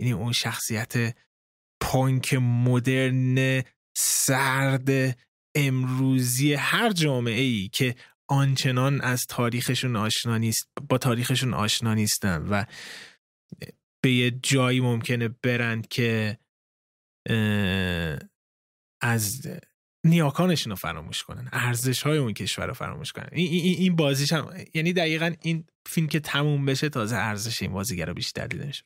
یعنی 0.00 0.12
اون 0.12 0.32
شخصیت 0.32 1.16
پانک 1.80 2.34
مدرن 2.34 3.62
سرد 3.96 5.18
امروزی 5.54 6.54
هر 6.54 6.90
جامعه 6.90 7.40
ای 7.40 7.68
که 7.68 7.94
آنچنان 8.28 9.00
از 9.00 9.26
تاریخشون 9.26 9.96
آشنا 9.96 10.38
نیست 10.38 10.68
با 10.88 10.98
تاریخشون 10.98 11.54
آشنا 11.54 11.94
نیستن 11.94 12.46
و 12.48 12.64
به 14.02 14.12
یه 14.12 14.30
جایی 14.30 14.80
ممکنه 14.80 15.28
برند 15.28 15.88
که 15.88 16.38
از 19.02 19.46
نیاکانشون 20.06 20.70
رو 20.70 20.76
فراموش 20.76 21.22
کنن 21.22 21.48
ارزش 21.52 22.02
های 22.02 22.18
اون 22.18 22.32
کشور 22.32 22.66
رو 22.66 22.74
فراموش 22.74 23.12
کنن. 23.12 23.28
این, 23.32 23.76
این, 23.78 23.96
بازیش 23.96 24.32
هم 24.32 24.54
یعنی 24.74 24.92
دقیقا 24.92 25.34
این 25.42 25.64
فیلم 25.86 26.06
که 26.06 26.20
تموم 26.20 26.66
بشه 26.66 26.88
تازه 26.88 27.16
ارزش 27.16 27.62
این 27.62 27.72
بازیگر 27.72 28.06
رو 28.06 28.14
بیشتر 28.14 28.46
دیده 28.46 28.66
میشه. 28.66 28.84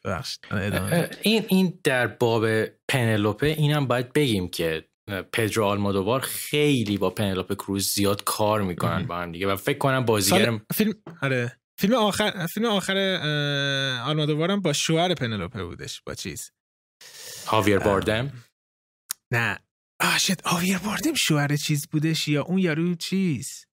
این 1.22 1.44
این 1.48 1.78
در 1.84 2.06
باب 2.06 2.64
پنلوپه 2.64 3.46
اینم 3.46 3.86
باید 3.86 4.12
بگیم 4.12 4.48
که 4.48 4.88
پدرو 5.32 5.64
آلمادوار 5.64 6.20
خیلی 6.20 6.98
با 6.98 7.10
پنلوپ 7.10 7.54
کروز 7.54 7.88
زیاد 7.88 8.24
کار 8.24 8.62
می‌کنن 8.62 9.06
با 9.06 9.16
هم 9.16 9.32
دیگه 9.32 9.46
و 9.46 9.56
فکر 9.56 9.78
کنم 9.78 10.04
بازیگر 10.04 10.60
فیلم 10.74 10.94
آره. 11.22 11.58
فیلم 11.78 11.94
آخر 11.94 12.46
فیلم 12.46 12.66
آخر 12.66 12.96
آلمادوار 14.04 14.50
هم 14.50 14.60
با 14.60 14.72
شوهر 14.72 15.14
پنلوپه 15.14 15.64
بودش. 15.64 16.02
با 16.06 16.14
چیز؟ 16.14 16.50
هاویر 17.46 17.78
باردم 17.78 18.32
نه. 19.32 19.58
آه 20.00 20.18
شد 20.18 20.40
هاویر 20.40 20.78
باردم 20.78 21.14
شوهر 21.14 21.56
چیز 21.56 21.88
بودش 21.88 22.28
یا 22.28 22.42
اون 22.42 22.58
یارو 22.58 22.94
چیز؟ 22.94 23.66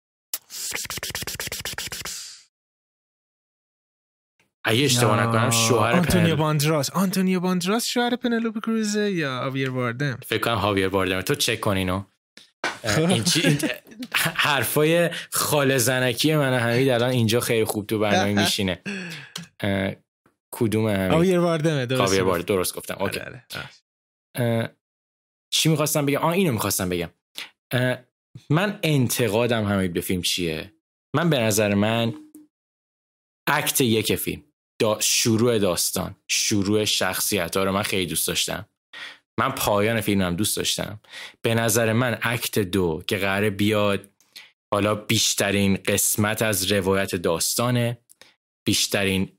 اگه 4.65 4.85
اشتباه 4.85 5.23
نکنم 5.23 5.51
شوهر 5.51 5.93
آنتونیو 5.93 6.37
باندراس. 6.37 6.91
آنتونیو 6.91 7.41
باندراس 7.41 7.87
شوهر 7.87 8.17
پنلوپ 8.17 8.59
کروزه 8.59 9.11
یا 9.11 9.39
هاویر 9.39 9.71
باردم 9.71 10.19
فکر 10.27 10.41
کنم 10.41 10.55
هاویر 10.55 10.89
باردم 10.89 11.21
تو 11.21 11.35
چک 11.35 11.61
کن 11.61 11.77
اینو. 11.77 12.05
این 13.09 13.25
چی 13.25 13.59
حرفای 14.15 15.11
خاله 15.31 15.79
زنکی 15.79 16.37
من 16.37 16.59
حمید 16.59 16.89
الان 16.89 17.11
اینجا 17.11 17.41
خیلی 17.41 17.65
خوب 17.65 17.87
تو 17.87 17.99
برنامه 17.99 18.43
میشینه. 18.43 18.83
کدوم 20.55 20.89
همین 20.89 21.11
هاویر 21.11 21.41
باردمه 21.41 21.87
درست 21.87 22.19
هاویر 22.19 22.43
درست 22.43 22.75
گفتم. 22.75 22.97
okay. 23.01 23.21
آره، 23.21 23.45
آره. 24.37 24.77
چی 25.53 25.69
می‌خواستم 25.69 26.07
بگم؟ 26.07 26.19
آه 26.19 26.33
اینو 26.33 26.53
می‌خواستم 26.53 26.89
بگم. 26.89 27.11
من 28.51 28.79
انتقادم 28.83 29.65
همین 29.65 29.93
به 29.93 30.01
فیلم 30.01 30.23
چیه؟ 30.23 30.73
من 31.17 31.31
به 31.31 31.39
نظر 31.39 31.75
من 31.75 32.15
اکت 33.47 33.81
یک 33.81 34.15
فیلم. 34.15 34.43
دا 34.81 34.99
شروع 35.01 35.59
داستان 35.59 36.17
شروع 36.29 36.85
شخصیت 36.85 37.57
ها 37.57 37.65
رو 37.65 37.73
من 37.73 37.83
خیلی 37.83 38.07
دوست 38.07 38.29
داشتم. 38.29 38.67
من 39.41 39.49
پایان 39.49 40.01
فیلم 40.01 40.23
هم 40.23 40.37
دوست 40.37 40.57
داشتم. 40.57 41.01
به 41.43 41.55
نظر 41.55 41.93
من 41.93 42.19
اکت 42.23 42.59
دو 42.59 43.03
که 43.07 43.17
قراره 43.17 43.51
بیاد 43.51 44.09
حالا 44.73 44.95
بیشترین 44.95 45.79
قسمت 45.87 46.43
از 46.43 46.73
روایت 46.73 47.17
داستانه. 47.17 47.99
بیشترین 48.67 49.33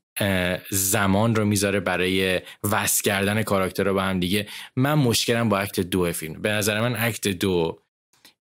زمان 0.70 1.34
رو 1.34 1.44
می‌ذاره 1.44 1.80
برای 1.80 2.40
وصل 2.62 3.02
کردن 3.02 3.42
کاراکتر 3.42 3.84
رو 3.84 3.94
به 3.94 4.02
هم 4.02 4.20
دیگه. 4.20 4.48
من 4.76 4.94
مشکلم 4.94 5.48
با 5.48 5.58
اکت 5.58 5.80
دو 5.80 6.12
فیلم. 6.12 6.42
به 6.42 6.48
نظر 6.50 6.80
من 6.80 6.96
اکت 6.98 7.28
دو 7.28 7.78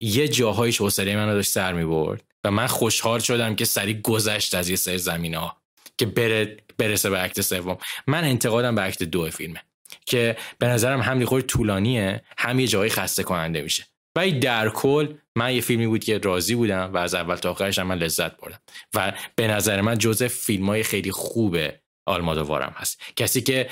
یه 0.01 0.27
جاهایش 0.27 0.81
حوصله 0.81 1.15
من 1.15 1.27
رو 1.27 1.33
داشت 1.33 1.51
سر 1.51 1.73
می‌برد 1.73 2.23
و 2.43 2.51
من 2.51 2.67
خوشحال 2.67 3.19
شدم 3.19 3.55
که 3.55 3.65
سریع 3.65 4.01
گذشت 4.01 4.55
از 4.55 4.69
یه 4.69 4.75
سری 4.75 4.97
زمین 4.97 5.35
ها 5.35 5.57
که 5.97 6.05
بره 6.05 6.57
برسه 6.77 7.09
به 7.09 7.23
اکت 7.23 7.41
سوم. 7.41 7.77
من 8.07 8.23
انتقادم 8.23 8.75
به 8.75 8.83
اکت 8.85 9.03
دو 9.03 9.29
فیلمه 9.29 9.61
که 10.05 10.37
به 10.59 10.67
نظرم 10.67 11.01
هم 11.01 11.25
خود 11.25 11.41
طولانیه 11.41 12.23
هم 12.37 12.59
یه 12.59 12.67
جایی 12.67 12.91
خسته 12.91 13.23
کننده 13.23 13.61
میشه 13.61 13.85
ولی 14.15 14.39
در 14.39 14.69
کل 14.69 15.15
من 15.35 15.55
یه 15.55 15.61
فیلمی 15.61 15.87
بود 15.87 16.03
که 16.03 16.17
راضی 16.17 16.55
بودم 16.55 16.93
و 16.93 16.97
از 16.97 17.15
اول 17.15 17.35
تا 17.35 17.51
آخرش 17.51 17.79
من 17.79 17.97
لذت 17.97 18.37
بردم. 18.37 18.59
و 18.93 19.13
به 19.35 19.47
نظر 19.47 19.81
من 19.81 19.97
جزء 19.97 20.27
فیلم 20.27 20.65
های 20.65 20.83
خیلی 20.83 21.11
خوب 21.11 21.57
آلمادوارم 22.05 22.73
هست. 22.77 23.01
کسی 23.15 23.41
که 23.41 23.69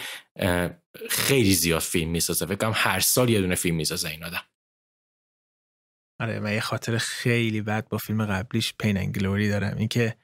خیلی 1.10 1.54
زیاد 1.54 1.82
فیلم 1.82 2.12
می‌سازه. 2.12 2.46
فکر 2.46 2.56
کنم 2.56 2.74
هر 2.76 3.00
سال 3.00 3.30
یه 3.30 3.42
دونه 3.42 3.56
فیلم 3.56 3.76
می‌سازه 3.76 4.10
این 4.10 4.24
آدم. 4.24 4.44
آره 6.22 6.40
من 6.40 6.54
یه 6.54 6.60
خاطر 6.60 6.98
خیلی 6.98 7.62
بد 7.62 7.90
با 7.90 7.98
فیلم 7.98 8.26
قبلیش 8.26 8.74
پین 8.80 8.98
انگلوری 8.98 9.50
دارم. 9.50 9.78
اینکه 9.78 10.16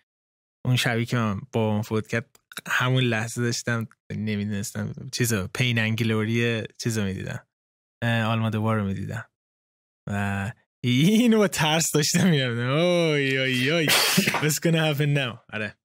اون 0.65 0.75
شبی 0.75 1.05
که 1.05 1.17
من 1.17 1.41
با 1.51 1.69
اون 1.69 1.81
فوت 1.81 2.07
کرد 2.07 2.39
همون 2.67 3.03
لحظه 3.03 3.41
داشتم 3.41 3.87
نمی‌دونستم 4.11 5.09
چیزا 5.11 5.49
پین 5.53 5.79
انگلوری 5.79 6.63
چیزا 6.77 7.03
می‌دیدم. 7.03 7.47
آلمادوار 8.03 8.75
رو 8.77 8.85
می‌دیدم. 8.85 9.29
و 10.09 10.51
اینو 10.83 11.37
با 11.37 11.47
ترس 11.47 11.91
داشتم 11.91 12.27
میرم 12.27 12.59
اوی 12.59 13.37
اوی 13.37 13.71
اوی. 13.71 13.87
What's 13.87 14.55
gonna 14.55 14.95
happen 14.95 15.17
now? 15.17 15.39
آره. 15.53 15.77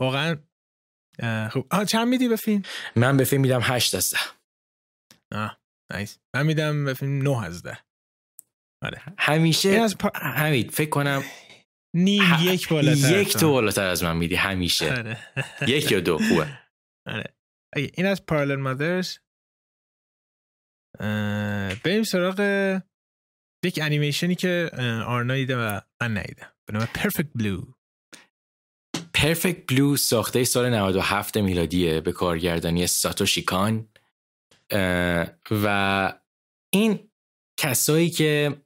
واقعا 0.00 0.36
خب 1.50 1.66
آه 1.70 1.84
چند 1.84 2.08
میدی 2.08 2.28
به 2.28 2.36
فیلم؟ 2.36 2.62
من 2.96 3.16
به 3.16 3.24
فیلم 3.24 3.42
میدم 3.42 3.60
هشت 3.62 3.94
از 3.94 4.10
ده. 4.10 4.18
آه 5.38 5.60
نایس. 5.92 6.18
من 6.34 6.46
میدم 6.46 6.84
به 6.84 6.94
فیلم 6.94 7.22
نه 7.22 7.44
از 7.44 7.62
ده. 7.62 7.78
آره. 8.82 9.02
همیشه 9.18 9.68
از 9.68 9.98
پا... 9.98 10.12
همید 10.14 10.70
فکر 10.70 10.90
کنم 10.90 11.22
نیم 11.96 12.22
ه... 12.22 12.44
یک 12.44 12.68
بالاتر. 12.68 13.20
یک 13.20 13.36
تو 13.36 13.50
بالاتر 13.50 13.86
از 13.86 14.04
من 14.04 14.16
میدی 14.16 14.34
همیشه. 14.34 14.90
آره. 14.90 15.18
یک 15.76 15.92
یا 15.92 16.00
دو 16.00 16.18
خوبه. 16.18 16.58
آره. 17.06 17.34
این 17.76 18.06
از 18.06 18.26
پارلر 18.26 18.56
مادرز 18.56 19.18
بریم 21.84 22.02
سراغ 22.02 22.40
یک 23.64 23.78
انیمیشنی 23.82 24.34
که 24.34 24.70
آرنا 25.06 25.34
دیده 25.34 25.56
و 25.56 25.80
من 26.00 26.18
ندیدم. 26.18 26.52
به 26.66 26.72
نام 26.72 26.86
Perfect 26.94 27.28
Blue 27.34 27.62
Perfect 29.14 29.72
Blue 29.72 29.96
ساخته 29.96 30.44
سال 30.44 30.74
97 30.74 31.36
میلادیه 31.36 32.00
به 32.00 32.12
کارگردانی 32.12 32.86
ساتوشی 32.86 33.42
کان 33.42 33.88
و 35.50 36.12
این 36.74 37.10
کسایی 37.60 38.10
که 38.10 38.62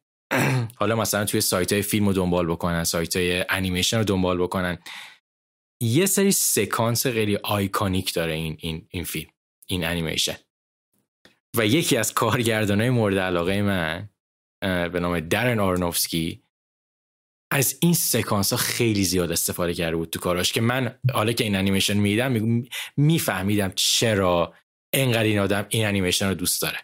حالا 0.77 0.97
مثلا 0.97 1.25
توی 1.25 1.41
سایت 1.41 1.73
های 1.73 1.83
فیلم 1.83 2.07
رو 2.07 2.13
دنبال 2.13 2.47
بکنن 2.47 2.85
سایت 2.85 3.17
های 3.17 3.45
انیمیشن 3.49 3.99
رو 3.99 4.05
دنبال 4.05 4.39
بکنن. 4.39 4.79
یه 5.83 6.07
سری 6.07 6.33
سکانس 6.33 7.07
خیلی 7.07 7.37
iconic 7.37 8.15
داره 8.15 8.33
این, 8.33 8.57
این, 8.61 8.87
این 8.91 9.05
فیلم 9.05 9.31
این 9.67 9.85
انیمیشن. 9.85 10.37
و 11.57 11.67
یکی 11.67 11.97
از 11.97 12.15
کارگردانای 12.15 12.91
مورد 12.91 13.19
علاقه 13.19 13.63
من 13.63 14.09
به 14.63 15.01
نام 15.01 15.21
درن 15.21 15.59
آرنوفسکی 15.59 16.43
از 17.53 17.79
این 17.81 17.95
سکانس 17.95 18.51
ها 18.51 18.57
خیلی 18.57 19.05
زیاد 19.05 19.33
استفاده 19.33 19.75
کرده 19.75 19.97
بود 19.97 20.11
تو 20.11 20.19
کاراش 20.19 20.53
که 20.53 20.61
من 20.61 20.99
حالا 21.13 21.33
که 21.33 21.45
این 21.45 21.57
انیمیشن 21.57 21.97
دیدم 21.97 22.63
میفهمیدم 22.97 23.73
چرا 23.75 24.55
انقدر 24.93 25.23
این 25.23 25.39
آدم 25.39 25.67
این 25.69 25.87
انیمیشن 25.87 26.29
رو 26.29 26.35
دوست 26.35 26.63
داره. 26.63 26.79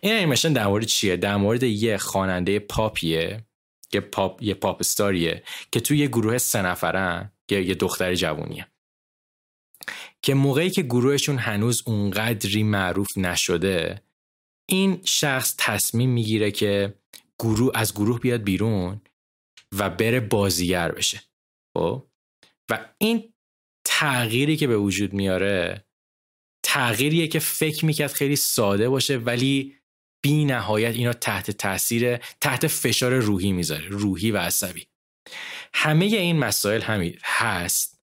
این 0.00 0.12
انیمیشن 0.12 0.52
در 0.52 0.66
مورد 0.66 0.84
چیه؟ 0.84 1.16
در 1.16 1.36
مورد 1.36 1.62
یه 1.62 1.96
خواننده 1.96 2.58
پاپیه 2.58 3.44
یه 3.92 4.00
پاپ 4.00 4.42
یه 4.42 4.54
pop 4.54 4.80
star 4.80 5.21
یه 5.21 5.42
که 5.72 5.80
توی 5.80 5.98
یه 5.98 6.06
گروه 6.06 6.38
سه 6.38 6.62
نفرن 6.62 7.32
یه 7.50 7.74
دختر 7.74 8.14
جوونیه. 8.14 8.66
که 10.22 10.34
موقعی 10.34 10.70
که 10.70 10.82
گروهشون 10.82 11.38
هنوز 11.38 11.82
اونقدری 11.86 12.62
معروف 12.62 13.08
نشده 13.16 14.02
این 14.68 15.00
شخص 15.04 15.54
تصمیم 15.58 16.10
می‌گیره 16.10 16.50
که 16.50 16.94
گروه 17.38 17.72
از 17.74 17.94
گروه 17.94 18.20
بیاد 18.20 18.42
بیرون 18.42 19.00
و 19.78 19.90
بره 19.90 20.20
بازیگر 20.20 20.92
بشه. 20.92 21.20
خب؟ 21.74 22.06
و 22.70 22.88
این 22.98 23.32
تغییری 23.84 24.56
که 24.56 24.66
به 24.66 24.76
وجود 24.76 25.12
میاره 25.12 25.84
تغییریه 26.72 27.28
که 27.28 27.38
فکر 27.38 27.84
می‌کرد 27.84 28.12
خیلی 28.12 28.36
ساده 28.36 28.88
باشه 28.88 29.16
ولی 29.16 29.76
بی 30.22 30.44
نهایت 30.44 30.94
اینا 30.94 31.12
تحت 31.12 31.50
تاثیر 31.50 32.16
تحت 32.16 32.66
فشار 32.66 33.14
روحی 33.14 33.52
می‌ذاره 33.52 33.88
روحی 33.88 34.30
و 34.30 34.38
عصبی. 34.38 34.86
همه 35.74 36.04
این 36.04 36.38
مسائل 36.38 36.82
همین 36.82 37.18
هست. 37.24 38.00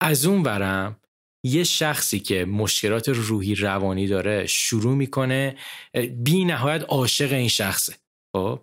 از 0.00 0.26
اون 0.26 0.42
ورم 0.42 1.00
یه 1.44 1.64
شخصی 1.64 2.20
که 2.20 2.44
مشکلات 2.44 3.08
روحی 3.08 3.54
روانی 3.54 4.06
داره 4.06 4.46
شروع 4.46 4.94
می‌کنه 4.94 5.56
بی 6.16 6.44
نهایت 6.44 6.82
عاشق 6.82 7.32
این 7.32 7.48
شخصه 7.48 7.94
خب؟ 8.36 8.60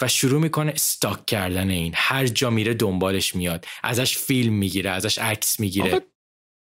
و 0.00 0.08
شروع 0.08 0.40
می‌کنه 0.40 0.72
استاک 0.72 1.26
کردن 1.26 1.70
این. 1.70 1.92
هر 1.96 2.26
جا 2.26 2.50
میره 2.50 2.74
دنبالش 2.74 3.36
میاد. 3.36 3.66
ازش 3.82 4.18
فیلم 4.18 4.54
می‌گیره 4.54 4.90
ازش 4.90 5.18
عکس 5.18 5.60
می‌گیره. 5.60 6.00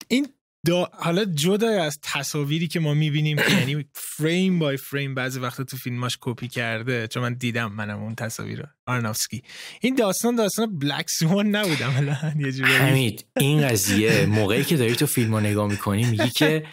این 0.09 0.29
دا 0.67 0.89
حالا 0.93 1.25
جدا 1.25 1.83
از 1.83 1.99
تصاویری 2.03 2.69
که 2.69 2.81
ما 2.81 2.95
می‌بینیم 2.95 3.37
که 3.37 3.53
یعنی 3.61 3.85
فریم 3.95 4.59
بای 4.59 4.77
فریم 4.77 5.15
بعضی 5.15 5.41
وقتا 5.41 5.65
تو 5.65 5.77
فیلماش 5.77 6.19
کپی 6.21 6.49
کرده 6.49 7.09
چون 7.09 7.23
من 7.23 7.35
دیدم 7.35 7.73
منم 7.73 8.03
اون 8.03 8.15
تصاویر 8.15 8.59
رو. 8.59 8.67
آرنافسکی 8.87 9.43
این 9.81 9.95
داستان 9.95 10.37
داستان 10.37 10.79
بلک 10.79 11.11
سوان 11.11 11.47
نبودم 11.47 12.19
یه 12.41 12.65
حمید 12.65 13.27
این 13.37 13.69
قضیه 13.69 14.27
موقعی 14.27 14.65
که 14.65 14.77
داری 14.77 14.97
تو 14.97 15.07
فیلم 15.07 15.35
رو 15.35 15.41
نگاه 15.41 15.71
می‌کنی 15.71 16.05
میگی 16.05 16.31
که 16.31 16.67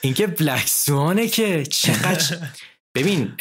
اینکه 0.00 0.26
بلک 0.26 0.68
سوانه 0.68 1.28
که 1.28 1.64
چقدر 1.64 2.38
ببین 2.94 3.32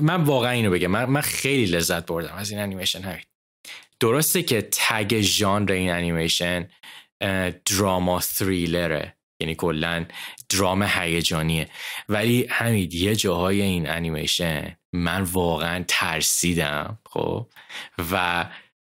من 0.00 0.24
واقعا 0.24 0.50
اینو 0.50 0.70
بگم. 0.70 0.86
من, 0.86 1.04
من 1.04 1.20
خیلی 1.20 1.66
لذت 1.66 2.06
بردم 2.06 2.34
از 2.34 2.50
این 2.50 2.60
انیمیشن 2.60 3.02
همین 3.02 3.24
درسته 4.00 4.42
که 4.42 4.68
تگ 4.72 5.20
ژانر 5.20 5.72
این 5.72 5.90
انیمیشن 5.90 6.68
دراما 7.64 8.20
تریلره 8.20 9.16
یعنی 9.40 9.54
کلا 9.54 10.06
درام 10.48 10.82
هیجانیه. 10.82 11.68
ولی 12.08 12.46
همین 12.50 12.88
یه 12.92 13.16
جاهای 13.16 13.62
این 13.62 13.90
انیمیشن 13.90 14.76
من 14.92 15.22
واقعا 15.22 15.84
ترسیدم 15.88 16.98
خب؟ 17.06 17.50
و 18.12 18.46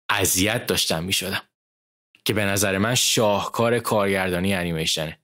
اذیت 0.09 0.65
داشتم 0.65 1.03
می‌شدم. 1.03 1.41
که 2.25 2.33
به 2.33 2.45
نظر 2.45 2.77
من 2.77 2.95
شاهکار 2.95 3.79
کارگردانی 3.79 4.53
انیمیشنه 4.53 5.19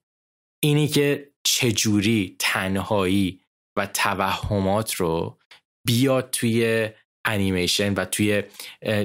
اینی 0.63 0.87
که 0.87 1.31
چجوری 1.43 2.35
تنهایی 2.39 3.41
و 3.77 3.85
توهمات 3.85 4.93
رو 4.93 5.39
بیاد 5.87 6.29
توی 6.29 6.89
انیمیشن 7.25 7.93
و 7.93 8.05
توی 8.05 8.43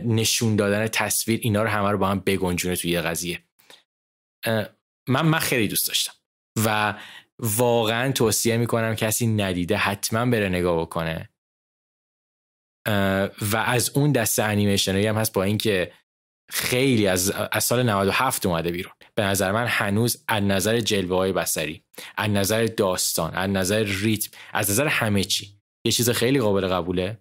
نشون 0.05 0.57
دادن 0.57 0.88
تصویر 0.88 1.40
اینا 1.42 1.62
رو 1.62 1.68
همه 1.68 1.90
رو 1.90 1.98
با 1.98 2.09
هم 2.09 2.20
بگنجونه 2.20 2.76
توی 2.76 3.00
قضیه. 3.00 3.38
من 5.09 5.26
من 5.26 5.38
خیلی 5.38 5.68
دوست 5.68 5.88
داشتم. 5.88 6.12
و 6.64 6.95
واقعا 7.38 8.12
توصیه 8.12 8.57
می‌کنم 8.57 8.95
کسی 8.95 9.26
ندیده 9.26 9.76
حتما 9.76 10.30
بره 10.30 10.49
نگاه 10.49 10.80
بکنه. 10.80 11.28
و 13.40 13.57
از 13.57 13.90
اون 13.95 14.12
دسته 14.12 14.43
انیمیشن 14.43 14.97
هم 14.97 15.16
هست 15.16 15.32
با 15.32 15.43
اینکه 15.43 15.93
خیلی 16.51 17.07
از, 17.07 17.30
از 17.30 17.64
سال 17.64 17.82
97 17.82 18.47
اومده 18.47 18.70
بیرون. 18.70 18.93
به 19.14 19.22
نظر 19.22 19.53
من 19.53 19.66
هنوز 19.66 20.24
از 20.28 20.43
نظر 20.43 20.80
جلوه 20.80 21.16
های 21.16 21.32
بسری 21.32 21.84
از 22.16 22.30
نظر 22.30 22.66
داستان 22.66 23.34
از 23.34 23.51
نظر 23.51 23.84
ریتم 23.84 24.38
از 24.53 24.70
نظر 24.70 24.86
همه 24.86 25.24
چی 25.24 25.61
یه 25.84 25.93
چیز 25.93 26.11
خیلی 26.11 26.40
قابل 26.40 26.68
قبوله 26.68 27.20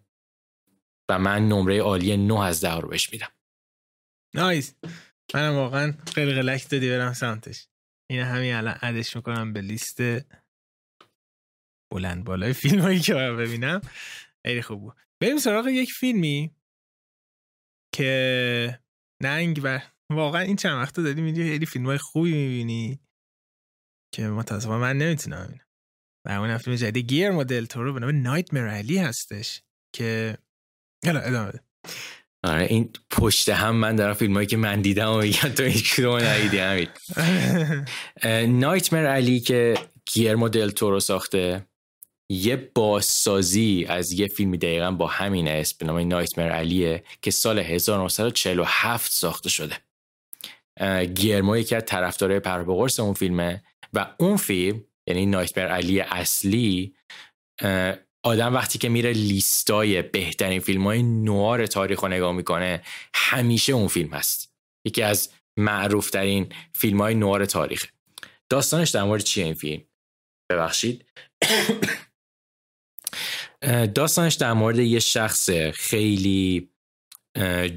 و 1.10 1.20
من 1.20 1.50
نمره 1.50 1.82
عالی 1.82 2.18
9 2.18 2.44
از 2.44 2.62
10 2.62 2.76
رو 2.76 2.90
بهش 2.90 3.12
میدم. 3.12 3.32
نایس 4.34 4.76
منم 5.34 5.56
واقعا 5.56 5.94
خیلی 6.16 6.34
قلق 6.34 6.68
دادی 6.68 6.90
برم 6.90 7.14
سمتش. 7.14 7.68
این 8.10 8.22
همین 8.22 8.54
الان 8.54 8.74
عدش 8.74 9.16
می‌کنم 9.16 9.54
به 9.54 9.62
لیست 9.62 10.02
بلند 11.94 12.24
بالای 12.24 12.54
فیلم 12.54 12.80
هایی 12.82 13.00
که 13.00 13.14
باید 13.14 13.38
ببینم. 13.38 13.82
خیلی 14.46 14.62
خوب 14.62 14.82
بود. 14.82 14.96
بریم 15.22 15.38
سراغ 15.38 15.68
یک 15.68 15.92
فیلمی 15.92 16.56
که 17.96 18.80
ننگ 19.24 19.62
و 19.64 19.82
واقعا 20.12 20.42
این 20.42 20.56
چند 20.56 20.78
وقتا 20.78 21.02
داری 21.02 21.22
میدی 21.22 21.44
خیلی 21.44 21.66
فیلم 21.66 21.86
های 21.86 21.98
خوبی 21.98 22.32
می‌بینی 22.34 23.00
که 24.16 24.28
متاسفانه 24.28 24.82
من 24.82 24.98
نمی‌تونم 24.98 25.46
ببینم. 25.46 25.66
و 26.28 26.32
اون 26.32 26.58
فیلم 26.58 26.76
جدید 26.76 27.08
گیر 27.08 27.32
مدل 27.32 27.66
تو 27.66 27.84
رو 27.84 27.94
به 27.94 28.00
نام 28.00 28.22
نایت 28.22 28.54
علی 28.54 28.98
هستش 28.98 29.64
که 29.96 30.38
حالا 31.06 31.20
ادامه 31.20 31.50
بده. 31.50 31.64
آره 32.44 32.66
این 32.70 32.90
پشت 33.10 33.50
هم 33.50 33.76
من 33.76 33.96
دارم 33.96 34.14
فیلم 34.14 34.34
هایی 34.34 34.48
که 34.48 34.58
من 34.58 34.82
دیدم 34.82 35.12
و 35.12 35.18
میگم 35.18 35.50
تو 35.50 35.64
هیچ 35.64 35.96
کدوم 35.96 36.18
ندیدی 36.18 36.58
همین 36.58 36.88
نایتمر 38.60 39.06
علی 39.06 39.40
که 39.40 39.74
گیرمو 40.06 40.50
دل 40.50 40.70
تورو 40.70 41.00
ساخته 41.00 41.66
یه 42.32 42.72
بازسازی 42.76 43.86
از 43.90 44.12
یه 44.12 44.28
فیلمی 44.28 44.58
دقیقا 44.58 44.92
با 44.92 45.08
همین 45.08 45.48
اسم 45.48 45.76
به 45.80 45.86
نام 45.86 46.00
نایتمر 46.00 46.50
علیه 46.50 47.04
که 47.22 47.32
سال 47.32 47.60
1947 47.60 49.12
ساخته 49.12 49.50
شده. 49.50 49.78
گیرمو 51.06 51.58
یکی 51.58 51.76
از 51.76 51.84
طرفدارای 51.86 52.40
پربقرس 52.40 53.00
اون 53.00 53.14
فیلمه 53.14 53.64
و 53.94 54.14
اون 54.18 54.38
فیلم 54.38 54.84
یعنی 55.08 55.26
نایتمر 55.26 55.68
علی 55.68 56.00
اصلی 56.00 56.96
آدم 58.24 58.54
وقتی 58.54 58.80
که 58.80 58.90
میره 58.90 59.12
لیستای 59.12 60.02
بهترین 60.02 60.60
فیلم 60.60 60.84
های 60.84 61.04
نوار 61.04 61.68
تاریخ 61.68 62.00
رو 62.00 62.08
نگاه 62.08 62.32
می‌کنه 62.32 62.82
همیشه 63.14 63.74
اون 63.74 63.88
فیلم 63.88 64.14
هست. 64.14 64.56
یکی 64.86 65.02
از 65.02 65.30
معروف 65.58 66.10
ترین 66.10 66.54
فیلم 66.74 67.02
های 67.02 67.16
نوار 67.16 67.46
تاریخ 67.46 67.92
داستانش 68.50 68.90
در 68.90 69.04
مورد 69.04 69.24
چیه 69.24 69.46
این 69.46 69.54
فیلم؟ 69.54 69.84
ببخشید. 70.52 71.06
داستانش 73.96 74.34
در 74.34 74.54
مورد 74.54 74.80
یه 74.80 75.00
شخص 75.00 75.50
خیلی 75.74 76.72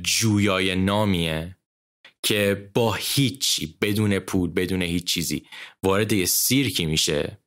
جویای 0.03 0.77
نامیه 0.77 1.57
که 2.23 2.71
با 2.75 2.93
هیچی 2.93 3.79
بدون 3.81 4.19
پول 4.19 4.51
بدون 4.51 4.83
هیچ 4.83 5.05
چیزی 5.05 5.47
وارد 5.83 6.13
یه 6.13 6.27
سیرکی 6.27 6.87
میشه. 6.87 7.44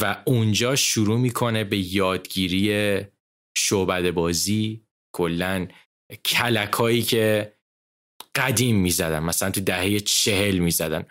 و 0.00 0.22
اونجا 0.24 0.76
شروع 0.76 1.18
می‌کنه 1.18 1.64
به 1.64 1.78
یادگیری 1.78 3.00
شعبد 3.58 4.10
بازی 4.10 4.82
کلا 5.16 5.68
کلکایی 6.24 7.02
که 7.02 7.52
قدیم 8.34 8.76
می‌زدن 8.76 9.18
مثلا 9.18 9.50
تو 9.50 9.60
دهه 9.60 10.00
چهل 10.00 10.58
می‌زدن. 10.58 11.06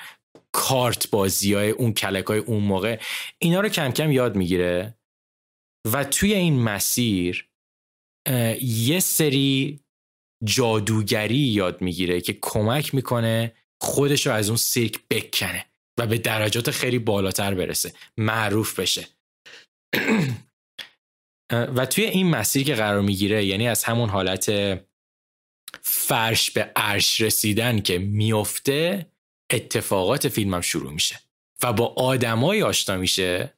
کارت 0.51 1.09
بازی 1.09 1.53
های 1.53 1.69
اون 1.69 1.93
کلک 1.93 2.25
های 2.25 2.39
اون 2.39 2.63
موقع. 2.63 2.99
اینا 3.39 3.61
رو 3.61 3.69
کم 3.69 3.91
کم 3.91 4.11
یاد 4.11 4.35
می‌گیره. 4.35 4.97
و 5.93 6.03
توی 6.03 6.33
این 6.33 6.59
مسیر 6.59 7.49
یه 8.61 8.99
سری 8.99 9.79
جادوگری 10.43 11.37
یاد 11.37 11.81
می‌گیره 11.81 12.21
که 12.21 12.37
کمک 12.41 12.95
می‌کنه 12.95 13.53
خودش 13.81 14.27
رو 14.27 14.33
از 14.33 14.49
اون 14.49 14.57
سیرک 14.57 14.99
بکنه. 15.09 15.65
و 15.97 16.07
به 16.07 16.17
درجات 16.17 16.71
خیلی 16.71 16.99
بالاتر 16.99 17.53
برسه. 17.53 17.93
معروف 18.17 18.79
بشه. 18.79 19.07
و 21.75 21.85
توی 21.85 22.03
این 22.03 22.29
مسیر 22.29 22.63
که 22.63 22.75
قرار 22.75 23.01
می‌گیره 23.01 23.45
یعنی 23.45 23.67
از 23.67 23.83
همون 23.83 24.09
حالت 24.09 24.51
فرش 25.81 26.51
به 26.51 26.71
عرش 26.75 27.21
رسیدن 27.21 27.81
که 27.81 27.97
میفته 27.97 29.11
اتفاقات 29.51 30.27
فیلمم 30.27 30.61
شروع 30.61 30.93
میشه. 30.93 31.19
و 31.63 31.73
با 31.73 31.85
آدمایی 31.85 32.61
آشنا 32.61 32.97
میشه 32.97 33.57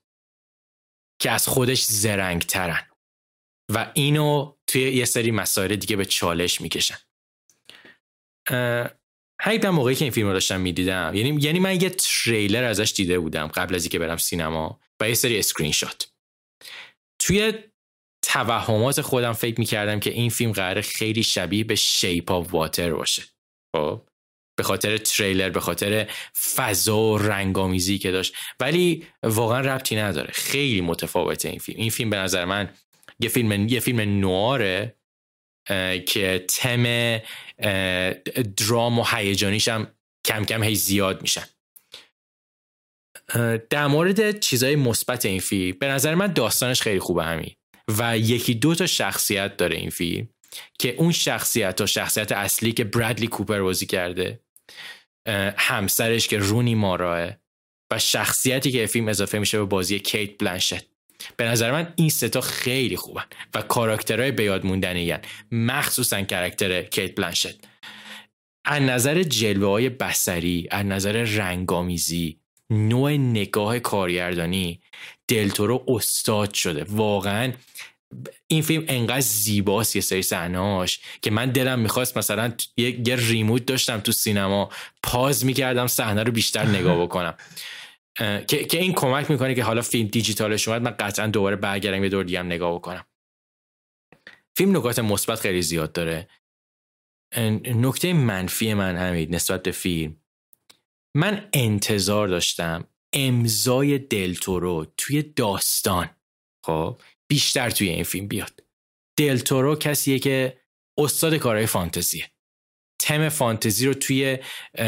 که 1.21 1.31
از 1.31 1.47
خودش 1.47 1.83
زرنگ 1.83 2.41
ترن 2.41 2.87
و 3.71 3.91
اینو 3.93 4.55
توی 4.67 4.81
یه 4.81 5.05
سری 5.05 5.31
مسائل 5.31 5.75
دیگه 5.75 5.95
به 5.95 6.05
چالش 6.05 6.61
می‌کشن. 6.61 6.97
هیپ 9.41 9.65
موقعی 9.65 9.95
که 9.95 10.05
این 10.05 10.11
فیلم 10.11 10.27
رو 10.27 10.33
داشتم 10.33 10.61
می‌دیدم 10.61 11.11
یعنی 11.15 11.41
یعنی 11.41 11.59
من 11.59 11.81
یه 11.81 11.89
تریلر 11.89 12.63
ازش 12.63 12.93
دیده 12.95 13.19
بودم 13.19 13.47
قبل 13.47 13.75
از 13.75 13.83
اینکه 13.83 13.99
برم 13.99 14.17
سینما 14.17 14.79
و 14.99 15.09
یه 15.09 15.13
سری 15.15 15.39
اسکرین 15.39 15.71
شات. 15.71 16.11
توی 17.19 17.53
توهمات 18.21 19.01
خودم 19.01 19.33
فکر 19.33 19.59
می‌کردم 19.59 19.99
که 19.99 20.09
این 20.09 20.29
فیلم 20.29 20.51
قرار 20.51 20.81
خیلی 20.81 21.23
شبیه 21.23 21.63
به 21.63 21.75
شیپ 21.75 22.31
آف 22.31 22.53
واتر 22.53 22.93
باشه. 22.93 23.23
خب؟ 23.75 24.01
به 24.57 24.63
خاطر 24.63 24.97
تریلر 24.97 25.49
به 25.49 25.59
خاطر 25.59 26.11
فضا 26.55 26.97
و 26.97 27.17
رنگامیزی 27.17 27.97
که 27.97 28.11
داشت. 28.11 28.35
ولی 28.59 29.07
واقعا 29.23 29.59
ربطی 29.59 29.95
نداره. 29.95 30.31
خیلی 30.31 30.81
متفاوته 30.81 31.49
این 31.49 31.59
فیلم. 31.59 31.79
این 31.79 31.89
فیلم 31.89 32.09
به 32.09 32.17
نظر 32.17 32.45
من 32.45 32.69
یه 33.19 33.29
فیلم 33.29 33.67
یه 33.67 33.79
فیلم 33.79 33.99
نواره. 33.99 34.98
که 36.07 36.45
تم 36.47 36.83
درام 38.57 38.99
و 38.99 39.05
هیجانیش 39.11 39.67
هم 39.67 39.87
کم 40.25 40.45
کم 40.45 40.63
هی 40.63 40.75
زیاد 40.75 41.21
میشن. 41.21 41.45
در 43.69 43.87
مورد 43.87 44.39
چیزای 44.39 44.75
مثبت 44.75 45.25
این 45.25 45.39
فیلم 45.39 45.77
به 45.79 45.87
نظر 45.87 46.15
من 46.15 46.33
داستانش 46.33 46.81
خیلی 46.81 46.99
خوبه 46.99 47.23
همین. 47.23 47.55
و 47.97 48.17
یکی 48.17 48.53
دو 48.53 48.75
تا 48.75 48.87
شخصیت 48.87 49.57
داره 49.57 49.77
این 49.77 49.89
فیلم 49.89 50.29
که 50.79 50.95
اون 50.95 51.11
شخصیت 51.11 51.81
و 51.81 51.87
شخصیت 51.87 52.31
اصلی 52.31 52.71
که 52.71 52.83
برادلی 52.83 53.27
کوپر 53.27 53.61
بازی 53.61 53.85
کرده 53.85 54.39
همسرش 55.57 56.27
که 56.27 56.37
رونی 56.37 56.75
ماراه 56.75 57.31
و 57.91 57.99
شخصیتی 57.99 58.71
که 58.71 58.85
فیلم 58.85 59.07
اضافه 59.07 59.39
میشه 59.39 59.57
به 59.57 59.65
بازی 59.65 59.99
کیت 59.99 60.37
بلنشت. 60.37 60.85
به 61.37 61.45
نظر 61.45 61.71
من 61.71 61.93
این 61.95 62.09
ستا 62.09 62.41
خیلی 62.41 62.95
خوبن 62.95 63.25
و 63.53 63.61
کاراکترهای 63.61 64.31
به 64.31 64.43
یاد 64.43 64.65
موندنی 64.65 65.13
مخصوصا 65.51 66.23
کاراکتر 66.23 66.81
کیت 66.81 67.15
بلنشت. 67.15 67.59
از 68.65 68.81
نظر 68.81 69.23
جلوه 69.23 69.69
های 69.69 69.89
بسری 69.89 70.67
از 70.71 70.85
نظر 70.85 71.23
رنگامیزی 71.23 72.39
نوع 72.69 73.11
نگاه 73.11 73.79
کارگردانی 73.79 74.79
دلتورو 75.27 75.83
استاد 75.87 76.53
شده. 76.53 76.85
واقعا 76.89 77.53
این 78.47 78.61
فیلم 78.61 78.83
انقدر 78.87 79.19
زیباست 79.19 79.95
یه 79.95 80.01
سری 80.01 80.21
صحنه‌هاش 80.21 80.99
که 81.21 81.31
من 81.31 81.51
دلم 81.51 81.79
می‌خواست 81.79 82.17
مثلا 82.17 82.53
یه, 82.77 83.07
یه 83.07 83.15
ریموت 83.15 83.65
داشتم 83.65 83.99
تو 83.99 84.11
سینما 84.11 84.69
پاز 85.03 85.45
می‌کردم 85.45 85.87
صحنه 85.87 86.23
رو 86.23 86.31
بیشتر 86.31 86.65
نگاه 86.65 87.01
بکنم. 87.01 87.33
که, 88.19 88.65
که 88.65 88.79
این 88.79 88.93
کمک 88.93 89.31
می‌کنه 89.31 89.55
که 89.55 89.63
حالا 89.63 89.81
فیلم 89.81 90.07
دیجیتالش 90.07 90.67
اومد 90.67 90.81
من 90.81 90.91
قطعا 90.91 91.27
دوباره 91.27 91.55
برگردم 91.55 92.03
یه 92.03 92.09
دور 92.09 92.23
دیگه 92.23 92.39
هم 92.39 92.45
نگاه 92.45 92.75
بکنم. 92.75 93.05
فیلم 94.57 94.77
نکات 94.77 94.99
مثبت 94.99 95.39
خیلی 95.39 95.61
زیاد 95.61 95.91
داره. 95.91 96.27
نکته 97.65 98.13
منفی 98.13 98.73
من 98.73 98.97
همید 98.97 99.35
نسبت 99.35 99.63
به 99.63 99.71
فیلم. 99.71 100.15
من 101.15 101.49
انتظار 101.53 102.27
داشتم 102.27 102.87
امضای 103.13 103.97
دلتورو 103.97 104.85
توی 104.97 105.21
داستان 105.21 106.09
خب 106.65 107.01
بیشتر 107.27 107.69
توی 107.69 107.89
این 107.89 108.03
فیلم 108.03 108.27
بیاد. 108.27 108.63
دلتورو 109.17 109.75
کسیه 109.75 110.19
که 110.19 110.61
استاد 110.97 111.35
کارهای 111.35 111.65
فانتزیه. 111.65 112.31
تم 112.99 113.29
فانتزی 113.29 113.87
رو 113.87 113.93
توی 113.93 114.37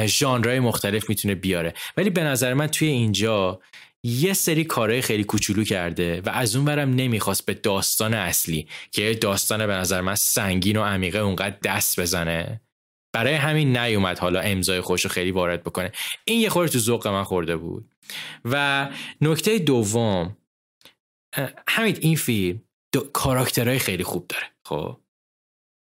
ژانرهای 0.05 0.59
مختلف 0.59 1.09
می‌تونه 1.09 1.35
بیاره. 1.35 1.73
ولی 1.97 2.09
به 2.09 2.23
نظر 2.23 2.53
من 2.53 2.67
توی 2.67 2.87
اینجا 2.87 3.59
یه 4.03 4.33
سری 4.33 4.63
کارهای 4.63 5.01
خیلی 5.01 5.23
کوچولو 5.23 5.63
کرده 5.63 6.21
و 6.21 6.29
از 6.29 6.55
اون 6.55 6.65
برم 6.65 6.89
نمی‌خواست 6.89 7.45
به 7.45 7.53
داستان 7.53 8.13
اصلی 8.13 8.67
که 8.91 9.13
داستان 9.13 9.67
به 9.67 9.73
نظر 9.73 10.01
من 10.01 10.15
سنگین 10.15 10.77
و 10.77 10.83
عمیقه 10.83 11.19
اونقدر 11.19 11.57
دست 11.63 11.99
بزنه. 11.99 12.61
برای 13.13 13.33
همین 13.33 13.77
نیومد 13.77 14.19
حالا 14.19 14.39
امضای 14.39 14.81
خوش 14.81 15.01
رو 15.01 15.09
خیلی 15.09 15.31
وارد 15.31 15.63
بکنه. 15.63 15.91
این 16.25 16.41
یه 16.41 16.49
خورده 16.49 16.71
تو 16.71 16.79
ذوق 16.79 17.07
من 17.07 17.23
خورده 17.23 17.57
بود. 17.57 17.91
و 18.45 18.89
نکته 19.21 19.59
دوم 19.59 20.37
همین 21.67 21.97
این 22.01 22.15
فیلم 22.15 22.61
کاراکترهای 23.13 23.79
خیلی 23.79 24.03
خوب 24.03 24.25
داره. 24.27 24.45
خب؟ 24.65 24.97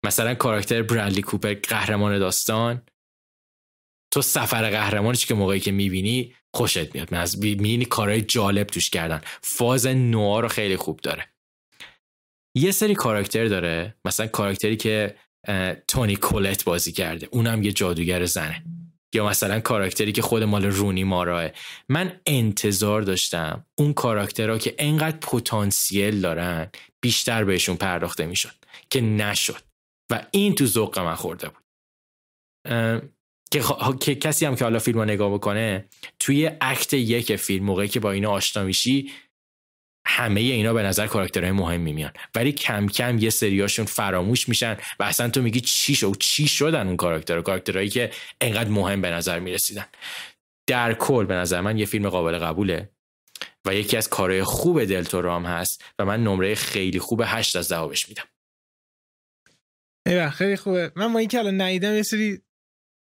مثلا 0.06 0.36
کاراکتر 0.36 0.82
برادلی 0.82 1.22
کوپر 1.22 1.54
قهرمان 1.54 2.20
داستان. 2.20 2.82
تو 4.14 4.22
سفر 4.22 4.70
قهرمانش 4.70 5.26
که 5.26 5.34
موقعی 5.34 5.60
که 5.60 5.72
می‌بینی 5.72 6.36
خوشت 6.56 6.96
میاد. 6.96 7.14
از 7.14 7.40
می‌بینی 7.40 7.86
کارهای 7.86 8.22
جالب 8.22 8.68
توش 8.68 8.90
کردن. 8.90 9.22
فاز 9.42 9.88
نوار 9.88 10.44
رو 10.44 10.50
خیلی 10.50 10.78
خوب 10.78 11.00
داره. 11.00 11.28
یه 12.58 12.72
سری 12.72 12.96
کاراکتر 12.96 13.46
داره. 13.46 13.96
مثلا 14.06 14.28
کاراکتری 14.28 14.78
که 14.78 15.16
تونی 15.88 16.16
کولت 16.16 16.64
بازی 16.64 16.92
کرده. 16.92 17.28
اونم 17.32 17.64
یه 17.64 17.72
جادوگر 17.72 18.26
زنه. 18.26 18.64
یا 19.14 19.26
مثلا 19.26 19.60
کاراکتری 19.60 20.12
که 20.12 20.22
خود 20.22 20.44
مال 20.44 20.66
رونی 20.66 21.04
ماراه. 21.04 21.50
من 21.90 22.20
انتظار 22.26 23.02
داشتم 23.02 23.66
اون 23.76 23.94
کاراکترها 23.94 24.58
که 24.58 24.76
انقدر 24.78 25.18
پتانسیل 25.18 26.22
دارن 26.22 26.72
بیشتر 27.02 27.44
بهشون 27.44 27.76
پرداخته 27.76 28.26
می‌شد. 28.26 28.54
که 28.90 29.02
نشد. 29.02 29.67
و 30.10 30.26
این 30.32 30.56
تو 30.56 30.66
ذوق 30.66 31.00
من 31.00 31.16
خورده 31.16 31.50
بود. 31.50 31.64
که, 33.52 33.64
که 34.00 34.16
کسی 34.16 34.46
هم 34.46 34.56
که 34.56 34.64
حالا 34.64 34.80
فیلم 34.80 35.00
رو 35.00 35.06
نگاه 35.06 35.34
بکنه 35.34 35.86
توی 36.20 36.52
اکت 36.62 36.94
یک 36.94 37.36
فیلم 37.36 37.66
موقعی 37.66 37.88
که 37.88 38.00
با 38.00 38.12
اینا 38.12 38.32
آشنا 38.32 38.64
میشی 38.64 39.12
همه 40.08 40.42
اینا 40.42 40.74
به 40.74 40.84
نظر 40.84 41.08
کاراکترهای 41.08 41.52
مهمی 41.52 41.94
میان. 41.94 42.12
ولی 42.36 42.52
کم 42.52 42.88
کم 42.88 43.18
یه 43.18 43.30
سریاشون 43.30 43.86
فراموش 43.86 44.50
میشن 44.50 44.78
و 45.00 45.04
اصلا 45.04 45.30
تو 45.30 45.42
میگی 45.42 45.62
چی 45.62 45.96
شد 45.96 46.16
چی 46.20 46.48
شدن 46.48 46.88
اون 46.88 46.98
کاراکترها؟ 46.98 47.42
کاراکترهایی 47.42 47.90
که 47.90 48.12
انقدر 48.42 48.70
مهم 48.70 49.02
به 49.02 49.10
نظر 49.10 49.40
می‌رسیدن. 49.40 49.86
در 50.68 50.94
کل 50.94 51.26
به 51.26 51.34
نظر 51.34 51.62
من 51.62 51.78
یه 51.78 51.86
فیلم 51.86 52.10
قابل 52.10 52.38
قبوله 52.38 52.90
و 53.66 53.76
یکی 53.76 53.98
از 53.98 54.10
کارهای 54.10 54.44
خوب 54.44 54.84
دلتورام 54.84 55.46
هست 55.46 55.84
و 56.00 56.06
من 56.06 56.24
نمره 56.24 56.56
خیلی 56.56 57.00
خوب 57.00 57.22
هشت 57.26 57.56
از 57.56 57.72
ده 57.72 57.82
میدم. 58.08 58.24
ایوه 60.08 60.30
خیلی 60.30 60.56
خوبه. 60.56 60.92
من 60.96 61.06
ما 61.06 61.20
این 61.20 61.28
که 61.28 61.40
الان 61.40 61.62
ندیدم 61.62 61.96
یه 61.96 62.04
سری 62.04 62.42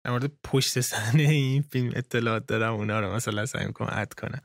در 0.04 0.10
مورد 0.10 0.32
پشت 0.44 0.80
صحنه 0.80 1.22
این 1.22 1.62
فیلم 1.62 1.92
اطلاعات 1.96 2.46
دارم 2.46 2.74
اونا 2.74 3.00
رو 3.00 3.14
مثلا 3.14 3.46
سعی 3.46 3.66
می‌کنم 3.66 3.88
اد 3.92 4.14
کنم. 4.14 4.40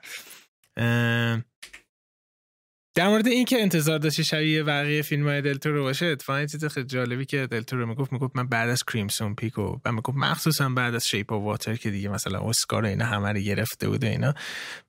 در 2.96 3.08
مورد 3.08 3.28
این 3.28 3.46
که 3.46 3.62
انتظار 3.62 3.98
داشتی 4.00 4.24
شبیه 4.24 4.64
بقیه 4.64 5.02
فیلم 5.02 5.28
های 5.28 5.42
دلتورو 5.42 5.84
باشه 5.84 6.06
اتفاقا 6.06 6.46
چیز 6.46 6.66
خیلی 6.66 6.86
جالبی 6.86 7.26
که 7.26 7.48
دلتورو 7.48 7.86
می‌گفت 7.86 8.14
می‌گفت 8.14 8.36
من 8.36 8.48
بعد 8.48 8.70
از 8.70 8.84
Crimson 8.84 9.36
Peak 9.36 9.71
و 9.71 9.80
و 9.86 9.92
می‌گفت 9.92 10.18
مخصوصا 10.18 10.70
بعد 10.70 10.96
از 10.96 11.08
Shape 11.08 11.34
of 11.34 11.44
Water 11.44 11.76
که 11.76 11.92
دیگه 11.92 12.10
مثلا 12.10 12.50
اسکار 12.50 12.86
اینا 12.86 13.06
همه 13.06 13.32
رو 13.32 13.40
گرفته 13.40 13.90
بوده 13.90 14.08
اینا. 14.08 14.34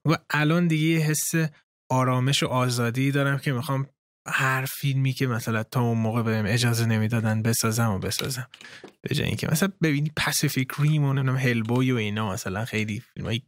و 0.05 0.17
الان 0.31 0.67
دیگه 0.67 0.99
حس 0.99 1.33
آرامش 1.91 2.43
و 2.43 2.47
آزادی 2.47 3.11
دارم 3.11 3.39
که 3.39 3.53
می‌خوام 3.53 3.87
هر 4.27 4.65
فیلمی 4.65 5.13
که 5.13 5.27
مثلا 5.27 5.63
تا 5.63 5.81
اون 5.81 5.99
موقع 5.99 6.23
بهم 6.23 6.45
اجازه 6.47 6.87
نمی‌دادن 6.87 7.43
بسازم 7.43 7.91
و 7.91 7.99
بسازم. 7.99 8.49
به 9.01 9.15
جای 9.15 9.27
اینکه 9.27 9.49
مثلا 9.53 9.69
ببینی 9.83 10.13
Pacific 10.17 10.69
Rim 10.79 11.05
و 11.05 11.13
نمی‌دونم 11.13 11.39
Hellboy 11.39 11.93
و 11.93 11.97
اینا 11.97 12.33
مثلا 12.33 12.65
خیلی 12.65 13.03
فیلم 13.15 13.27
های 13.27 13.43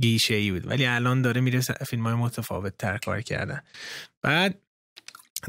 گیشه 0.00 0.34
ای 0.34 0.50
بود. 0.50 0.66
ولی 0.66 0.86
الان 0.86 1.22
داره 1.22 1.40
میره 1.40 1.60
فیلم 1.60 2.02
های 2.02 2.14
متفاوت 2.14 2.78
تر 2.78 2.98
کار 2.98 3.20
کردن. 3.20 3.62
بعد 4.22 4.58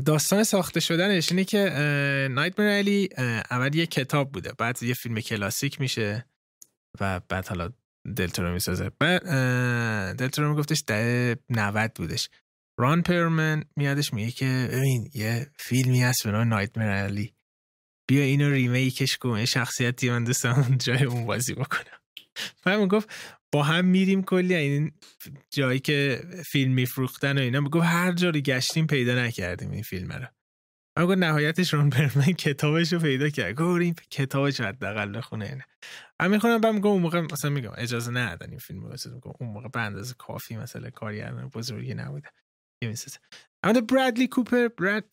داستان 0.05 0.43
ساخته 0.43 0.79
شدنش 0.79 1.31
اینه 1.31 1.43
که 1.43 1.69
نایت 2.31 2.59
علی 2.59 3.09
اول 3.51 3.75
یه 3.75 3.85
کتاب 3.85 4.31
بوده 4.31 4.53
بعد 4.57 4.83
یه 4.83 4.93
فیلم 4.93 5.19
کلاسیک 5.19 5.81
میشه 5.81 6.25
و 7.01 7.19
بعد 7.29 7.47
حالا 7.47 7.69
دلترو 8.15 8.53
می‌سازه. 8.53 8.91
بعد 8.99 9.21
دلترو 10.15 10.49
میگفتش 10.49 10.83
ده 10.88 11.38
90 11.49 11.93
بودش. 11.93 12.29
ران 12.80 13.01
پرمن 13.01 13.63
میادش 13.75 14.13
میگه 14.13 14.32
که 14.32 14.69
ببین 14.71 15.09
یه 15.13 15.47
فیلمی 15.59 16.01
هست 16.01 16.23
به 16.23 16.32
نام 16.32 16.47
نایت 16.47 16.78
علی 16.78 17.34
بیا 18.07 18.23
اینو 18.23 18.49
ریمیکش 18.49 19.17
کن 19.17 19.45
شخصیتی 19.45 20.09
من 20.09 20.23
دوستم 20.23 20.75
جای 20.86 21.03
اون 21.03 21.25
بازی 21.25 21.53
بکنم. 21.53 21.99
من 22.65 22.80
می‌گفت 22.80 23.09
با 23.51 23.63
هم 23.63 23.86
میریم 23.86 24.23
کلی 24.23 24.55
این 24.55 24.91
جایی 25.49 25.80
که 25.80 26.21
فیلم 26.51 26.73
میفروختن 26.73 27.38
و 27.38 27.41
اینا. 27.41 27.61
می‌گفت 27.61 27.86
هر 27.86 28.11
جایی 28.11 28.41
گشتیم 28.41 28.88
پیدا 28.88 29.15
نکردیم 29.15 29.71
این 29.71 29.84
فیلم 29.84 30.11
رو. 30.11 30.28
من 30.97 31.05
گفت 31.05 31.17
نهایتش 31.17 31.73
رون 31.73 31.89
پرمن 31.89 32.34
کتابش 32.34 32.93
رو 32.93 32.99
پیدا 32.99 33.30
کرد. 33.30 33.55
گفت 33.55 33.82
این 33.82 33.95
کتابش 34.11 34.61
حداقل 34.61 35.17
بخونه 35.17 35.45
اینه. 35.45 35.65
من 36.19 36.32
می‌خونم 36.32 36.61
بعد 36.61 36.73
میگم 36.73 36.88
اون 36.88 37.01
موقع 37.01 37.21
مثلا 37.21 37.51
میگم 37.51 37.71
اجازه 37.78 38.11
ندادن 38.11 38.49
این 38.49 38.59
فیلم 38.59 38.86
رو 38.86 38.95
اون 39.39 39.49
موقع 39.49 39.67
به 39.67 39.80
اندازه 39.80 40.15
کافی 40.17 40.57
مثلا 40.57 40.89
کارگردان 40.89 41.49
بزرگی 41.49 41.93
نبوده. 41.93 42.30
اما 43.63 43.82
برادلی 43.82 44.28
کوپر 44.28 44.67
براد 44.67 45.09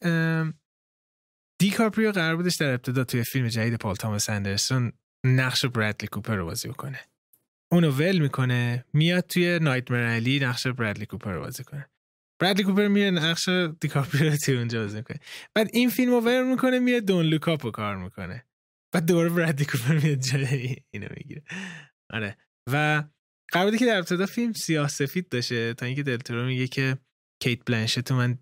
دیکاپریو 1.60 2.12
قرار 2.12 2.36
بودش 2.36 2.56
در 2.56 2.74
ابتدا 2.74 3.04
توی 3.04 3.24
فیلم 3.24 3.48
جدید 3.48 3.74
پال 3.74 3.94
تامس 3.94 4.30
اندرسون 4.30 4.92
نقش 5.26 5.64
برادلی 5.64 6.08
کوپر 6.08 6.36
رو 6.36 6.44
بازی 6.44 6.68
بکنه. 6.68 7.00
اونو 7.72 7.90
ول 7.90 8.18
می‌کنه 8.18 8.84
میاد 8.92 9.26
توی 9.26 9.58
Nightmare 9.58 9.90
Alley 9.90 10.40
نقش 10.40 10.66
برادلی 10.66 11.06
کوپر 11.06 11.32
رو 11.32 11.40
بازی 11.40 11.64
کنه. 11.64 11.90
برادلی 12.42 12.64
کوپر 12.64 12.88
میره 12.88 13.10
نقش 13.10 13.48
دیکاپریو 13.80 14.30
رو 14.30 14.36
توی 14.36 14.56
اونجا 14.56 14.80
بازی 14.80 15.02
کنه 15.02 15.20
بعد 15.54 15.70
این 15.72 15.90
فیلم 15.90 16.10
رو 16.10 16.20
ول 16.20 16.42
می‌کنه 16.42 16.78
میره 16.78 17.00
Don't 17.00 17.26
Look 17.26 17.52
Up 17.52 17.64
رو 17.64 17.70
کار 17.70 17.96
می‌کنه. 17.96 18.46
بعد 18.94 19.06
دوباره 19.06 19.28
برادلی 19.28 19.64
کوپر 19.64 19.98
میاد 19.98 20.18
جای 20.18 20.76
اینو 20.90 21.08
می‌گیره. 21.16 21.42
آره. 22.12 22.36
و 22.72 23.04
قرار 23.52 23.76
که 23.76 23.86
در 23.86 23.98
ابتدا 23.98 24.26
فیلم 24.26 24.52
سیاه 24.52 24.88
سفید 24.88 25.28
داشته 25.28 25.74
تا 25.74 25.86
اینکه 25.86 26.02
دلتورو 26.02 26.46
میگه 26.46 26.66
که 26.66 26.98
کیت 27.42 27.64
بلنشت 27.66 28.12
من 28.12 28.38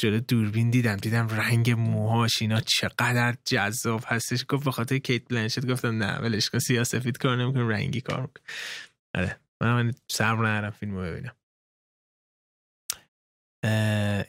جلو 0.00 0.20
دوربین 0.20 0.70
دیدم 0.70 0.96
دیدم 0.96 1.28
رنگ 1.28 1.70
موهاش 1.70 2.42
اینا 2.42 2.60
چقدر 2.60 3.36
جذاب 3.44 4.04
هستش. 4.06 4.44
گفت 4.48 4.64
به 4.64 4.70
خاطر 4.70 4.98
کیت 4.98 5.28
بلنشت 5.28 5.66
گفتم 5.66 6.02
نه 6.02 6.18
ولش 6.18 6.50
کن 6.50 6.58
سیاه 6.58 6.84
سفید 6.84 7.18
کار 7.18 7.36
نمی‌کنم 7.36 7.68
رنگی 7.68 8.00
کار 8.00 8.20
می‌کنم 8.20 8.44
آره 9.14 9.40
من, 9.62 9.92
صبر 10.10 10.46
ندارم 10.46 10.70
فیلمو 10.70 11.00
ببینم. 11.00 11.36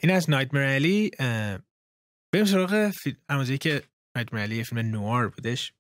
این 0.01 0.11
از 0.11 0.30
نایتمر 0.30 0.63
علی 0.63 1.11
بریم 2.34 2.45
سراغ 2.45 2.89
فیلم 2.89 3.57
که 3.57 3.84
نایتمر 4.18 4.39
علی 4.39 4.63
فیلم 4.63 4.80
نوار 4.80 5.30
بودش. 5.30 5.74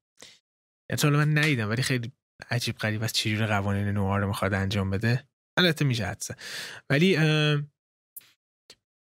یعنی 0.89 1.17
من 1.17 1.37
ندیدم 1.37 1.69
ولی 1.69 1.81
خیلی 1.81 2.11
عجیب 2.49 2.77
غریب 2.77 3.03
از 3.03 3.13
چجور 3.13 3.45
قوانین 3.45 3.87
نوار 3.87 4.19
رو 4.19 4.27
می‌خواد 4.27 4.53
انجام 4.53 4.89
بده. 4.89 5.27
البته 5.57 5.85
میشه 5.85 6.05
حدسه 6.05 6.35
ولی 6.89 7.17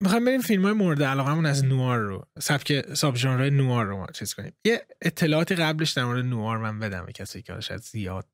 می‌خوایم 0.01 0.25
بریم 0.25 0.41
فیلم 0.41 0.63
های 0.63 0.73
مورد 0.73 1.03
علاقمون 1.03 1.47
از 1.47 1.65
نوار 1.65 1.99
رو 1.99 2.27
سبک 2.39 2.95
ساب 2.95 3.17
ژانر 3.17 3.51
نوار 3.51 3.87
رو 3.87 3.97
ما 3.97 4.07
چیز 4.07 4.35
کنیم. 4.35 4.53
یه 4.65 4.87
اطلاعاتی 5.03 5.55
قبلش 5.55 5.91
در 5.91 6.05
مورد 6.05 6.25
نوار 6.25 6.59
من 6.59 6.79
بدم 6.79 7.07
به 7.07 7.13
کسی 7.13 7.43
که 7.43 7.61
شاید 7.61 7.81
زیاد 7.81 8.29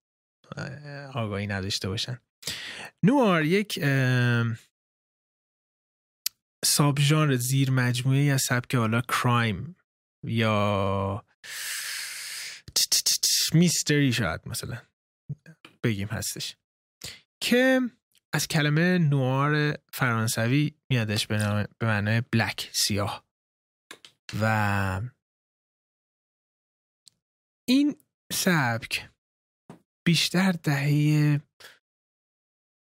آگاهی 1.15 1.47
نداشته 1.47 1.89
باشن. 1.89 2.19
نوار 3.03 3.45
یک 3.45 3.85
ساب 6.65 7.01
ژانر 7.01 7.37
زیر 7.37 7.71
مجموعه 7.71 8.33
از 8.33 8.43
سبک 8.43 8.75
حالا 8.75 9.01
کرایم 9.01 9.77
یا 10.23 11.25
میستری 13.53 14.12
شاید 14.12 14.41
مثلا 14.47 14.79
بگیم 15.83 16.09
هستش 16.09 16.57
که 17.41 17.81
از 18.35 18.49
کلمه 18.49 18.99
نوار 18.99 19.78
فرانسوی 19.93 20.74
میادش 20.91 21.26
به, 21.26 21.68
به 21.78 21.87
معنای 21.87 22.20
بلک 22.20 22.70
سیاه. 22.72 23.24
و 24.41 25.01
این 27.68 27.97
سبک 28.32 29.11
بیشتر 30.05 30.53
دهه 30.53 31.41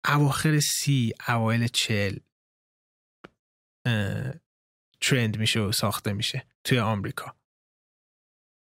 اواخر 0.06 0.60
سی 0.60 1.14
اوایل 1.28 1.68
چل 1.68 2.18
ترند 5.02 5.38
میشه 5.38 5.60
و 5.60 5.72
ساخته 5.72 6.14
میشه 6.14 6.46
توی 6.64 6.80
آمریکا. 6.80 7.41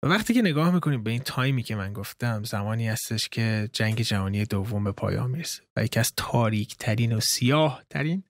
و 0.06 0.10
وقتی 0.10 0.34
که 0.34 0.42
نگاه 0.42 0.74
می‌کنیم 0.74 1.04
به 1.04 1.12
این 1.12 1.22
تایمی 1.22 1.64
که 1.64 1.76
من 1.76 1.94
گفتم 1.94 2.44
زمانی 2.44 2.88
هستش 2.88 3.30
که 3.30 3.70
جنگ 3.74 4.02
جهانی 4.02 4.46
دوم 4.46 4.84
به 4.84 4.92
پایان 4.92 5.32
می‌رسه 5.32 5.64
و 5.76 5.84
یکی 5.84 6.00
از 6.00 6.14
تاریک 6.18 6.76
ترین 6.76 7.16
و 7.16 7.20
سیاه 7.20 7.84
ترین 7.90 8.24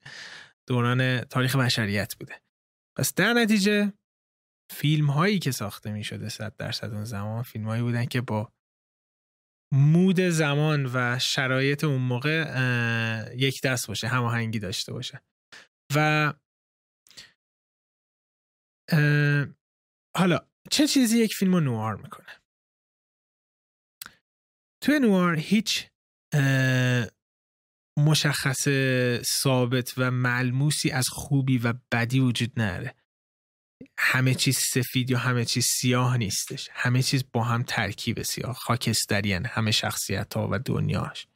دوران 0.68 1.20
تاریخ 1.20 1.56
بشریت 1.56 2.14
بوده. 2.14 2.40
پس 2.98 3.14
در 3.14 3.32
نتیجه 3.32 3.92
فیلم 4.72 5.10
هایی 5.10 5.38
که 5.38 5.50
ساخته 5.50 5.92
می 5.92 6.04
شده 6.04 6.28
صد 6.28 6.56
درصد 6.56 6.92
اون 6.92 7.04
زمان 7.04 7.42
فیلم 7.42 7.64
هایی 7.66 7.82
بودن 7.82 8.04
که 8.04 8.20
با 8.20 8.52
مود 9.72 10.20
زمان 10.20 10.90
و 10.94 11.18
شرایط 11.18 11.84
اون 11.84 12.00
موقع 12.00 13.32
یک 13.36 13.62
دست 13.62 13.88
باشه 13.88 14.08
هماهنگی 14.08 14.58
داشته 14.58 14.92
باشه. 14.92 15.22
و 15.94 16.32
حالا 20.16 20.46
چه 20.70 20.86
چیزی 20.86 21.18
یک 21.18 21.34
فیلم 21.34 21.54
رو 21.54 21.60
نوار 21.60 21.96
می‌کنه؟ 21.96 22.40
توی 24.80 24.98
نوار 24.98 25.36
هیچ 25.36 25.86
مشخص 27.98 28.68
ثابت 29.22 29.94
و 29.96 30.10
ملموسی 30.10 30.90
از 30.90 31.06
خوبی 31.08 31.58
و 31.58 31.74
بدی 31.92 32.20
وجود 32.20 32.60
نداره. 32.60 32.94
همه 33.98 34.34
چیز 34.34 34.58
سفید 34.58 35.10
یا 35.10 35.18
همه 35.18 35.44
چیز 35.44 35.64
سیاه 35.64 36.16
نیستش. 36.16 36.68
همه 36.72 37.02
چیز 37.02 37.24
با 37.32 37.44
هم 37.44 37.62
ترکیب 37.62 38.22
سیاه. 38.22 38.54
خاکسترین 38.54 39.46
همه 39.46 39.70
شخصیت 39.70 40.34
ها 40.34 40.48
و 40.50 40.58
دنیاش. 40.58 41.26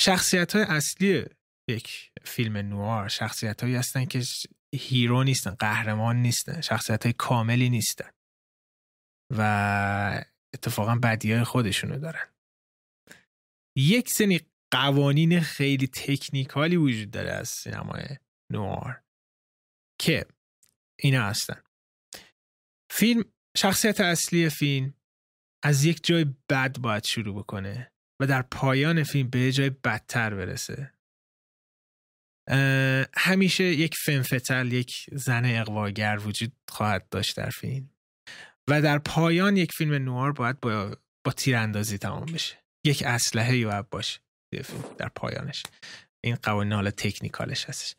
شخصیت 0.00 0.56
های 0.56 0.64
اصلی 0.64 1.24
یک 1.70 2.10
فیلم 2.24 2.56
نوار 2.56 3.08
شخصیت 3.08 3.62
هایی 3.62 3.74
هستن 3.74 4.04
که 4.04 4.22
هیرو 4.74 5.22
نیستن 5.22 5.50
قهرمان 5.50 6.16
نیستن 6.16 6.60
شخصیت 6.60 7.04
های 7.04 7.12
کاملی 7.12 7.70
نیستن. 7.70 8.10
و 9.36 10.24
اتفاقا 10.54 10.94
بدی 10.94 11.32
های 11.32 11.44
خودشونو 11.44 11.98
دارن. 11.98 12.28
یک 13.76 14.10
سنی 14.10 14.40
قوانین 14.70 15.40
خیلی 15.40 15.86
تکنیکالی 15.86 16.76
وجود 16.76 17.10
داره 17.10 17.30
از 17.30 17.48
سینمای 17.48 18.04
نوار 18.52 19.02
که 20.00 20.26
اینا 21.00 21.22
هستن. 21.22 21.62
فیلم 22.90 23.24
شخصیت 23.56 24.00
اصلی 24.00 24.48
فیلم 24.48 24.94
از 25.64 25.84
یک 25.84 26.04
جای 26.04 26.26
بد 26.48 26.78
باید 26.78 27.04
شروع 27.04 27.38
بکنه 27.38 27.92
و 28.20 28.26
در 28.26 28.42
پایان 28.42 29.02
فیلم 29.04 29.30
به 29.30 29.52
جای 29.52 29.70
بدتر 29.70 30.34
برسه. 30.34 30.92
همیشه 33.16 33.64
یک 33.64 33.94
فنفتل 33.96 34.72
یک 34.72 35.06
زن 35.12 35.42
اقواگر 35.44 36.18
وجود 36.24 36.52
خواهد 36.68 37.08
داشت 37.08 37.36
در 37.36 37.50
فیلم. 37.50 37.90
و 38.70 38.82
در 38.82 38.98
پایان 38.98 39.56
یک 39.56 39.72
فیلم 39.72 39.94
نوار 39.94 40.32
باید 40.32 40.60
با, 40.60 40.96
با 41.24 41.32
تیراندازی 41.32 41.98
تمام 41.98 42.26
بشه. 42.26 42.56
یک 42.86 43.02
اسلحه 43.06 43.64
باید 43.64 43.90
باشه 43.90 44.20
در 44.98 45.08
پایانش. 45.08 45.62
این 46.24 46.34
قوانین 46.34 46.72
حالا 46.72 46.90
تکنیکالش 46.90 47.64
هستش. 47.64 47.94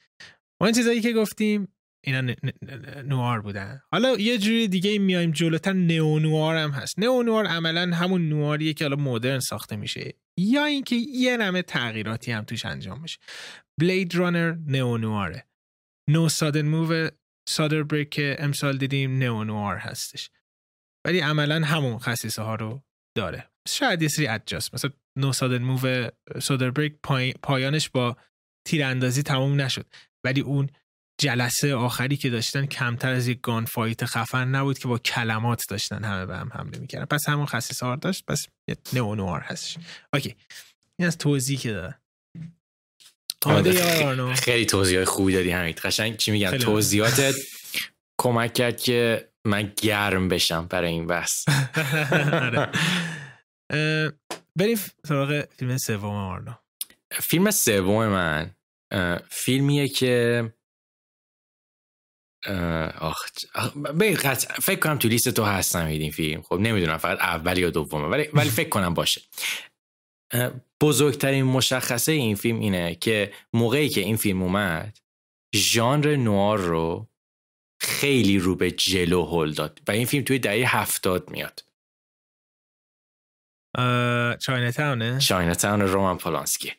ما 0.62 0.68
این 0.68 0.76
چیزایی 0.76 1.02
که 1.02 1.14
گفتیم 1.14 1.68
اینا 2.04 2.36
نوار 3.06 3.42
بودن. 3.42 3.82
حالا 3.92 4.16
یه 4.20 4.38
جوری 4.38 4.68
دیگه 4.68 5.00
میایم 5.00 5.32
جلوتر 5.32 5.74
نئو 5.74 6.20
نوار 6.20 6.56
هم 6.56 6.72
هست. 6.72 7.00
نئو 7.00 7.24
نوار 7.24 7.46
عملا 7.48 7.96
همون 7.96 8.30
نواریه 8.30 8.74
که 8.74 8.86
حالا 8.86 8.96
مدرن 8.96 9.40
ساخته 9.40 9.76
میشه. 9.76 10.14
یا 10.38 10.66
اینکه 10.66 10.96
یه 10.96 11.38
نمه 11.38 11.62
تغییراتی 11.62 12.32
هم 12.32 12.44
توش 12.44 12.66
انجام 12.66 13.02
میشه. 13.02 13.20
بلید 13.80 14.16
رانر 14.16 14.56
نئو 14.66 14.98
نواره 14.98 15.48
نو 16.10 16.30
سادن 16.30 16.66
موو 16.66 17.10
سادر 17.50 17.84
بریک 17.84 18.10
که 18.10 18.36
امسال 18.40 18.78
دیدیم 18.78 19.18
نئو 19.18 19.44
نوار 19.44 19.78
هستش. 19.78 20.30
ولی 21.06 21.20
عملا 21.20 21.66
همون 21.66 22.00
خصیصه 22.00 22.42
ها 22.42 22.56
رو 22.56 22.84
داره. 23.18 23.50
شاید 23.68 24.02
یه 24.02 24.08
سری 24.08 24.28
adjust 24.28 24.62
است 24.62 24.74
مثلا 24.74 24.92
No 25.16 25.34
Sudden 25.34 25.62
Move 25.64 26.10
سودربرگ 26.42 26.94
پایانش 27.44 27.90
با 27.90 28.18
تیراندازی 28.68 29.24
تموم 29.24 29.62
نشد. 29.62 29.86
ولی 30.24 30.42
اون 30.42 30.70
جلسه 31.22 31.76
آخری 31.76 32.18
که 32.18 32.30
داشتن 32.30 32.66
کمتر 32.66 33.12
از 33.12 33.28
یک 33.28 33.42
gunfight 33.42 34.06
خفن 34.06 34.48
نبود 34.48 34.80
که 34.80 34.88
با 34.88 34.98
کلمات 34.98 35.64
داشتن 35.70 36.04
همه 36.04 36.26
به 36.26 36.38
هم 36.38 36.50
حمله 36.54 36.80
می‌کردن. 36.80 37.06
پس 37.06 37.30
همون 37.30 37.46
خصیصه 37.46 37.86
ها 37.86 37.96
داشت 37.96 38.26
پس 38.26 38.46
نئو 38.94 39.16
نوار 39.16 39.40
هستش. 39.42 39.78
اوکی. 40.14 40.36
این 41.00 41.08
از 41.08 41.18
توضیح 41.18 41.60
که 41.60 41.72
داره 41.72 41.98
آره 43.46 44.34
خیلی 44.34 44.66
توضیحات 44.66 45.06
خوبی 45.06 45.34
دادی 45.34 45.52
همین 45.52 45.76
قشنگ 45.84 46.18
چی 46.18 46.32
میگم؟ 46.32 46.58
توضیحاتت 46.58 47.36
کمک 48.22 48.54
کرد 48.54 48.82
که 48.82 49.30
من 49.46 49.74
گرم 49.82 50.28
بشم 50.28 50.66
برای 50.66 50.92
این 50.92 51.08
بحث. 51.08 51.46
آره. 52.46 52.72
بریم 54.56 54.78
سراغ 55.08 55.46
فیلم 55.58 55.78
سوم 55.78 56.16
آرنو. 56.16 56.54
فیلم 57.12 57.52
سوم 57.52 58.08
من 58.08 58.52
فیلمیه 59.30 59.88
که 59.88 60.54
آخ 63.00 63.26
فکر 64.62 64.80
کنم 64.80 64.98
تو 64.98 65.08
لیست 65.08 65.30
تو 65.30 65.44
هستم 65.44 65.86
این 65.86 66.12
فیلم. 66.12 66.42
خب 66.42 66.56
نمی‌دونم 66.56 66.98
فقط 66.98 67.20
اول 67.20 67.58
یا 67.58 67.70
دومه. 67.70 68.08
ولی 68.08 68.30
ولی 68.34 68.50
فکر 68.50 68.70
کنم 68.70 68.94
باشه. 68.94 69.22
بزرگترین 70.82 71.44
مشخصه 71.44 72.12
این 72.12 72.36
فیلم 72.36 72.60
اینه 72.60 72.96
که 72.96 73.34
موقعی 73.54 73.90
که 73.90 74.02
این 74.02 74.18
فیلم 74.18 74.42
اومد 74.42 74.98
ژانر 75.56 76.16
نوار 76.16 76.58
رو 76.58 77.08
خیلی 77.82 78.40
رو 78.40 78.56
به 78.56 78.72
جلو 78.72 79.26
هل 79.26 79.54
داد 79.54 79.82
و 79.88 79.92
این 79.92 80.06
فیلم 80.06 80.24
توی 80.24 80.40
دهه 80.40 80.78
هفتاد 80.78 81.30
میاد. 81.30 81.64
چاینا 84.40 84.72
تاونه 84.72 85.20
چاینا 85.20 85.54
تاون 85.54 85.82
رومان 85.82 86.18
پولانسکی. 86.18 86.74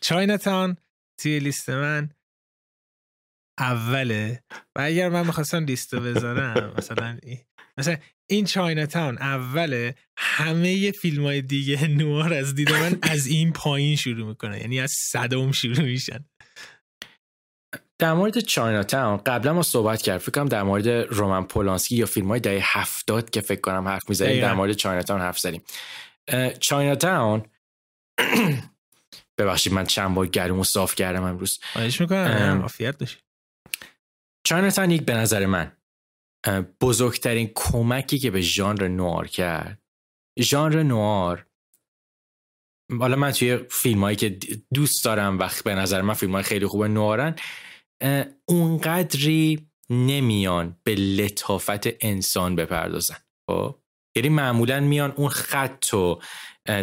چاینا 0.00 0.36
تاون 0.36 0.76
توی 1.18 1.38
لیست 1.38 1.70
من 1.70 2.10
اوله. 3.60 4.42
و 4.76 4.80
اگر 4.80 5.08
من 5.08 5.26
می‌خواستم 5.26 5.64
لیست 5.64 5.94
بذارم 5.94 6.74
مثلا 6.78 7.18
مثلا 7.78 7.96
این 8.30 8.44
چاینا 8.44 8.86
تاون 8.86 9.18
اوله 9.18 9.94
همه 10.16 10.90
فیلم 10.90 11.24
های 11.24 11.42
دیگه 11.42 11.88
نوار 11.88 12.34
از 12.34 12.54
دید 12.54 12.72
من 12.72 12.98
از 13.02 13.26
این 13.26 13.52
پایین 13.52 13.96
شروع 13.96 14.26
می‌کنه. 14.28 14.58
یعنی 14.60 14.80
از 14.80 14.92
صدام 14.92 15.52
شروع 15.52 15.80
میشن. 15.80 16.24
در 17.98 18.12
مورد 18.12 18.40
چاینا 18.40 18.82
تاون 18.82 19.16
قبلا 19.16 19.52
ما 19.52 19.62
صحبت 19.62 20.02
کرد 20.02 20.18
فکر 20.18 20.30
کنم 20.30 20.48
در 20.48 20.62
مورد 20.62 20.88
رومن 20.88 21.44
پولانسکی 21.44 21.96
یا 21.96 22.06
فیلم 22.06 22.28
های 22.28 22.40
دهه 22.40 22.78
هفتاد 22.78 23.30
که 23.30 23.40
فکر 23.40 23.60
کنم 23.60 23.88
حرف 23.88 24.02
می‌زنیم 24.08 24.40
در 24.40 24.54
مورد 24.54 24.72
چاینا 24.72 25.02
تاون 25.02 25.20
حرف 25.20 25.38
زدیم. 25.38 25.62
چاینا 26.60 26.94
تاون 26.94 27.42
ببخشید 29.38 29.72
من 29.72 29.84
چند 29.84 30.14
بار 30.14 30.26
گلومو 30.26 30.64
صاف 30.64 30.94
کردم 30.94 31.22
امروز. 31.22 31.58
خواهش 31.72 32.00
می‌کنم 32.00 32.58
عافیت 32.62 32.98
داشت 32.98 33.18
چاینا 34.44 34.70
تاون 34.70 34.90
یک 34.90 35.02
به 35.02 35.14
نظر 35.14 35.46
من 35.46 35.72
بزرگترین 36.80 37.50
کمکی 37.54 38.18
که 38.18 38.30
به 38.30 38.40
ژانر 38.40 38.88
نوار 38.88 39.26
کرد. 39.26 39.82
ژانر 40.40 40.82
نوار 40.82 41.46
حالا 43.00 43.16
من 43.16 43.30
توی 43.30 43.56
فیلم 43.70 44.00
هایی 44.00 44.16
که 44.16 44.38
دوست 44.74 45.04
دارم 45.04 45.38
و 45.38 45.48
به 45.64 45.74
نظر 45.74 46.02
من 46.02 46.14
فیلم 46.14 46.32
های 46.32 46.42
خیلی 46.42 46.66
خوب 46.66 46.84
نوارن 46.84 47.34
اونقدری 48.44 49.70
نمیان 49.90 50.76
به 50.84 50.94
لطافت 50.94 52.04
انسان 52.04 52.56
بپردازن. 52.56 53.16
خب؟ 53.46 53.76
یعنی 54.16 54.28
معمولا 54.28 54.80
میان 54.80 55.12
اون 55.16 55.28
خط 55.28 55.94
و 55.94 56.20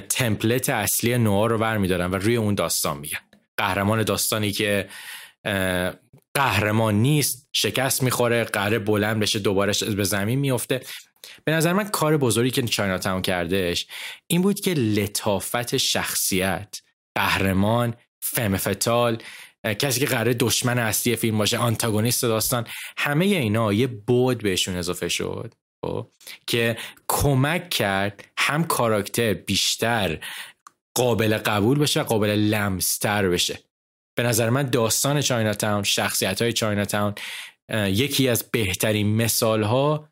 تمپلت 0.09 0.69
اصلی 0.69 1.17
نوار 1.17 1.49
رو 1.49 1.57
برمیدارن 1.57 2.11
و 2.11 2.15
روی 2.15 2.35
اون 2.35 2.55
داستان 2.55 2.97
میگن. 2.97 3.19
قهرمان 3.57 4.03
داستانی 4.03 4.51
که 4.51 4.89
قهرمان 6.37 6.95
نیست 6.95 7.47
شکست 7.53 8.03
می‌خوره 8.03 8.43
قرار 8.43 8.79
بلند 8.79 9.19
بشه 9.19 9.39
دوباره 9.39 9.73
به 9.97 10.03
زمین 10.03 10.39
میفته 10.39 10.81
به 11.43 11.51
نظر 11.51 11.73
من 11.73 11.87
کار 11.87 12.17
بزرگی 12.17 12.51
که 12.51 12.61
چاینا 12.61 12.97
تاون 12.97 13.21
کردش 13.21 13.87
این 14.27 14.41
بود 14.41 14.59
که 14.59 14.73
لطافت 14.73 15.77
شخصیت 15.77 16.81
قهرمان 17.15 17.93
فم 18.19 18.57
فتال 18.57 19.17
کسی 19.79 19.99
که 19.99 20.05
قرار 20.05 20.33
دشمن 20.33 20.79
اصلی 20.79 21.15
فیلم 21.15 21.37
باشه 21.37 21.57
آنتاگونیست 21.57 22.21
داستان 22.21 22.67
همه 22.97 23.25
اینا 23.25 23.73
یه 23.73 23.87
بود 23.87 24.43
بهشون 24.43 24.75
اضافه 24.75 25.09
شد 25.09 25.53
خب؟ 25.85 26.07
که 26.47 26.77
کمک 27.07 27.69
کرد 27.69 28.25
هم 28.37 28.63
کاراکتر 28.63 29.33
بیشتر 29.33 30.19
قابل 30.95 31.37
قبول 31.37 31.79
بشه 31.79 32.03
قابل 32.03 32.29
لمستر 32.29 33.29
بشه 33.29 33.66
به 34.17 34.23
نظر 34.23 34.49
من 34.49 34.63
داستان 34.63 35.21
چاینا 35.21 35.53
تاون 35.53 35.83
شخصیت 35.83 36.41
های 36.41 36.53
چاینا 36.53 36.85
تاون 36.85 37.15
یکی 37.73 38.29
از 38.29 38.51
بهترین 38.51 39.15
مثال 39.15 39.63
ها 39.63 40.09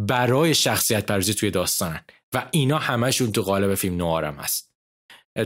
برای 0.00 0.54
شخصیت 0.54 1.06
پردازی 1.06 1.34
توی 1.34 1.50
داستانن. 1.50 2.04
و 2.34 2.48
اینا 2.52 2.78
همشون 2.78 3.32
تو 3.32 3.42
قالب 3.42 3.74
فیلم 3.74 3.96
نوارم 3.96 4.34
هست. 4.34 4.74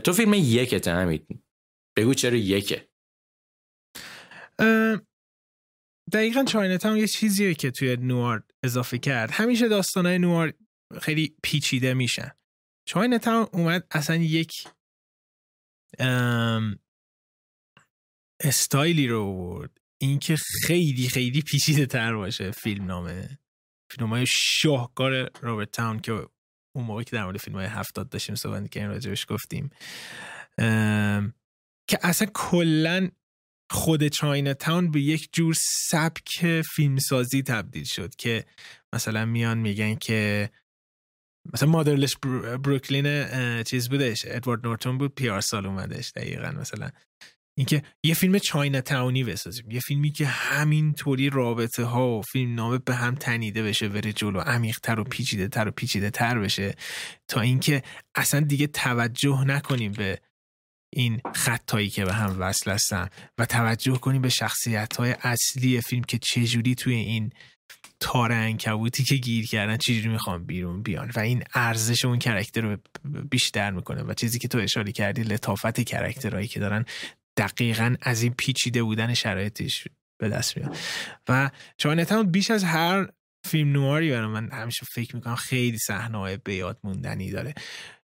تو 0.05 0.13
فیلم 0.13 0.35
یکت 0.35 0.89
همین 0.89 1.27
بگو 1.97 2.15
چرا 2.15 2.37
یکه. 2.37 2.89
دقیقا 6.13 6.45
چاینا 6.45 6.77
تاون 6.77 6.97
یه 6.97 7.07
چیزیه 7.07 7.55
که 7.55 7.71
توی 7.71 7.97
نوار 7.97 8.43
اضافه 8.65 8.99
کرد. 8.99 9.31
همیشه 9.31 9.69
داستانهای 9.69 10.19
نوار 10.19 10.53
خیلی 11.01 11.37
پیچیده 11.43 11.95
میشن. 11.95 12.31
چاینا 12.89 13.19
تاون 13.19 13.47
اومد 13.53 13.87
اصلا 13.91 14.17
یک 14.17 14.69
استایلی 18.41 19.07
رو 19.07 19.37
برد 19.37 19.71
اینکه 20.01 20.37
خیلی 20.67 21.09
خیلی 21.09 21.43
پیچیده 21.43 21.87
تر 21.87 22.15
باشه 22.15 22.51
فیلم 22.51 22.85
نامه 22.85 23.39
فیلم 23.91 24.09
های 24.09 24.25
شاهکار 24.29 25.31
رابرت 25.41 25.71
تاون 25.71 25.99
که 25.99 26.13
اون 26.77 26.85
موقع 26.85 27.03
که 27.03 27.17
در 27.17 27.25
مورد 27.25 27.37
فیلم 27.37 27.57
های 27.57 27.67
هفتاد 27.67 28.09
داشتیم 28.09 28.35
صحبت 28.35 28.71
که 28.71 28.81
این 28.81 28.89
راجبش 28.89 29.27
گفتیم 29.29 29.71
که 31.89 31.99
اصلا 32.03 32.29
کلا 32.35 33.09
خود 33.71 34.09
چاینا 34.09 34.55
تاون 34.55 34.91
به 34.91 35.01
یک 35.01 35.29
جور 35.33 35.55
سبک 35.89 36.63
فیلمسازی 36.75 37.43
تبدیل 37.43 37.85
شد 37.85 38.15
که 38.15 38.45
مثلا 38.95 39.25
میان 39.25 39.59
میگن 39.59 39.95
که 39.95 40.51
مثلا 41.53 41.69
مادرلش 41.69 42.17
بروکلین 42.65 43.63
چیز 43.63 43.89
بودش 43.89 44.23
ادوارد 44.27 44.67
نورتون 44.67 44.99
بود 44.99 45.15
پیار 45.15 45.41
سال 45.41 45.67
اومدش 45.67 46.11
دقیقا 46.17 46.51
مثلا 46.51 46.91
اینکه 47.59 47.83
یه 48.05 48.15
فیلم 48.15 48.39
چاینا 48.39 48.81
تاونی 48.81 49.25
بسازیم 49.25 49.71
یه 49.71 49.81
فیلمی 49.81 50.13
که 50.13 50.27
همینطوری 50.27 51.31
رابطه 51.31 51.85
ها 51.85 52.09
و 52.09 52.23
فیلم 52.23 52.55
نامه 52.55 52.79
به 52.79 52.95
هم 52.95 53.15
تنیده 53.15 53.63
بشه 53.63 53.89
بره 53.89 54.13
جلو 54.13 54.41
عمیقتر 54.41 55.01
و 55.01 55.05
پیچیده 55.05 55.49
تر 55.49 55.69
و 55.69 55.71
پیچیده 55.71 56.11
تر 56.11 56.39
بشه 56.39 56.75
تا 57.29 57.41
اینکه 57.41 57.83
اصلا 58.15 58.41
دیگه 58.41 58.67
توجه 58.67 59.45
نکنیم 59.45 59.93
به 59.93 60.19
این 60.95 61.21
خطایی 61.35 61.89
که 61.89 62.05
به 62.05 62.13
هم 62.13 62.41
وصل 62.41 62.71
هستن 62.71 63.09
و 63.39 63.47
توجه 63.47 63.99
کنیم 63.99 64.23
به 64.23 64.29
شخصیت 64.29 64.97
های 64.97 65.15
اصلی 65.23 65.81
فیلم 65.81 66.03
که 66.03 66.19
چجوری 66.19 66.75
توی 66.75 66.95
این 66.95 67.33
تار 68.01 68.33
انکبوتی 68.33 69.05
که 69.05 69.15
گیر 69.15 69.47
کردن 69.47 69.77
چجوری 69.77 70.09
می‌خوام 70.09 70.45
بیرون 70.45 70.83
بیان 70.83 71.11
و 71.17 71.21
این 71.21 71.43
ارزش 71.55 72.05
اون 72.05 72.19
کرکتر 72.19 72.61
رو 72.61 72.77
بیشتر 73.31 73.71
می‌کنه 73.71 74.03
و 74.03 74.15
چیزی 74.15 74.39
که 74.39 74.49
تو 74.49 74.59
اشاره 74.59 74.93
کردی 74.93 75.23
لطافت 75.23 75.81
character 75.81 76.32
هایی 76.32 76.49
که 76.49 76.61
دارن 76.61 76.85
دقیقا 77.39 77.97
از 78.03 78.23
این 78.23 78.35
پیچیده 78.35 78.83
بودن 78.83 79.15
شرایطش 79.15 79.89
به 80.21 80.29
دست 80.29 80.57
میاد. 80.57 80.77
و 81.29 81.51
Chinatown 81.77 82.31
بیش 82.31 82.51
از 82.51 82.65
هر 82.65 83.09
فیلم 83.47 83.73
نواری 83.73 84.11
برای 84.11 84.27
من 84.27 84.51
همیشه 84.53 84.87
فکر 84.87 85.17
می‌کنم 85.17 85.35
خیلی 85.35 85.79
صحنه 85.79 86.19
های 86.19 86.37
به 86.37 86.55
یاد 86.55 86.81
موندنی 86.85 87.31
داره. 87.31 87.55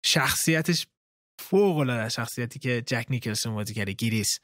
شخصیتش 0.05 0.87
فوق 1.41 1.77
العاده 1.77 2.09
شخصیتی 2.09 2.59
که 2.59 2.83
جک 2.87 3.07
نیکلسون 3.11 3.55
بازی 3.55 3.75
کرده 3.75 3.93
گیتیس 3.93 4.39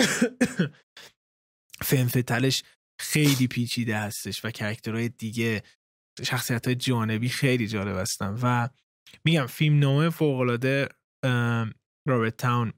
femme 1.88 2.16
fatale 2.16 2.51
ش 2.51 2.62
خیلی 3.00 3.46
پیچیده 3.46 3.98
هستش 3.98 4.44
و 4.44 4.50
character 4.50 4.97
های 4.97 5.08
دیگه 5.08 5.62
شخصیت 6.24 6.66
های 6.66 6.74
جانبی 6.74 7.28
خیلی 7.28 7.68
جالب 7.68 7.96
هستن. 7.96 8.38
و 8.42 8.68
میگم 9.24 9.46
فیلم 9.46 9.78
نامه 9.78 10.10
فوق 10.10 10.40
العاده 10.40 10.88
رابرت 12.08 12.36
تاون 12.36 12.72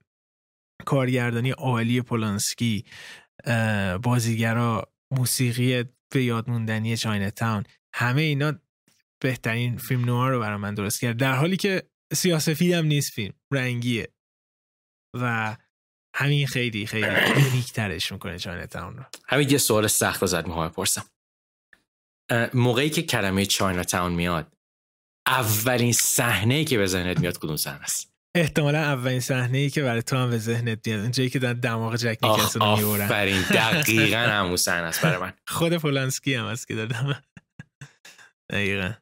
کارگردانی 0.80 1.50
عالی 1.50 2.00
پولانسکی 2.00 2.84
بازیگرا 4.02 4.92
موسیقی 5.10 5.84
به 6.12 6.24
یادموندنی 6.24 6.96
چاینا 6.96 7.30
تاون 7.30 7.64
همه 7.94 8.22
اینا 8.22 8.52
بهترین 9.22 9.76
فیلم 9.76 10.04
نوار 10.04 10.30
رو 10.30 10.40
برای 10.40 10.56
من 10.56 10.74
درست 10.74 11.00
کرد. 11.00 11.16
در 11.16 11.36
حالی 11.36 11.56
که 11.56 11.82
سیاسفید 12.12 12.72
هم 12.72 12.84
نیست 12.84 13.12
فیلم 13.12 13.32
رنگیه. 13.52 14.08
و 15.16 15.56
همین 16.16 16.46
خیلی 16.46 16.86
خیلی 16.86 17.06
یونیک 17.46 17.72
ترش 17.72 18.12
می‌کنه 18.12 18.38
چاینا 18.38 18.66
تاون 18.66 18.96
رو. 18.96 19.04
همین 19.28 19.50
یه 19.50 19.58
سوال 19.58 19.86
سخت 19.86 20.26
زد 20.26 20.46
می‌خوام 20.46 20.68
بپرسم. 20.68 21.04
موقعی 22.54 22.90
که 22.90 23.02
کلمه 23.02 23.46
چاینا 23.46 23.84
تاون 23.84 24.12
میاد 24.12 24.56
اولین 25.26 25.92
صحنه 25.92 26.64
که 26.64 26.78
به 26.78 26.86
ذهنت 26.86 27.20
میاد 27.20 27.38
کدوم 27.38 27.56
صحنه 27.56 27.82
است؟ 27.82 28.12
احتمالا 28.34 28.78
اولین 28.78 29.20
صحنه 29.20 29.58
ای 29.58 29.70
که 29.70 29.82
برای 29.82 30.02
تو 30.02 30.16
هم 30.16 30.30
به 30.30 30.38
ذهنت 30.38 30.86
میاد 30.86 31.00
اونجایی 31.00 31.30
که 31.30 31.38
در 31.38 31.52
دماغ 31.52 31.96
جک 31.96 32.18
نیکلسون 32.22 32.74
میورن 32.78 33.04
آفرین 33.04 33.42
دقیقا 33.42 34.16
همون 34.40 34.56
صحنه 34.56 34.86
است 34.86 35.02
برای 35.02 35.18
من. 35.18 35.32
خود 35.46 35.76
پولانسکی 35.76 36.34
هم 36.34 36.46
هست 36.46 36.68
که 36.68 36.74
دادم. 36.74 37.22
دقیقا. 38.50 38.92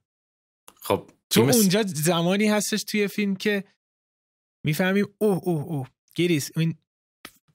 خب 0.81 1.11
تو 1.31 1.41
اونجا 1.41 1.83
زمانی 1.87 2.49
هستش 2.49 2.85
توی 2.85 3.09
فیلم 3.09 3.37
که 3.37 3.65
می‌فهمیم 4.67 5.07
اوه 5.19 5.39
اوه 5.43 5.65
اوه. 5.65 5.89
گیتیس 6.15 6.51
این 6.57 6.79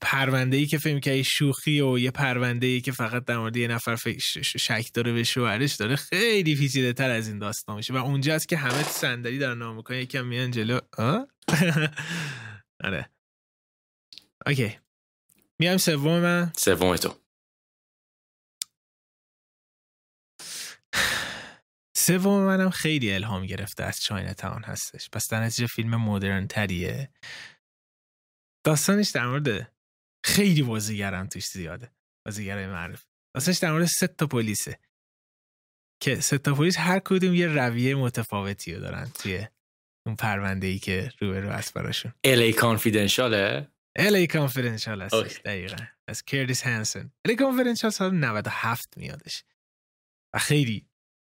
پرونده 0.03 0.57
ای 0.57 0.65
که 0.65 0.77
فیلم 0.77 0.99
که 0.99 1.23
شوخی 1.23 1.81
و 1.81 1.99
یه 1.99 2.11
پرونده 2.11 2.67
ای 2.67 2.81
که 2.81 2.91
فقط 2.91 3.25
در 3.25 3.37
مورد 3.37 3.57
یه 3.57 3.67
نفر 3.67 3.95
شک 4.57 4.93
داره 4.93 5.13
به 5.13 5.23
شوهرش 5.23 5.75
داره 5.75 5.95
خیلی 5.95 6.55
پیچیده 6.55 6.93
تر 6.93 7.09
از 7.09 7.27
این 7.27 7.39
داستان 7.39 7.75
میشه. 7.75 7.93
و 7.93 7.97
اونجاست 7.97 8.47
که 8.47 8.57
همه 8.57 8.83
صندلی 8.83 9.37
دارن 9.37 9.57
نام 9.57 9.75
می‌کنن 9.75 9.97
یکم 9.97 10.25
میان 10.25 10.51
جلو. 10.51 10.79
آره. 12.83 13.09
اوکی. 14.45 14.77
میام 15.59 15.77
سوم 15.77 16.19
من. 16.19 16.51
سوم 16.57 16.95
تو. 16.95 17.15
سوم 21.97 22.45
منم 22.45 22.69
خیلی 22.69 23.13
الهام 23.13 23.45
گرفته 23.45 23.83
از 23.83 24.01
Chinatown 24.01 24.63
هستش. 24.63 25.09
پس 25.09 25.27
در 25.27 25.43
نتیجه 25.43 25.67
فیلم 25.67 25.95
مدرن 25.95 26.47
تریه. 26.47 27.09
داستانش 28.65 29.09
در 29.09 29.27
مورد 29.27 29.72
خیلی 30.23 30.63
بازیگرم 30.63 31.27
توش 31.27 31.47
زیاده. 31.47 31.91
بازیگر 32.25 32.67
معروف. 32.67 33.03
داستانش 33.35 33.57
در 33.57 33.71
مورد 33.71 33.85
سه 33.85 34.07
تا 34.07 34.27
پلیسه. 34.27 34.79
که 36.01 36.19
سه 36.19 36.37
تا 36.37 36.53
پلیس 36.53 36.77
هر 36.77 36.99
کدوم 36.99 37.33
یه 37.33 37.47
رویه 37.47 37.95
متفاوتی 37.95 38.73
رو 38.73 38.79
دارن 38.79 39.05
توی 39.05 39.47
اون 40.05 40.15
پرونده 40.15 40.67
ای 40.67 40.79
که 40.79 41.11
روبرو 41.19 41.49
هست 41.49 41.73
براشون. 41.73 42.13
الی 42.23 42.53
کانفیدنشاله 42.53 43.67
الی 43.95 44.27
کانفیدنشال 44.27 45.01
هست 45.01 45.43
دقیقا. 45.43 45.77
از 46.07 46.23
کردیس 46.23 46.63
هانسن 46.63 47.11
الی 47.25 47.35
کانفیدنشال 47.35 47.91
سال 47.91 48.15
97 48.15 48.97
میادش. 48.97 49.43
و 50.33 50.39
خیلی 50.39 50.87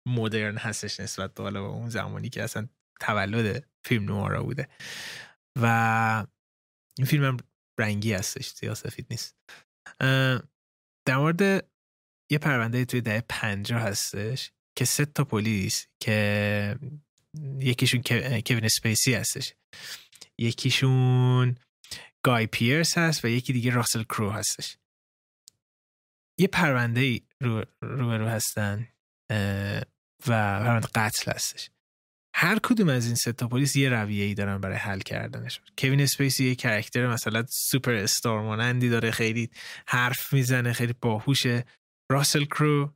مدرن 0.07 0.57
هستش 0.57 0.99
نسبت 0.99 1.33
به 1.33 1.57
اون 1.57 1.89
زمانی 1.89 2.29
که 2.29 2.43
اصلا 2.43 2.67
تولد 2.99 3.67
فیلم 3.85 4.03
نوارا 4.03 4.43
بوده. 4.43 4.67
و 5.61 6.25
این 6.97 7.07
فیلم 7.07 7.25
هم 7.25 7.37
رنگی 7.81 8.13
هستش 8.13 8.47
سیاه 8.47 8.75
سفید 8.75 9.07
نیست. 9.11 9.35
در 11.07 11.17
مورد 11.17 11.41
یه 12.31 12.37
پرونده 12.41 12.85
توی 12.85 13.01
دهه 13.01 13.23
پنجاه 13.29 13.81
هستش 13.81 14.51
که 14.77 14.85
سه 14.85 15.05
تا 15.05 15.23
پلیس 15.23 15.87
که 16.03 16.79
یکیشون 17.59 18.01
کوین 18.47 18.65
اسپیسی 18.65 19.13
هستش. 19.13 19.53
یکیشون 20.39 21.55
گای 22.25 22.47
پیرس 22.47 22.97
هست 22.97 23.25
و 23.25 23.27
یکی 23.27 23.53
دیگه 23.53 23.71
راسل 23.71 24.03
کرو 24.03 24.29
هستش. 24.29 24.77
یه 26.39 26.47
پرونده 26.47 26.99
ای 26.99 27.21
رو 27.41 27.65
رو 27.81 28.27
هستن 28.27 28.87
و 30.27 30.59
پرونده 30.59 30.87
قتل 30.95 31.31
هستش. 31.31 31.69
هر 32.41 32.59
کدوم 32.63 32.89
از 32.89 33.05
این 33.05 33.15
سه 33.15 33.31
تا 33.31 33.47
پلیس 33.47 33.75
یه 33.75 33.89
رویه 33.89 34.25
ای 34.25 34.33
دارن 34.33 34.57
برای 34.57 34.77
حل 34.77 34.99
کردنش. 34.99 35.61
کوین 35.77 36.01
اسپیسی 36.01 36.45
یه 36.45 36.55
character 36.55 37.07
مثلا 37.07 37.45
سوپر 37.49 37.93
استار 37.93 38.41
مانندی 38.41 38.89
داره 38.89 39.11
خیلی 39.11 39.49
حرف 39.87 40.33
می‌زنه 40.33 40.73
خیلی 40.73 40.93
باهوشه. 41.01 41.65
راسل 42.11 42.45
کرو 42.45 42.93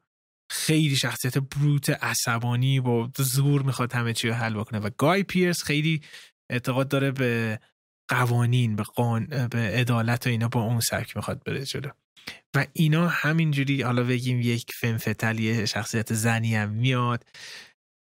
خیلی 0.51 0.95
شخصیت 0.95 1.37
brute 1.37 1.89
عصبانی 1.89 2.79
با 2.79 3.11
زور 3.17 3.61
می‌خواد 3.61 3.93
همه 3.93 4.13
چی 4.13 4.27
رو 4.27 4.33
حل 4.33 4.53
بکنه 4.53 4.79
و 4.79 4.89
گای 4.97 5.23
پیرس 5.23 5.63
خیلی 5.63 6.01
اعتقاد 6.51 6.87
داره 6.87 7.11
به 7.11 7.59
قوانین 8.09 8.75
به, 8.75 8.83
قان... 8.83 9.47
به 9.47 9.59
عدالت 9.59 10.27
و 10.27 10.29
اینا 10.29 10.47
با 10.47 10.61
اون 10.61 10.79
سبک 10.79 11.15
می‌خواد 11.15 11.43
بره 11.43 11.65
جلو. 11.65 11.89
و 12.55 12.65
اینا 12.73 13.07
همینجوری 13.07 13.81
حالا 13.81 14.03
بگیم 14.03 14.41
یک 14.41 14.71
فمفتلی 14.79 15.67
شخصیت 15.67 16.13
زنی 16.13 16.55
هم 16.55 16.69
میاد. 16.69 17.25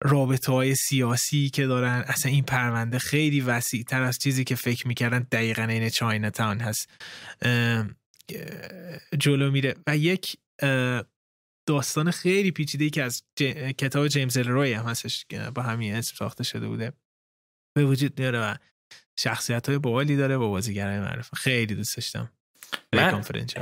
رابطه 0.01 0.51
های 0.51 0.75
سیاسی 0.75 1.49
که 1.49 1.65
دارن. 1.67 2.03
اصلا 2.07 2.31
این 2.31 2.43
پرونده 2.43 2.99
خیلی 2.99 3.41
وسیع 3.41 3.83
تر 3.83 4.01
از 4.01 4.17
چیزی 4.17 4.43
که 4.43 4.55
فکر 4.55 4.87
می‌کردن 4.87 5.27
دقیقا 5.31 5.63
این 5.63 5.89
چاینا 5.89 6.29
تاون 6.29 6.59
هست 6.59 6.89
جلو 9.17 9.51
میره. 9.51 9.75
و 9.87 9.97
یک 9.97 10.37
داستان 11.67 12.11
خیلی 12.11 12.51
پیچیده 12.51 12.89
که 12.89 13.03
از 13.03 13.23
کتاب 13.77 14.07
جیمز 14.07 14.37
روی 14.37 14.73
هم 14.73 14.85
هستش 14.85 15.25
با 15.55 15.61
همین 15.61 15.95
اسم 15.95 16.15
ساخته 16.15 16.43
شده 16.43 16.67
بوده. 16.67 16.93
به 17.75 17.85
وجود 17.85 18.19
میاره 18.19 18.39
و 18.39 18.55
شخصیت 19.19 19.69
های 19.69 19.77
بالی 19.77 20.15
داره 20.15 20.37
با 20.37 20.47
بازیگرای 20.49 20.99
معروف. 20.99 21.29
خیلی 21.33 21.75
دوست 21.75 21.95
داشتم. 21.95 22.31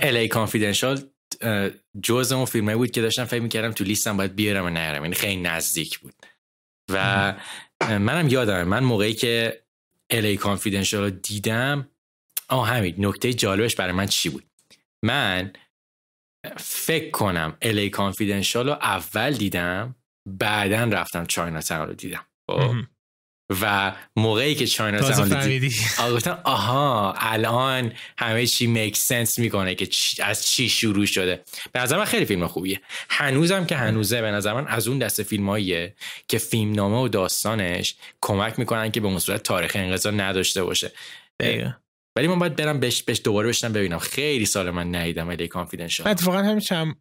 L.A. 0.01 0.28
Confidential 0.28 1.10
جز 2.04 2.32
اون 2.32 2.46
فیلمه 2.46 2.76
بود 2.76 2.92
که 2.92 3.02
داشتم 3.02 3.26
فکر 3.26 3.42
می‌کردم 3.42 3.72
تو 3.72 3.84
لیستم 3.84 4.18
باید 4.18 4.36
بیارم 4.36 4.66
و 4.66 4.70
نیارم. 4.70 5.04
یعنی 5.04 5.16
خیلی 5.16 5.42
نزدیک 5.42 6.00
بود. 6.00 6.14
و 6.92 7.34
منم 7.82 8.28
یادم 8.28 8.64
من 8.64 8.84
موقعی 8.84 9.14
که 9.14 9.64
L.A. 10.10 10.38
Confidential 10.38 11.03
رو 11.04 11.10
دیدم 11.10 11.90
آه 12.48 12.68
همین 12.68 12.96
نکته 12.98 13.34
جالبش 13.34 13.76
برای 13.76 13.94
من 13.94 14.06
چی 14.06 14.30
بود؟ 14.30 14.44
من 15.04 15.54
فکر 16.58 17.12
کنم 17.12 17.58
L.A. 17.62 17.89
Confidential 17.89 18.68
رو 18.68 18.74
اول 18.74 19.34
دیدم 19.34 19.96
بعدا 20.30 20.84
رفتم 20.84 21.26
Chinatown 21.26 21.88
رو 21.88 21.94
دیدم. 21.94 22.26
خب؟ 22.50 22.74
و 23.62 23.93
موقعی 24.16 24.56
که 24.56 24.68
Chinatown 24.68 25.47
دیدم 25.47 26.16
گفتم 26.16 26.39
آها 26.43 27.14
الان 27.18 27.93
همه 28.18 28.47
چی 28.47 28.68
make 28.68 28.97
sense 28.97 29.39
می‌کنه 29.39 29.76
که 29.76 29.89
از 30.24 30.47
چی 30.47 30.70
شروع 30.70 31.06
شده. 31.06 31.43
به 31.72 31.80
نظر 31.80 31.97
من 31.97 32.06
خیلی 32.06 32.26
فیلم 32.26 32.47
خوبیه. 32.47 32.82
هنوزم 33.10 33.66
که 33.66 33.76
هنوزه 33.76 34.22
به 34.22 34.32
نظر 34.32 34.54
من 34.54 34.68
از 34.68 34.88
اون 34.88 35.00
دست 35.00 35.24
فیلماییه 35.24 35.95
که 36.28 36.38
فیلم 36.38 36.72
نامه 36.72 36.97
و 36.97 37.08
داستانش 37.08 37.95
کمک 38.22 38.60
می‌کنن 38.60 38.91
که 38.91 39.02
به 39.02 39.08
اون 39.08 39.20
صورت 39.20 39.43
تاریخ 39.43 39.72
انقضا 39.76 40.12
نداشته 40.12 40.64
باشه. 40.64 40.91
ولی 42.16 42.28
من 42.28 42.39
باید 42.39 42.56
برم 42.56 42.80
بهش 42.80 43.04
بهش 43.04 43.22
دوباره 43.24 43.50
بشنم 43.50 43.74
ببینم. 43.74 44.00
خیلی 44.00 44.45
سال 44.45 44.70
من 44.70 44.95
ندیدم 44.95 45.28
ولی 45.28 45.47
کانفیدنشال 45.47 46.08
اتفاقا 46.08 46.38
همین 46.38 46.60
چم 46.60 46.95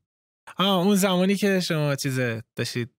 آه 0.57 0.86
اون 0.86 0.94
زمانی 0.94 1.36
که 1.36 1.61
شما 1.61 1.96
چیز 1.96 2.20
داشتید 2.57 2.90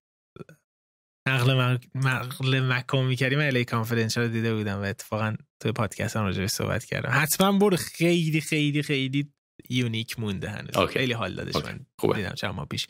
نقل 1.29 1.77
نقل 1.95 2.59
مکان 2.59 3.05
می‌کردی 3.05 3.35
من 3.35 3.45
الی 3.45 3.65
کانفیدنشال 3.65 4.27
دیده 4.27 4.55
بودم 4.55 4.77
و 4.77 4.81
اتفاقا 4.81 5.35
توی 5.59 5.71
پادکست 5.71 6.17
هم 6.17 6.23
راجعش 6.23 6.49
صحبت 6.49 6.85
کردم. 6.85 7.09
حتما 7.13 7.51
برو 7.51 7.77
خیلی 7.77 8.41
خیلی 8.41 8.83
خیلی 8.83 9.33
یونیک 9.69 10.19
مونده 10.19 10.49
هنوز. 10.49 10.89
خیلی 10.89 11.13
حال 11.13 11.35
دادش 11.35 11.55
من. 11.55 11.85
خوبه. 11.99 12.15
دیدم 12.15 12.33
چند 12.33 12.53
ماه 12.53 12.65
پیش. 12.65 12.87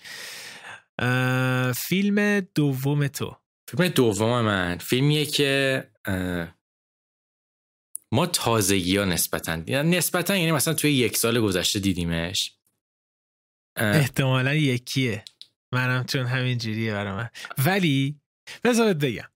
فیلم 1.76 2.40
دوم 2.40 3.08
تو. 3.08 3.36
فیلم 3.68 3.88
دوم 3.88 4.42
من. 4.42 4.78
فیلمیه 4.78 5.26
که 5.26 5.84
ما 8.12 8.26
تازگی 8.26 8.98
ها 8.98 9.06
نسبتا 9.06 9.56
نسبتا 9.56 10.38
یعنی 10.38 10.52
مثلا 10.52 10.74
توی 10.74 10.92
یک 10.92 11.18
سال 11.18 11.42
گذشته 11.42 11.80
دیدیمش. 11.80 12.56
احتمالا 13.76 14.56
یکیه. 14.56 15.26
منم 15.72 16.04
چون 16.04 16.26
همین 16.26 16.58
جوریه 16.58 16.94
برای 16.94 17.14
من. 17.14 17.30
ولی 17.66 18.22
بذارت 18.64 18.96
بگم. 18.96 19.30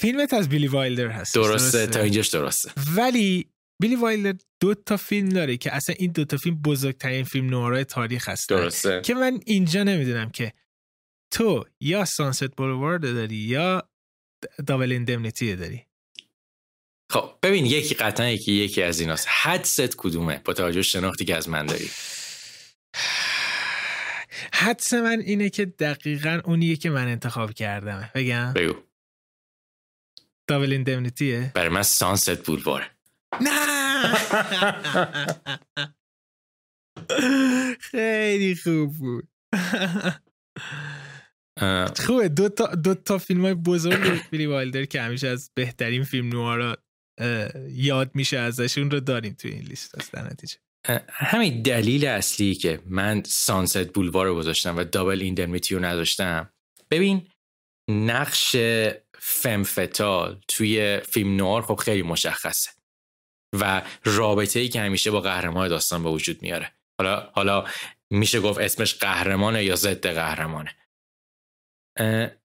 فیلمت 0.00 0.34
از 0.34 0.48
بیلی 0.48 0.66
وایلدر 0.66 1.06
هست 1.06 1.34
درسته, 1.34 1.78
درسته؟ 1.78 1.86
تا 1.86 2.00
اینجاش 2.00 2.28
درسته. 2.28 2.70
ولی 2.96 3.48
بیلی 3.82 3.96
وایلدر 3.96 4.38
دو 4.60 4.74
تا 4.74 4.96
فیلم 4.96 5.28
داره 5.28 5.56
که 5.56 5.74
اصلا 5.74 5.94
این 5.98 6.12
دو 6.12 6.24
تا 6.24 6.36
فیلم 6.36 6.62
بزرگترین 6.62 7.24
فیلم 7.24 7.50
نوارای 7.50 7.84
تاریخ 7.84 8.28
هست 8.28 8.48
درسته. 8.48 9.00
که 9.04 9.14
من 9.14 9.40
اینجا 9.46 9.82
نمی‌دونم 9.82 10.30
که 10.30 10.52
تو 11.32 11.64
یا 11.80 12.04
سانست 12.04 12.56
بولوارد 12.56 13.02
داری 13.02 13.36
یا 13.36 13.88
دابل 14.66 14.92
اندمنیتی 14.92 15.56
داری. 15.56 15.86
خب 17.12 17.34
ببین 17.42 17.66
یکی 17.66 17.94
قطعا 17.94 18.28
یکی 18.28 18.52
یکی 18.52 18.82
از 18.82 19.00
ایناست. 19.00 19.28
حدست 19.42 19.96
کدومه 19.96 20.40
با 20.44 20.52
توجه 20.52 20.82
شناختی 20.82 21.24
که 21.24 21.36
از 21.36 21.48
من 21.48 21.66
داری. 21.66 21.90
حدس 24.54 24.94
من 24.94 25.20
اینه 25.20 25.50
که 25.50 25.64
دقیقا 25.64 26.40
اونیه 26.44 26.76
که 26.76 26.90
من 26.90 27.08
انتخاب 27.08 27.52
کردم. 27.52 28.10
بگم؟ 28.14 28.52
بگو. 28.52 28.74
دابل 30.46 30.72
اندمنیتیه 30.72 31.52
برای 31.54 31.68
من 31.68 31.82
سانست 31.82 32.46
بولواره. 32.46 32.90
نه! 33.40 34.14
خیلی 37.80 38.54
خوب 38.54 38.92
بود. 38.98 39.28
خوبه. 41.96 42.28
دو 42.28 42.48
تا, 42.48 42.66
دو 42.74 42.94
تا 42.94 43.18
فیلم 43.18 43.40
های 43.42 43.54
بزرگ 43.54 44.28
بیلی 44.30 44.46
والدر 44.46 44.84
که 44.84 45.02
همیشه 45.02 45.28
از 45.28 45.50
بهترین 45.54 46.04
فیلم 46.04 46.28
نوارا 46.28 46.76
یاد 47.68 48.10
میشه 48.14 48.38
ازشون 48.38 48.90
رو 48.90 49.00
داریم 49.00 49.32
توی 49.32 49.50
این 49.50 49.62
لیست. 49.62 49.98
از 49.98 50.10
در 50.10 50.22
نتیجه. 50.22 50.56
همین 51.08 51.62
دلیل 51.62 52.06
اصلی 52.06 52.54
که 52.54 52.82
من 52.86 53.22
سانست 53.26 53.88
بولوار 53.88 54.26
رو 54.26 54.34
گذاشتم 54.34 54.76
و 54.76 54.84
دابل 54.84 55.20
ایندمنیتی 55.20 55.74
رو 55.74 55.84
نداشتم. 55.84 56.52
ببین 56.90 57.28
نقش 57.90 58.56
فمفتال 59.18 60.40
توی 60.48 61.00
فیلم 61.00 61.36
نوار 61.36 61.62
خب 61.62 61.74
خیلی 61.74 62.02
مشخصه 62.02 62.70
و 63.60 63.82
رابطه 64.04 64.60
ای 64.60 64.68
که 64.68 64.80
همیشه 64.80 65.10
با 65.10 65.20
قهرمان 65.20 65.68
داستان 65.68 66.02
به 66.02 66.10
وجود 66.10 66.42
میاره. 66.42 66.72
حالا 67.00 67.30
حالا 67.34 67.64
میشه 68.10 68.40
گفت 68.40 68.60
اسمش 68.60 68.94
قهرمانه 68.94 69.64
یا 69.64 69.76
ضد 69.76 70.06
قهرمانه. 70.06 70.76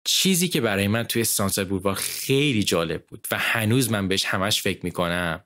چیزی 0.08 0.48
که 0.48 0.62
برای 0.62 0.88
من 0.88 1.04
توی 1.04 1.24
سانست 1.24 1.66
بولوار 1.66 1.96
خیلی 1.96 2.64
جالب 2.64 3.06
بود 3.06 3.28
و 3.32 3.38
هنوز 3.40 3.92
من 3.92 4.08
بهش 4.08 4.26
همش 4.26 4.62
فکر 4.62 4.86
می‌کنم 4.86 5.46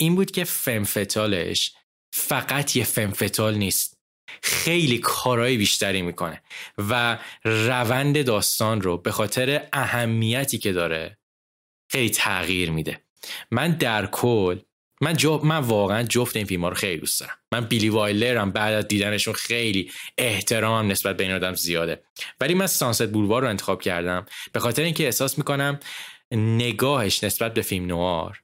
این 0.00 0.14
بود 0.14 0.30
که 0.30 0.44
فمفتالش 0.44 1.74
فقط 2.16 2.76
یه 2.76 2.84
فمفتال 2.84 3.54
نیست. 3.54 3.98
خیلی 4.42 4.98
کارهای 4.98 5.56
بیشتری 5.56 6.02
می‌کنه 6.02 6.42
و 6.78 7.18
روند 7.44 8.24
داستان 8.24 8.80
رو 8.80 8.98
به 8.98 9.12
خاطر 9.12 9.68
اهمیتی 9.72 10.58
که 10.58 10.72
داره 10.72 11.18
خیلی 11.90 12.10
تغییر 12.10 12.70
میده. 12.70 13.00
من 13.50 13.70
در 13.70 14.06
کل 14.06 14.58
من, 15.00 15.16
من 15.42 15.58
واقعا 15.58 16.02
جفت 16.02 16.36
این 16.36 16.46
فیلم 16.46 16.64
رو 16.64 16.74
خیلی 16.74 17.00
دوست 17.00 17.20
دارم. 17.20 17.38
من 17.52 17.60
بیلی 17.60 17.88
وایلر 17.88 18.36
هم 18.36 18.50
بعد 18.50 18.74
از 18.74 18.88
دیدنشون 18.88 19.34
خیلی 19.34 19.92
احترامم 20.18 20.90
نسبت 20.90 21.16
به 21.16 21.24
این 21.24 21.32
آدم 21.32 21.54
زیاده. 21.54 22.02
ولی 22.40 22.54
من 22.54 22.66
سانست 22.66 23.06
بولوار 23.06 23.42
رو 23.42 23.48
انتخاب 23.48 23.82
کردم 23.82 24.26
به 24.52 24.60
خاطر 24.60 24.82
اینکه 24.82 25.04
احساس 25.04 25.38
می‌کنم 25.38 25.80
نگاهش 26.32 27.24
نسبت 27.24 27.54
به 27.54 27.62
فیلم 27.62 27.86
نوار 27.86 28.43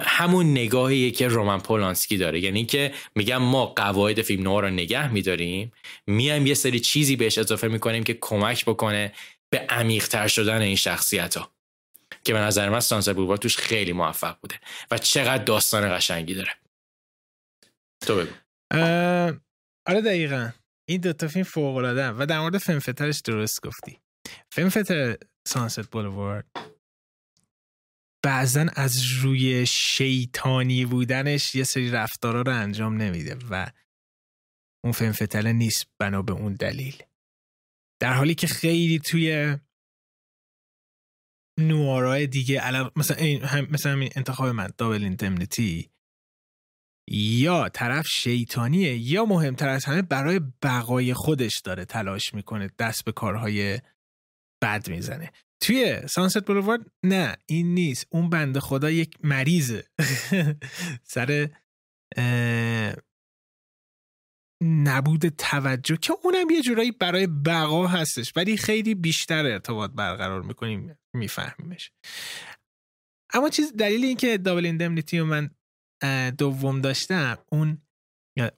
همون 0.00 0.50
نگاهیه 0.50 1.10
که 1.10 1.28
رومن 1.28 1.58
پولانسکی 1.58 2.16
داره. 2.16 2.40
یعنی 2.40 2.64
که 2.64 2.92
میگم 3.14 3.36
ما 3.36 3.66
قواعد 3.66 4.22
فیلم 4.22 4.42
نوار 4.42 4.62
رو 4.62 4.70
نگه 4.70 5.12
میداریم 5.12 5.72
میایم 6.06 6.46
یه 6.46 6.54
سری 6.54 6.80
چیزی 6.80 7.16
بهش 7.16 7.38
اضافه 7.38 7.68
می‌کنیم 7.68 8.04
که 8.04 8.18
کمک 8.20 8.64
بکنه 8.64 9.12
به 9.50 9.58
عمیقتر 9.58 10.28
شدن 10.28 10.60
این 10.60 10.76
شخصیت 10.76 11.36
ها 11.36 11.52
که 12.24 12.32
به 12.32 12.38
نظر 12.38 12.68
من 12.68 12.80
سانسر 12.80 13.12
بولوار 13.12 13.36
توش 13.36 13.56
خیلی 13.56 13.92
موفق 13.92 14.36
بوده 14.40 14.54
و 14.90 14.98
چقدر 14.98 15.44
داستان 15.44 15.96
قشنگی 15.96 16.34
داره. 16.34 16.50
تو 18.06 18.16
بگو. 18.16 18.32
آره 19.86 20.00
دقیقا. 20.00 20.50
این 20.88 21.00
دوتا 21.00 21.28
فیلم 21.28 21.44
فوق 21.44 21.76
العاده 21.76 22.08
و 22.08 22.26
در 22.26 22.40
مورد 22.40 22.58
فیلم 22.58 22.78
فترش 22.78 23.20
درست 23.20 23.66
گفتی. 23.66 23.98
فیلم 24.52 24.68
فتر 24.68 25.16
سانست 25.48 25.90
بولوارد 25.90 26.46
بعضا 28.24 28.66
از 28.76 29.02
روی 29.02 29.66
شیطانی 29.66 30.84
بودنش 30.84 31.54
یه 31.54 31.64
سری 31.64 31.90
رفتارا 31.90 32.42
رو 32.42 32.52
انجام 32.52 32.96
نمیده 32.96 33.36
و 33.50 33.70
اون 34.84 34.92
فنفتله 34.92 35.52
نیست 35.52 35.86
بنا 35.98 36.22
به 36.22 36.32
اون 36.32 36.54
دلیل. 36.54 37.02
در 38.00 38.12
حالی 38.12 38.34
که 38.34 38.46
خیلی 38.46 38.98
توی 38.98 39.56
نوارای 41.60 42.26
دیگه 42.26 42.62
مثلا 42.96 43.16
این 43.16 43.42
مثلا 43.70 44.00
این 44.00 44.10
انتخاب 44.16 44.48
من 44.48 44.68
دابل 44.78 45.04
ایندمنیتی 45.04 45.90
یا 47.10 47.68
طرف 47.68 48.06
شیطانیه 48.06 48.96
یا 48.96 49.24
مهمتر 49.24 49.68
از 49.68 49.84
همه 49.84 50.02
برای 50.02 50.40
بقای 50.62 51.14
خودش 51.14 51.60
داره 51.64 51.84
تلاش 51.84 52.34
می‌کنه 52.34 52.70
دست 52.78 53.04
به 53.04 53.12
کارهای 53.12 53.80
بد 54.62 54.90
می‌زنه. 54.90 55.32
توی 55.62 56.00
سانست 56.08 56.46
بلوارد 56.46 56.92
نه 57.04 57.36
این 57.46 57.74
نیست. 57.74 58.06
اون 58.10 58.30
بنده 58.30 58.60
خدا 58.60 58.90
یک 58.90 59.16
مریضه. 59.24 59.84
سر 61.14 61.48
نبود 64.62 65.28
توجه 65.28 65.96
که 65.96 66.12
اونم 66.22 66.50
یه 66.50 66.62
جورایی 66.62 66.92
برای 66.92 67.26
بقا 67.26 67.86
هستش 67.86 68.32
ولی 68.36 68.56
خیلی 68.56 68.94
بیشتر 68.94 69.46
ارتباط 69.46 69.90
برقرار 69.90 70.42
می‌کنیم 70.42 70.98
میفهمیمش. 71.14 71.92
اما 73.34 73.48
چیز 73.48 73.72
دلیل 73.76 74.04
این 74.04 74.16
که 74.16 74.38
دابل 74.38 74.66
ایندمنیتی 74.66 75.20
من 75.22 75.50
دوم 76.38 76.80
داشتم 76.80 77.38
اون 77.52 77.82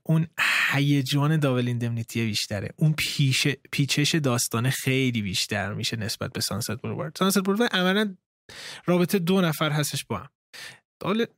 اون 0.03 0.27
هیجان 0.75 1.41
دابل 1.41 1.67
ایندمنیتی 1.67 2.27
بیشتره. 2.27 2.69
اون 2.77 2.93
پیش 2.93 3.47
پیچش 3.73 4.15
داستانه 4.15 4.71
خیلی 4.71 5.23
بیشتر 5.23 5.75
میشه 5.75 5.97
نسبت 5.97 6.33
به 6.33 6.41
سانست 6.41 6.71
بولوارد 6.71 7.17
سانست 7.19 7.39
بولوارد 7.39 7.77
عملا 7.77 8.17
رابطه 8.87 9.19
دو 9.19 9.41
نفر 9.41 9.71
هستش 9.71 10.05
با 10.05 10.19
هم. 10.19 10.29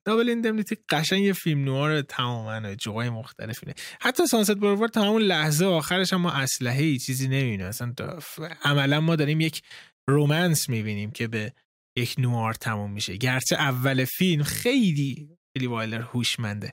دابل 0.05 0.29
ایندمنیتی 0.29 0.77
قشنگ 0.89 1.25
یه 1.25 1.33
فیلم 1.33 1.65
نوار 1.65 2.03
تماما 2.03 2.75
جوهای 2.75 3.11
مختلفینه. 3.11 3.75
حتی 4.01 4.27
سانست 4.27 4.55
بولوارد 4.55 4.91
تا 4.91 5.03
همون 5.03 5.23
لحظه 5.23 5.65
آخرش 5.65 6.13
هم 6.13 6.21
ما 6.21 6.31
اسلحه 6.31 6.85
ای 6.85 6.99
چیزی 6.99 7.29
نمی‌بینیم. 7.29 7.67
اصلا 7.67 7.95
عملا 8.63 9.01
ما 9.01 9.17
داریم 9.17 9.41
یک 9.41 9.63
رومنس 10.09 10.69
می‌بینیم 10.69 11.11
که 11.11 11.29
به 11.29 11.53
یک 11.97 12.15
نوار 12.19 12.55
تموم 12.55 12.91
میشه. 12.93 13.17
گرچه 13.17 13.57
اول 13.57 14.05
فیلم 14.05 14.43
خیلی 14.43 15.29
خیلی 15.53 15.67
وایلر 15.67 16.01
هوشمنده. 16.01 16.73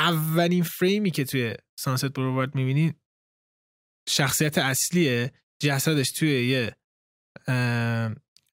اولین 0.00 0.62
فریمی 0.62 1.10
که 1.10 1.24
توی 1.24 1.54
سانست 1.78 2.04
بروارد 2.04 2.54
می‌بینی 2.54 2.94
شخصیت 4.08 4.58
اصلیه 4.58 5.32
جسدش 5.62 6.12
توی 6.12 6.48
یه 6.48 6.76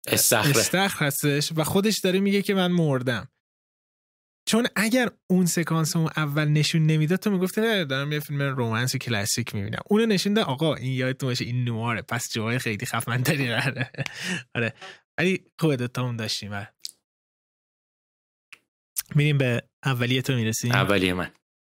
استخر 0.06 1.06
هستش 1.06 1.52
و 1.56 1.64
خودش 1.64 1.98
داره 1.98 2.20
میگه 2.20 2.42
که 2.42 2.54
من 2.54 2.72
مردم. 2.72 3.28
چون 4.48 4.66
اگر 4.76 5.08
اون 5.30 5.46
سکانس 5.46 5.96
اون 5.96 6.10
اول 6.16 6.48
نشون 6.48 6.86
نمی‌داد 6.86 7.18
تو 7.18 7.30
می‌گفتی 7.30 7.84
دارم 7.84 8.12
یه 8.12 8.20
فیلم 8.20 8.42
رومنس 8.42 8.96
کلاسیک 8.96 9.54
می‌بینم. 9.54 9.80
اونو 9.86 10.06
نشون 10.06 10.34
ده 10.34 10.42
آقا 10.42 10.74
این 10.74 10.92
یادتون 10.92 11.28
باشه 11.28 11.44
این 11.44 11.64
نواره 11.64 12.02
پس 12.02 12.32
جوای 12.32 12.58
خیلی 12.58 12.86
خفمندری 12.86 13.54
قراره. 13.54 13.90
آره. 14.54 14.74
ولی 15.18 15.44
خوبه 15.60 15.76
دوتامون 15.76 16.16
داشتیم 16.16 16.52
آره. 16.52 16.74
میریم 19.16 19.38
به 19.38 19.62
اولیه 19.84 20.22
تو 20.22 20.34
می‌رسیم؟ 20.34 20.72
اولیه 20.72 21.14
من. 21.14 21.30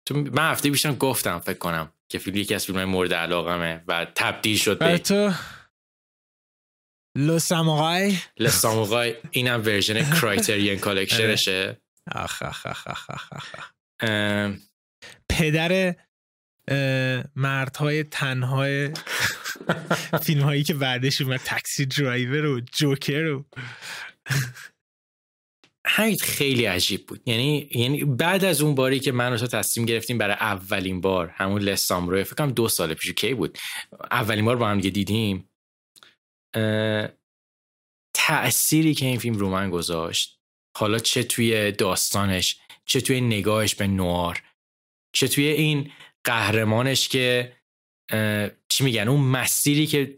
تو 0.09 0.15
من 0.17 0.51
هفته 0.51 0.71
پیشم 0.71 0.95
گفتم 0.95 1.39
فکر 1.39 1.59
کنم 1.59 1.93
که 2.09 2.19
فیلم 2.19 2.37
یکی 2.37 2.55
از 2.55 2.67
فیلم 2.67 2.85
مورد 2.85 3.15
علاقمه 3.15 3.85
و 3.89 4.07
تبدیل 4.15 4.57
شد 4.57 4.79
به 4.79 4.99
تو 4.99 5.33
Le 7.17 7.39
Samouraï 7.39 8.17
Le 8.39 8.49
Samouraï 8.49 9.15
اینم 9.31 9.61
version 9.61 10.11
Criterion 10.21 10.79
Collection 10.79 11.57
شه 11.57 11.81
آخ 12.13 12.43
آخ 12.43 12.67
آخ 12.67 12.87
آخ 12.87 13.11
آخ 13.33 13.55
پدر 15.29 15.95
مردهای 17.37 18.05
تنهای 18.05 18.91
فیلم 20.25 20.43
هایی 20.43 20.63
که 20.63 20.75
بعدش 20.75 21.21
اومد 21.21 21.41
Taxi 21.41 21.87
Driver 21.87 22.45
و 22.45 22.61
Joker 22.61 23.25
و 23.25 23.45
همین 25.87 26.17
خیلی 26.17 26.65
عجیب 26.65 27.07
بود. 27.07 27.21
یعنی 27.27 27.69
یعنی 27.75 28.05
بعد 28.05 28.45
از 28.45 28.63
اون 28.63 28.75
باری 28.75 29.01
که 29.01 29.13
من 29.13 29.33
و 29.33 29.37
تو 29.37 29.47
تصمیم 29.47 29.87
گرفتیم 29.87 30.19
برای 30.19 30.37
اولین 30.41 31.01
بار 31.01 31.29
همون 31.29 31.63
لستام 31.63 32.09
رو 32.09 32.25
فکر 32.25 32.35
کنم 32.35 32.51
دو 32.51 32.69
سال 32.69 32.95
پیش 32.95 33.13
کی 33.13 33.35
بود؟ 33.35 33.59
اولین 34.11 34.45
بار 34.45 34.57
با 34.57 34.69
هم 34.69 34.81
دیدیم. 34.81 35.51
تأثیری 38.15 38.95
که 38.95 39.07
این 39.07 39.19
فیلم 39.19 39.37
رو 39.37 39.51
من 39.51 39.71
گذاشت 39.71 40.39
حالا 40.77 40.99
چه 40.99 41.23
توی 41.23 41.73
داستانش 41.73 42.61
چه 42.85 43.01
توی 43.01 43.21
نگاهش 43.21 43.75
به 43.75 43.87
نوار 43.87 44.43
چه 45.15 45.29
توی 45.29 45.47
این 45.47 45.93
قهرمانش 46.25 47.09
که 47.09 47.57
چی 48.69 48.85
میگن 48.85 49.09
اون 49.09 49.21
مسیری 49.21 49.87
که 49.87 50.17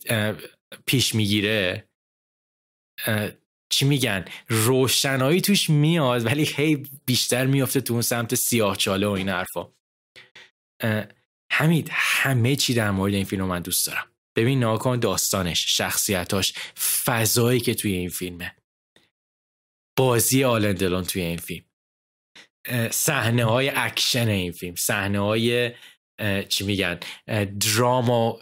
پیش 0.87 1.15
می‌گیره 1.15 1.89
چی 3.73 3.85
میگن 3.85 4.25
روشنایی 4.49 5.41
توش 5.41 5.71
میاد 5.71 6.27
ولی 6.27 6.45
هی 6.45 6.87
بیشتر 7.07 7.47
میافته 7.47 7.81
تو 7.81 7.93
اون 7.93 8.03
سمت 8.03 8.35
سیاه 8.35 8.77
چاله 8.77 9.07
و 9.07 9.11
این 9.11 9.29
حرفا. 9.29 9.73
حمید 11.53 11.89
همه 11.93 12.57
چی 12.57 12.75
در 12.75 12.91
مورد 12.91 13.15
این 13.15 13.25
فیلم 13.25 13.45
من 13.45 13.63
دوست 13.63 13.87
دارم. 13.87 14.07
ببین 14.37 14.61
ناکن 14.61 14.99
داستانش 14.99 15.77
شخصیتاش 15.77 16.53
فضایی 17.05 17.61
که 17.61 17.75
توی 17.75 17.93
این 17.93 18.09
فیلمه. 18.09 18.57
بازی 19.99 20.45
آلن 20.45 20.71
دلون 20.71 21.05
توی 21.05 21.23
این 21.23 21.37
فیلم. 21.37 21.65
صحنه 22.91 23.45
های 23.45 23.69
اکشن 23.75 24.29
این 24.29 24.53
فیلم 24.53 24.75
صحنه 24.75 25.19
های 25.21 25.73
چی 26.49 26.65
میگن 26.65 27.01
دراما 27.61 28.39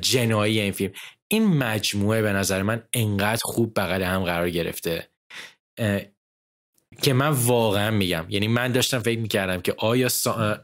جنایی 0.00 0.60
این 0.60 0.72
فیلم. 0.72 0.92
این 1.32 1.46
مجموعه 1.46 2.22
به 2.22 2.32
نظر 2.32 2.62
من 2.62 2.82
انقدر 2.92 3.40
خوب 3.42 3.80
بغل 3.80 4.02
هم 4.02 4.24
قرار 4.24 4.50
گرفته 4.50 5.10
که 7.02 7.12
من 7.12 7.28
واقعا 7.28 7.90
میگم. 7.90 8.26
یعنی 8.28 8.48
من 8.48 8.72
داشتم 8.72 8.98
فکر 8.98 9.18
می‌کردم 9.18 9.60
که 9.60 9.74
آیا 9.78 10.08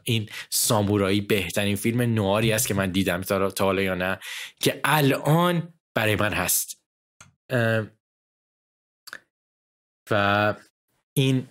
این 0.03 0.29
سامورایی 0.49 1.21
بهترین 1.21 1.75
فیلم 1.75 2.01
نواری 2.01 2.51
است 2.51 2.67
که 2.67 2.73
من 2.73 2.91
دیدم 2.91 3.21
تا, 3.21 3.53
حالا 3.59 3.81
یا 3.81 3.95
نه 3.95 4.19
که 4.59 4.81
الان 4.83 5.73
برای 5.95 6.15
من 6.15 6.33
هست. 6.33 6.81
و 10.11 10.55
این 11.17 11.47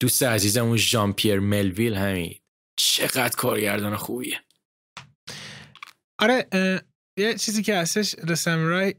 دوست 0.00 0.22
عزیزمون 0.22 0.76
ژان 0.76 1.12
پیر 1.12 1.38
ملویل 1.38 1.94
همین. 1.94 2.34
چقدر 2.76 3.36
کارگردان 3.36 3.96
خوبیه. 3.96 4.40
آره 6.18 6.48
یه 7.18 7.34
چیزی 7.34 7.62
که 7.62 7.76
هستش 7.76 8.14
رسمرای 8.28 8.94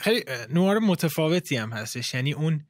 خیلی 0.00 0.24
نوار 0.50 0.78
متفاوتی 0.78 1.56
هم 1.56 1.72
هستش. 1.72 2.14
یعنی 2.14 2.32
اون 2.32 2.66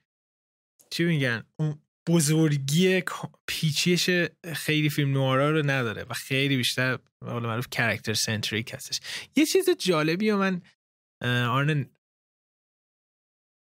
چی 0.91 1.05
میگن؟ 1.05 1.43
اون 1.57 1.82
بزرگی 2.09 3.03
پیچیش 3.47 4.11
خیلی 4.53 4.91
فیلم 4.91 5.12
نوارا 5.12 5.51
رو 5.51 5.70
نداره 5.70 6.05
و 6.05 6.15
خیلی 6.15 6.57
بیشتر 6.57 6.99
حالا 7.24 7.49
معروف 7.49 7.66
کرکتر 7.70 8.15
سنتریک 8.15 8.74
هستش. 8.74 9.01
یه 9.37 9.47
چیز 9.47 9.70
جالبی 9.78 10.31
و 10.31 10.37
من 10.37 10.62
آرن 11.23 11.91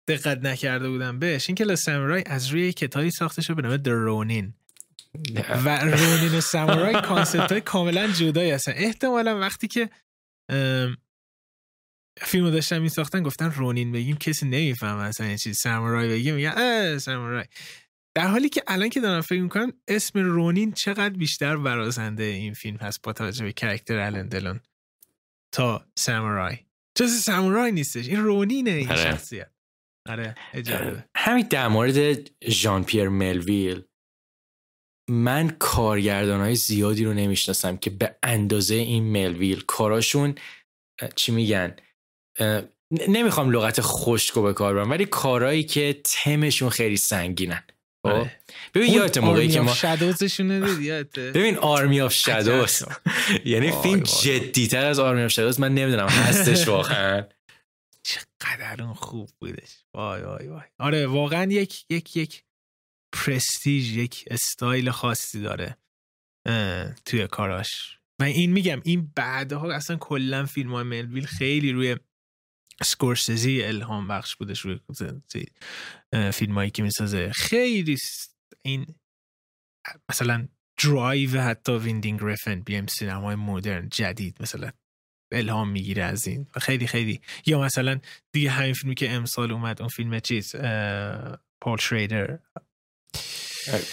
دقت 0.08 0.38
نکرده 0.38 0.90
بودم 0.90 1.20
بهش 1.20 1.50
این 1.50 1.56
که 1.56 1.78
از 2.26 2.48
روی 2.48 2.74
کتابی 2.74 3.12
ساخته 3.12 3.42
شده 3.42 3.62
به 3.62 3.62
نام 3.62 3.78
The 3.78 4.06
Ronin 4.06 4.54
و 5.66 5.80
رونین 5.80 6.38
و 6.38 6.42
سامورای 6.42 7.02
concept 7.02 7.52
های 7.52 7.62
کاملا 7.62 8.08
جدایی 8.08 8.52
هستن. 8.52 8.74
احتمالا 8.76 9.40
وقتی 9.40 9.68
که 9.68 9.90
فیلم 12.22 12.46
رو 12.46 12.52
داشتن 12.52 12.80
میساختن 12.80 13.24
گفتن 13.24 13.52
رونین 13.52 13.92
بگیم 13.92 14.18
کسی 14.18 14.46
نمی‌فهمه 14.46 15.02
اصلا 15.02 15.28
این 15.28 15.38
چیز. 15.38 15.58
سامورای 15.58 16.10
بگیم 16.10 16.36
میگن 16.36 16.54
اه 16.58 16.98
سامورای. 16.98 17.46
در 18.16 18.28
حالی 18.28 18.50
که 18.50 18.64
الان 18.68 18.90
که 18.90 19.00
دارم 19.00 19.22
فکر 19.22 19.42
می‌کنم 19.42 19.74
اسم 19.88 20.20
رونین 20.20 20.72
چقدر 20.72 21.10
بیشتر 21.18 21.58
برازنده 21.58 22.24
این 22.24 22.54
فیلم 22.54 22.78
هست 22.78 23.02
با 23.02 23.14
توجه 23.14 23.46
به 23.46 23.52
character 23.52 24.00
آلن 24.00 24.26
دلون 24.26 24.60
تا 25.54 25.86
سامورای. 25.98 26.58
جز 26.96 27.12
سامورای 27.12 27.72
نیستش 27.72 28.08
این 28.08 28.20
رونینه 28.20 28.72
این 28.72 28.90
آره. 28.92 29.04
شخصیت. 29.04 29.52
آره 30.10 30.36
همین 31.16 31.48
در 31.50 31.68
مورد 31.68 32.30
ژان 32.50 32.84
پیر 32.84 33.10
ملویل. 33.10 33.84
من 35.10 35.50
کارگردان 35.50 36.40
های 36.40 36.56
زیادی 36.56 37.06
رو 37.06 37.14
نمی‌شناسم 37.14 37.78
که 37.78 37.90
به 37.90 38.16
اندازه 38.24 38.76
این 38.76 39.04
ملویل 39.04 39.62
کاراشون 39.62 40.36
چی 41.16 41.32
میگن؟ 41.32 41.76
نمی‌خوام 43.08 43.52
لغت 43.52 43.82
خشکو 43.82 44.42
به 44.42 44.54
کار 44.54 44.76
برم 44.76 44.90
ولی 44.90 45.06
کارهایی 45.06 45.64
که 45.64 46.02
تمشون 46.04 46.70
خیلی 46.70 46.98
سنگینن. 46.98 47.64
خب؟ 48.06 48.10
آره. 48.10 48.40
ببین 48.74 48.94
یادت 48.94 49.18
موقعی 49.18 49.48
که 49.48 49.62
ما 49.62 49.74
ببین 51.36 51.58
Army 51.58 52.02
of 52.02 52.14
Shadows 52.14 52.84
یعنی 53.46 53.72
فیلم 53.72 54.00
جدیتر 54.00 54.86
از 54.86 55.00
Army 55.00 55.24
of 55.24 55.32
Shadows 55.32 55.60
من 55.60 55.74
نمی‌دونم 55.74 56.08
هستش 56.08 56.68
واقعا. 56.68 57.24
چقدر 58.04 58.84
اون 58.84 58.94
خوب 58.94 59.30
بودش. 59.40 59.84
وای 59.94 60.22
وای 60.22 60.48
وای. 60.48 60.62
آره 60.80 61.08
واقعا 61.08 61.52
یک 61.52 61.86
یک 61.90 62.18
یک 62.18 62.44
پرستیژ 63.14 63.98
یک 63.98 64.26
استایل 64.32 64.92
خاصی 64.92 65.42
داره 65.42 65.78
توی 67.06 67.28
کاراش. 67.28 68.00
و 68.22 68.24
این 68.24 68.52
میگم 68.52 68.82
این 68.86 69.12
بعدها 69.16 69.74
اصلا 69.74 69.96
کلا 69.96 70.46
فیلم 70.46 70.74
های 70.74 70.84
ملویل 70.84 71.26
خیلی 71.26 71.72
روی 71.72 71.98
اسکورسزی 72.84 73.64
الهام 73.64 74.08
بخش 74.08 74.36
بودش 74.36 74.60
روی 74.60 74.80
فیلم 76.34 76.56
هایی 76.56 76.72
که 76.72 76.84
می‌سازه. 76.84 77.32
خیلی 77.32 77.98
این 78.62 78.96
مثلا 80.10 80.48
درایو 80.84 81.42
حتی 81.42 81.72
ویندینگ 81.72 82.22
رفن 82.22 82.62
بیایم 82.62 82.88
سینمای 82.88 83.36
مدرن 83.36 83.90
جدید 83.90 84.38
مثلا 84.42 84.72
الهام 85.34 85.70
می‌گیره 85.70 86.04
از 86.04 86.28
این. 86.28 86.48
خیلی 86.62 86.88
خیلی. 86.88 87.22
یا 87.46 87.62
مثلا 87.62 88.00
دیگه 88.32 88.50
همین 88.50 88.74
فیلمی 88.74 88.96
که 88.96 89.12
امسال 89.12 89.52
اومد 89.52 89.82
اون 89.82 89.90
فیلم 89.90 90.20
چیز 90.20 90.56
پل 91.64 91.78
شریدر. 91.80 92.40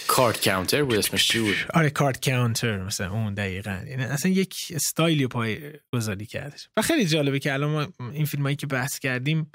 Card 0.07 0.49
Counter 0.49 0.85
بود 0.85 0.95
اسمش 0.95 1.29
چی 1.29 1.55
آره 1.75 1.91
Card 1.91 2.31
Counter 2.31 2.83
مثلا 2.83 3.11
اون 3.11 3.35
دقیقا. 3.35 3.85
یعنی 3.87 4.05
اصلا 4.05 4.31
یک 4.31 4.57
استایلی 4.75 5.27
پای 5.27 5.73
گذاری 5.93 6.27
کردش. 6.27 6.69
و 6.77 6.83
خیلی 6.83 7.07
جالبه 7.07 7.39
که 7.39 7.53
الان 7.53 7.71
ما 7.71 8.09
این 8.13 8.25
فیلم 8.25 8.43
هایی 8.43 8.57
که 8.57 8.67
بحث 8.67 8.99
کردیم 8.99 9.51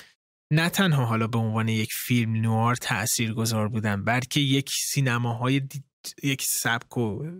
نه 0.53 0.69
تنها 0.69 1.05
حالا 1.05 1.27
به 1.27 1.37
عنوان 1.37 1.67
یک 1.67 1.89
فیلم 1.93 2.35
نوار 2.35 2.75
تأثیر 2.75 3.33
گذار 3.33 3.67
بودن 3.67 4.03
بلکه 4.03 4.39
یک 4.39 4.69
سینماهای 4.69 5.59
دی... 5.59 5.83
یک 6.23 6.41
سبک 6.41 6.97
و 6.97 7.31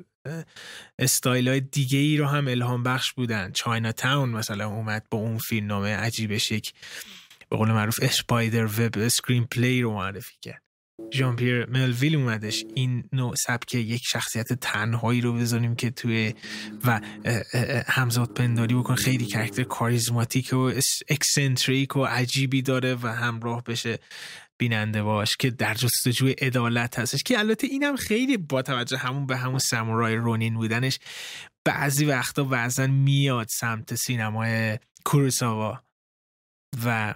استایل 0.99 1.47
های 1.47 1.59
دیگه 1.59 1.99
ای 1.99 2.17
رو 2.17 2.25
هم 2.25 2.47
الهام 2.47 2.83
بخش 2.83 3.13
بودن. 3.13 3.51
Chinatown 3.51 4.29
مثلا 4.29 4.67
اومد 4.67 5.07
با 5.11 5.17
اون 5.17 5.37
فیلم 5.37 5.67
نامه 5.67 5.95
عجیبش 5.95 6.51
یک 6.51 6.73
به 7.49 7.57
قول 7.57 7.71
معروف 7.71 7.99
spider 8.01 8.65
web 8.65 8.97
screenplay 8.97 9.81
رو 9.81 9.93
معرفی 9.93 10.35
کرد. 10.41 10.70
ژان 11.13 11.35
پیر 11.35 11.65
ملویل 11.65 12.15
اومدش. 12.15 12.65
این 12.75 13.03
نوع 13.13 13.35
سبک 13.35 13.75
یک 13.75 14.01
شخصیت 14.05 14.53
تنهایی 14.53 15.21
رو 15.21 15.33
بذاریم 15.33 15.75
که 15.75 15.89
توی 15.89 16.33
و 16.85 17.01
همزاد 17.87 18.33
پنداری 18.33 18.75
بکن 18.75 18.95
خیلی 18.95 19.25
character 19.25 19.63
کاریزماتیک 19.63 20.53
و 20.53 20.71
اکسنتریک 21.09 21.95
و 21.95 22.03
عجیبی 22.03 22.61
داره 22.61 22.95
و 22.95 23.07
همراه 23.07 23.63
بشه 23.63 23.99
بیننده 24.57 25.03
باش 25.03 25.37
که 25.37 25.49
در 25.49 25.73
جستجوی 25.73 26.31
عدالت 26.31 26.99
هستش. 26.99 27.23
که 27.23 27.39
البته 27.39 27.67
اینم 27.67 27.95
خیلی 27.95 28.37
با 28.37 28.61
توجه 28.61 28.97
همون 28.97 29.25
به 29.25 29.37
همون 29.37 29.59
سمورای 29.59 30.15
رونین 30.15 30.53
بودنش 30.53 30.99
بعضی 31.65 32.05
وقتا 32.05 32.43
بعضا 32.43 32.87
میاد 32.87 33.47
سمت 33.49 33.95
سینمای 33.95 34.79
کوروساوا 35.05 35.83
و 36.85 37.13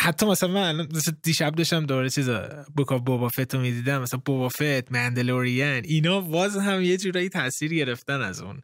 حتی 0.00 0.26
مثلا 0.26 0.48
من 0.48 0.88
مثلا 0.94 1.14
دیشب 1.22 1.54
داشتم 1.54 1.86
دوباره 1.86 2.10
چیزا 2.10 2.64
بوکا 2.76 2.98
بوبا 2.98 3.28
فت 3.28 3.54
رو 3.54 3.60
می‌دیدم 3.60 4.02
مثلا 4.02 4.20
بوبا 4.24 4.48
فت 4.48 4.92
مندلورین 4.92 5.84
اینا 5.84 6.20
باز 6.20 6.56
هم 6.56 6.82
یه 6.82 6.96
جورایی 6.96 7.28
تاثیر 7.28 7.74
گرفتن 7.74 8.20
از 8.20 8.40
اون 8.40 8.62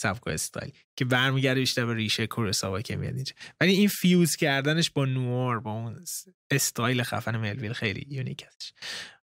سبک 0.00 0.26
و 0.26 0.30
استایل 0.30 0.72
که 0.96 1.04
برمیگرده 1.04 1.60
بیشتر 1.60 1.86
به 1.86 1.94
ریشه 1.94 2.26
کوروساوا 2.26 2.80
که 2.80 2.96
میاد 2.96 3.14
اینجا. 3.14 3.34
ولی 3.60 3.72
این 3.72 3.88
fuse 3.88 4.36
کردنش 4.36 4.90
با 4.90 5.04
نوار 5.04 5.60
با 5.60 5.72
اون 5.72 6.04
استایل 6.50 7.02
خفن 7.02 7.36
ملویل 7.36 7.72
خیلی 7.72 8.06
unique 8.10 8.44
هستش. 8.46 8.72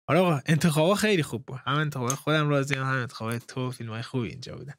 آره 0.06 0.18
آقا 0.18 0.94
خیلی 0.94 1.22
خوب 1.22 1.46
بود. 1.46 1.60
هم 1.66 1.74
انتخاب 1.74 2.10
خودم 2.10 2.48
راضی 2.48 2.74
هم 2.74 2.84
انتخاب 2.84 3.38
تو 3.38 3.70
فیلم 3.70 3.90
های 3.90 4.02
خوبی 4.02 4.28
اینجا 4.28 4.56
بودن. 4.56 4.74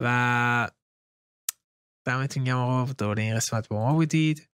و 0.00 0.70
دمتون 2.06 2.44
گرم 2.44 2.56
آقا 2.56 2.92
دوره 2.92 3.22
این 3.22 3.36
قسمت 3.36 3.68
با 3.68 3.76
ما 3.76 3.92
بودید. 3.92 4.48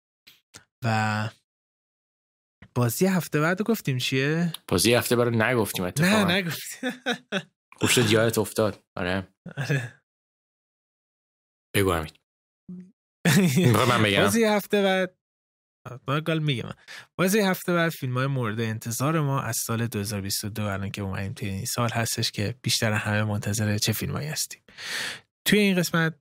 و 0.85 1.29
بازی 2.75 3.07
هفته 3.07 3.41
بعد 3.41 3.63
گفتیم 3.63 3.99
چیه؟ 3.99 4.53
بازی 4.69 4.95
هفته 4.95 5.17
بعد 5.17 5.29
نگفتیم 5.29 5.85
اتفاقا. 5.85 6.25
نه 6.25 6.35
نگفتیم. 6.35 6.91
خوب 7.77 7.91
شد 7.91 8.11
یادت 8.11 8.39
افتاد. 8.39 8.85
آره. 8.97 9.29
آره. 9.57 10.03
بگو 11.77 11.93
همین 11.93 12.11
من 13.89 14.03
بگم؟ 14.03 14.23
بازی 14.23 14.45
هفته 14.45 14.83
بعد 14.83 15.17
گال 16.25 16.39
میگم. 16.39 16.71
بازی 17.19 17.41
هفته 17.41 17.73
بعد 17.73 17.91
فیلم 17.91 18.19
های 18.19 18.27
مورد 18.27 18.61
انتظار 18.61 19.21
ما 19.21 19.41
از 19.41 19.57
سال 19.57 19.87
2022 19.87 20.63
الان 20.63 20.91
که 20.91 21.03
اومدیم 21.03 21.33
توی 21.33 21.49
این 21.49 21.65
سال 21.65 21.91
هستش 21.91 22.31
که 22.31 22.55
بیشتر 22.63 22.93
همه 22.93 23.25
منتظر 23.25 23.79
چه 23.79 23.93
فیلم 23.93 24.13
هایی 24.13 24.29
هستیم. 24.29 24.63
توی 25.45 25.59
این 25.59 25.77
قسمت 25.77 26.15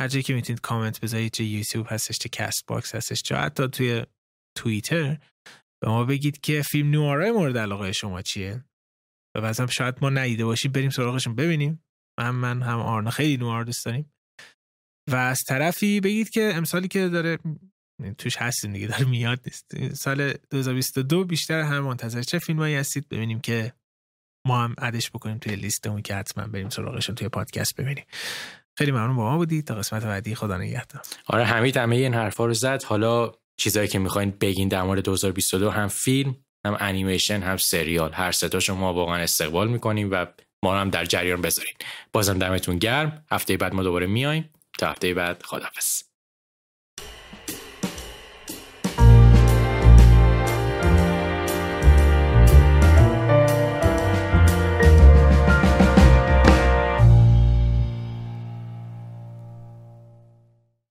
هر 0.00 0.08
جایی 0.08 0.22
که 0.22 0.34
می‌تونید 0.34 0.60
کامنت 0.60 1.00
بذارید 1.00 1.32
چه 1.32 1.44
یوتیوب 1.44 1.86
هستش 1.90 2.18
چه 2.18 2.28
Castbox 2.28 2.94
هستش 2.94 3.22
چه 3.22 3.36
حتی 3.36 3.68
توی 3.68 4.06
توییتر 4.56 5.18
به 5.84 5.90
ما 5.90 6.04
بگید 6.04 6.40
که 6.40 6.62
فیلم 6.62 6.90
نوآرای 6.90 7.30
مورد 7.30 7.58
علاقه 7.58 7.92
شما 7.92 8.22
چیه؟ 8.22 8.64
و 9.36 9.40
بعضم 9.40 9.66
شاید 9.66 9.94
ما 10.02 10.10
ندیده 10.10 10.44
باشیم 10.44 10.72
بریم 10.72 10.90
سراغشون 10.90 11.34
ببینیم. 11.34 11.84
هم 12.20 12.34
من 12.34 12.62
هم 12.62 12.78
آرنا 12.78 13.10
خیلی 13.10 13.36
نوار 13.36 13.64
دوست 13.64 13.84
داریم. 13.84 14.12
و 15.10 15.16
از 15.16 15.42
طرفی 15.48 16.00
بگید 16.00 16.30
که 16.30 16.52
امسالی 16.54 16.88
که 16.88 17.08
داره 17.08 17.38
توش 18.18 18.36
هستیم 18.36 18.72
دیگه 18.72 18.86
داره 18.86 19.04
میاد 19.04 19.40
نیست. 19.46 19.94
سال 19.94 20.32
2022 20.50 21.24
بیشتر 21.24 21.60
هم 21.60 21.80
منتظر 21.80 22.22
چه 22.22 22.38
فیلمایی 22.38 22.74
هستید؟ 22.74 23.08
ببینیم 23.08 23.40
که 23.40 23.72
ما 24.46 24.64
هم 24.64 24.74
عدش 24.78 25.10
بکنیم 25.10 25.38
توی 25.38 25.56
لیستمون 25.56 26.02
که 26.02 26.14
حتما 26.14 26.46
بریم 26.46 26.68
سراغشون 26.68 27.14
توی 27.14 27.28
پادکست 27.28 27.80
ببینیم. 27.80 28.04
خیلی 28.78 28.92
ممنون 28.92 29.16
با 29.16 29.30
ما 29.30 29.36
بودید. 29.36 29.66
تا 29.66 29.74
قسمت 29.74 30.04
بعدی 30.04 30.34
خدا 30.34 30.58
نگهدار. 30.58 31.02
آره 31.26 31.44
حمید 31.44 31.76
همه 31.76 31.96
این 31.96 32.14
حرفا 32.14 32.46
رو 32.46 32.54
زد. 32.54 32.82
حالا 32.82 33.32
چیزایی 33.56 33.88
که 33.88 33.98
می‌خواین 33.98 34.30
بگین 34.40 34.68
در 34.68 34.82
مورد 34.82 35.04
2022 35.04 35.70
هم 35.70 35.88
فیلم 35.88 36.36
هم 36.66 36.76
انیمیشن 36.80 37.40
هم 37.40 37.56
سریال. 37.56 38.12
هر 38.12 38.32
سه 38.32 38.72
ما 38.72 38.94
واقعا 38.94 39.16
استقبال 39.16 39.68
می‌کنیم 39.68 40.08
و 40.10 40.26
ما 40.64 40.80
هم 40.80 40.90
در 40.90 41.04
جریان 41.04 41.40
بذارین. 41.42 41.74
بازم 42.12 42.38
دمتون 42.38 42.78
گرم. 42.78 43.24
هفته 43.30 43.56
بعد 43.56 43.74
ما 43.74 43.82
دوباره 43.82 44.06
میایم. 44.06 44.50
تا 44.78 44.90
هفته 44.90 45.14
بعد 45.14 45.42
خدافظ 45.42 46.02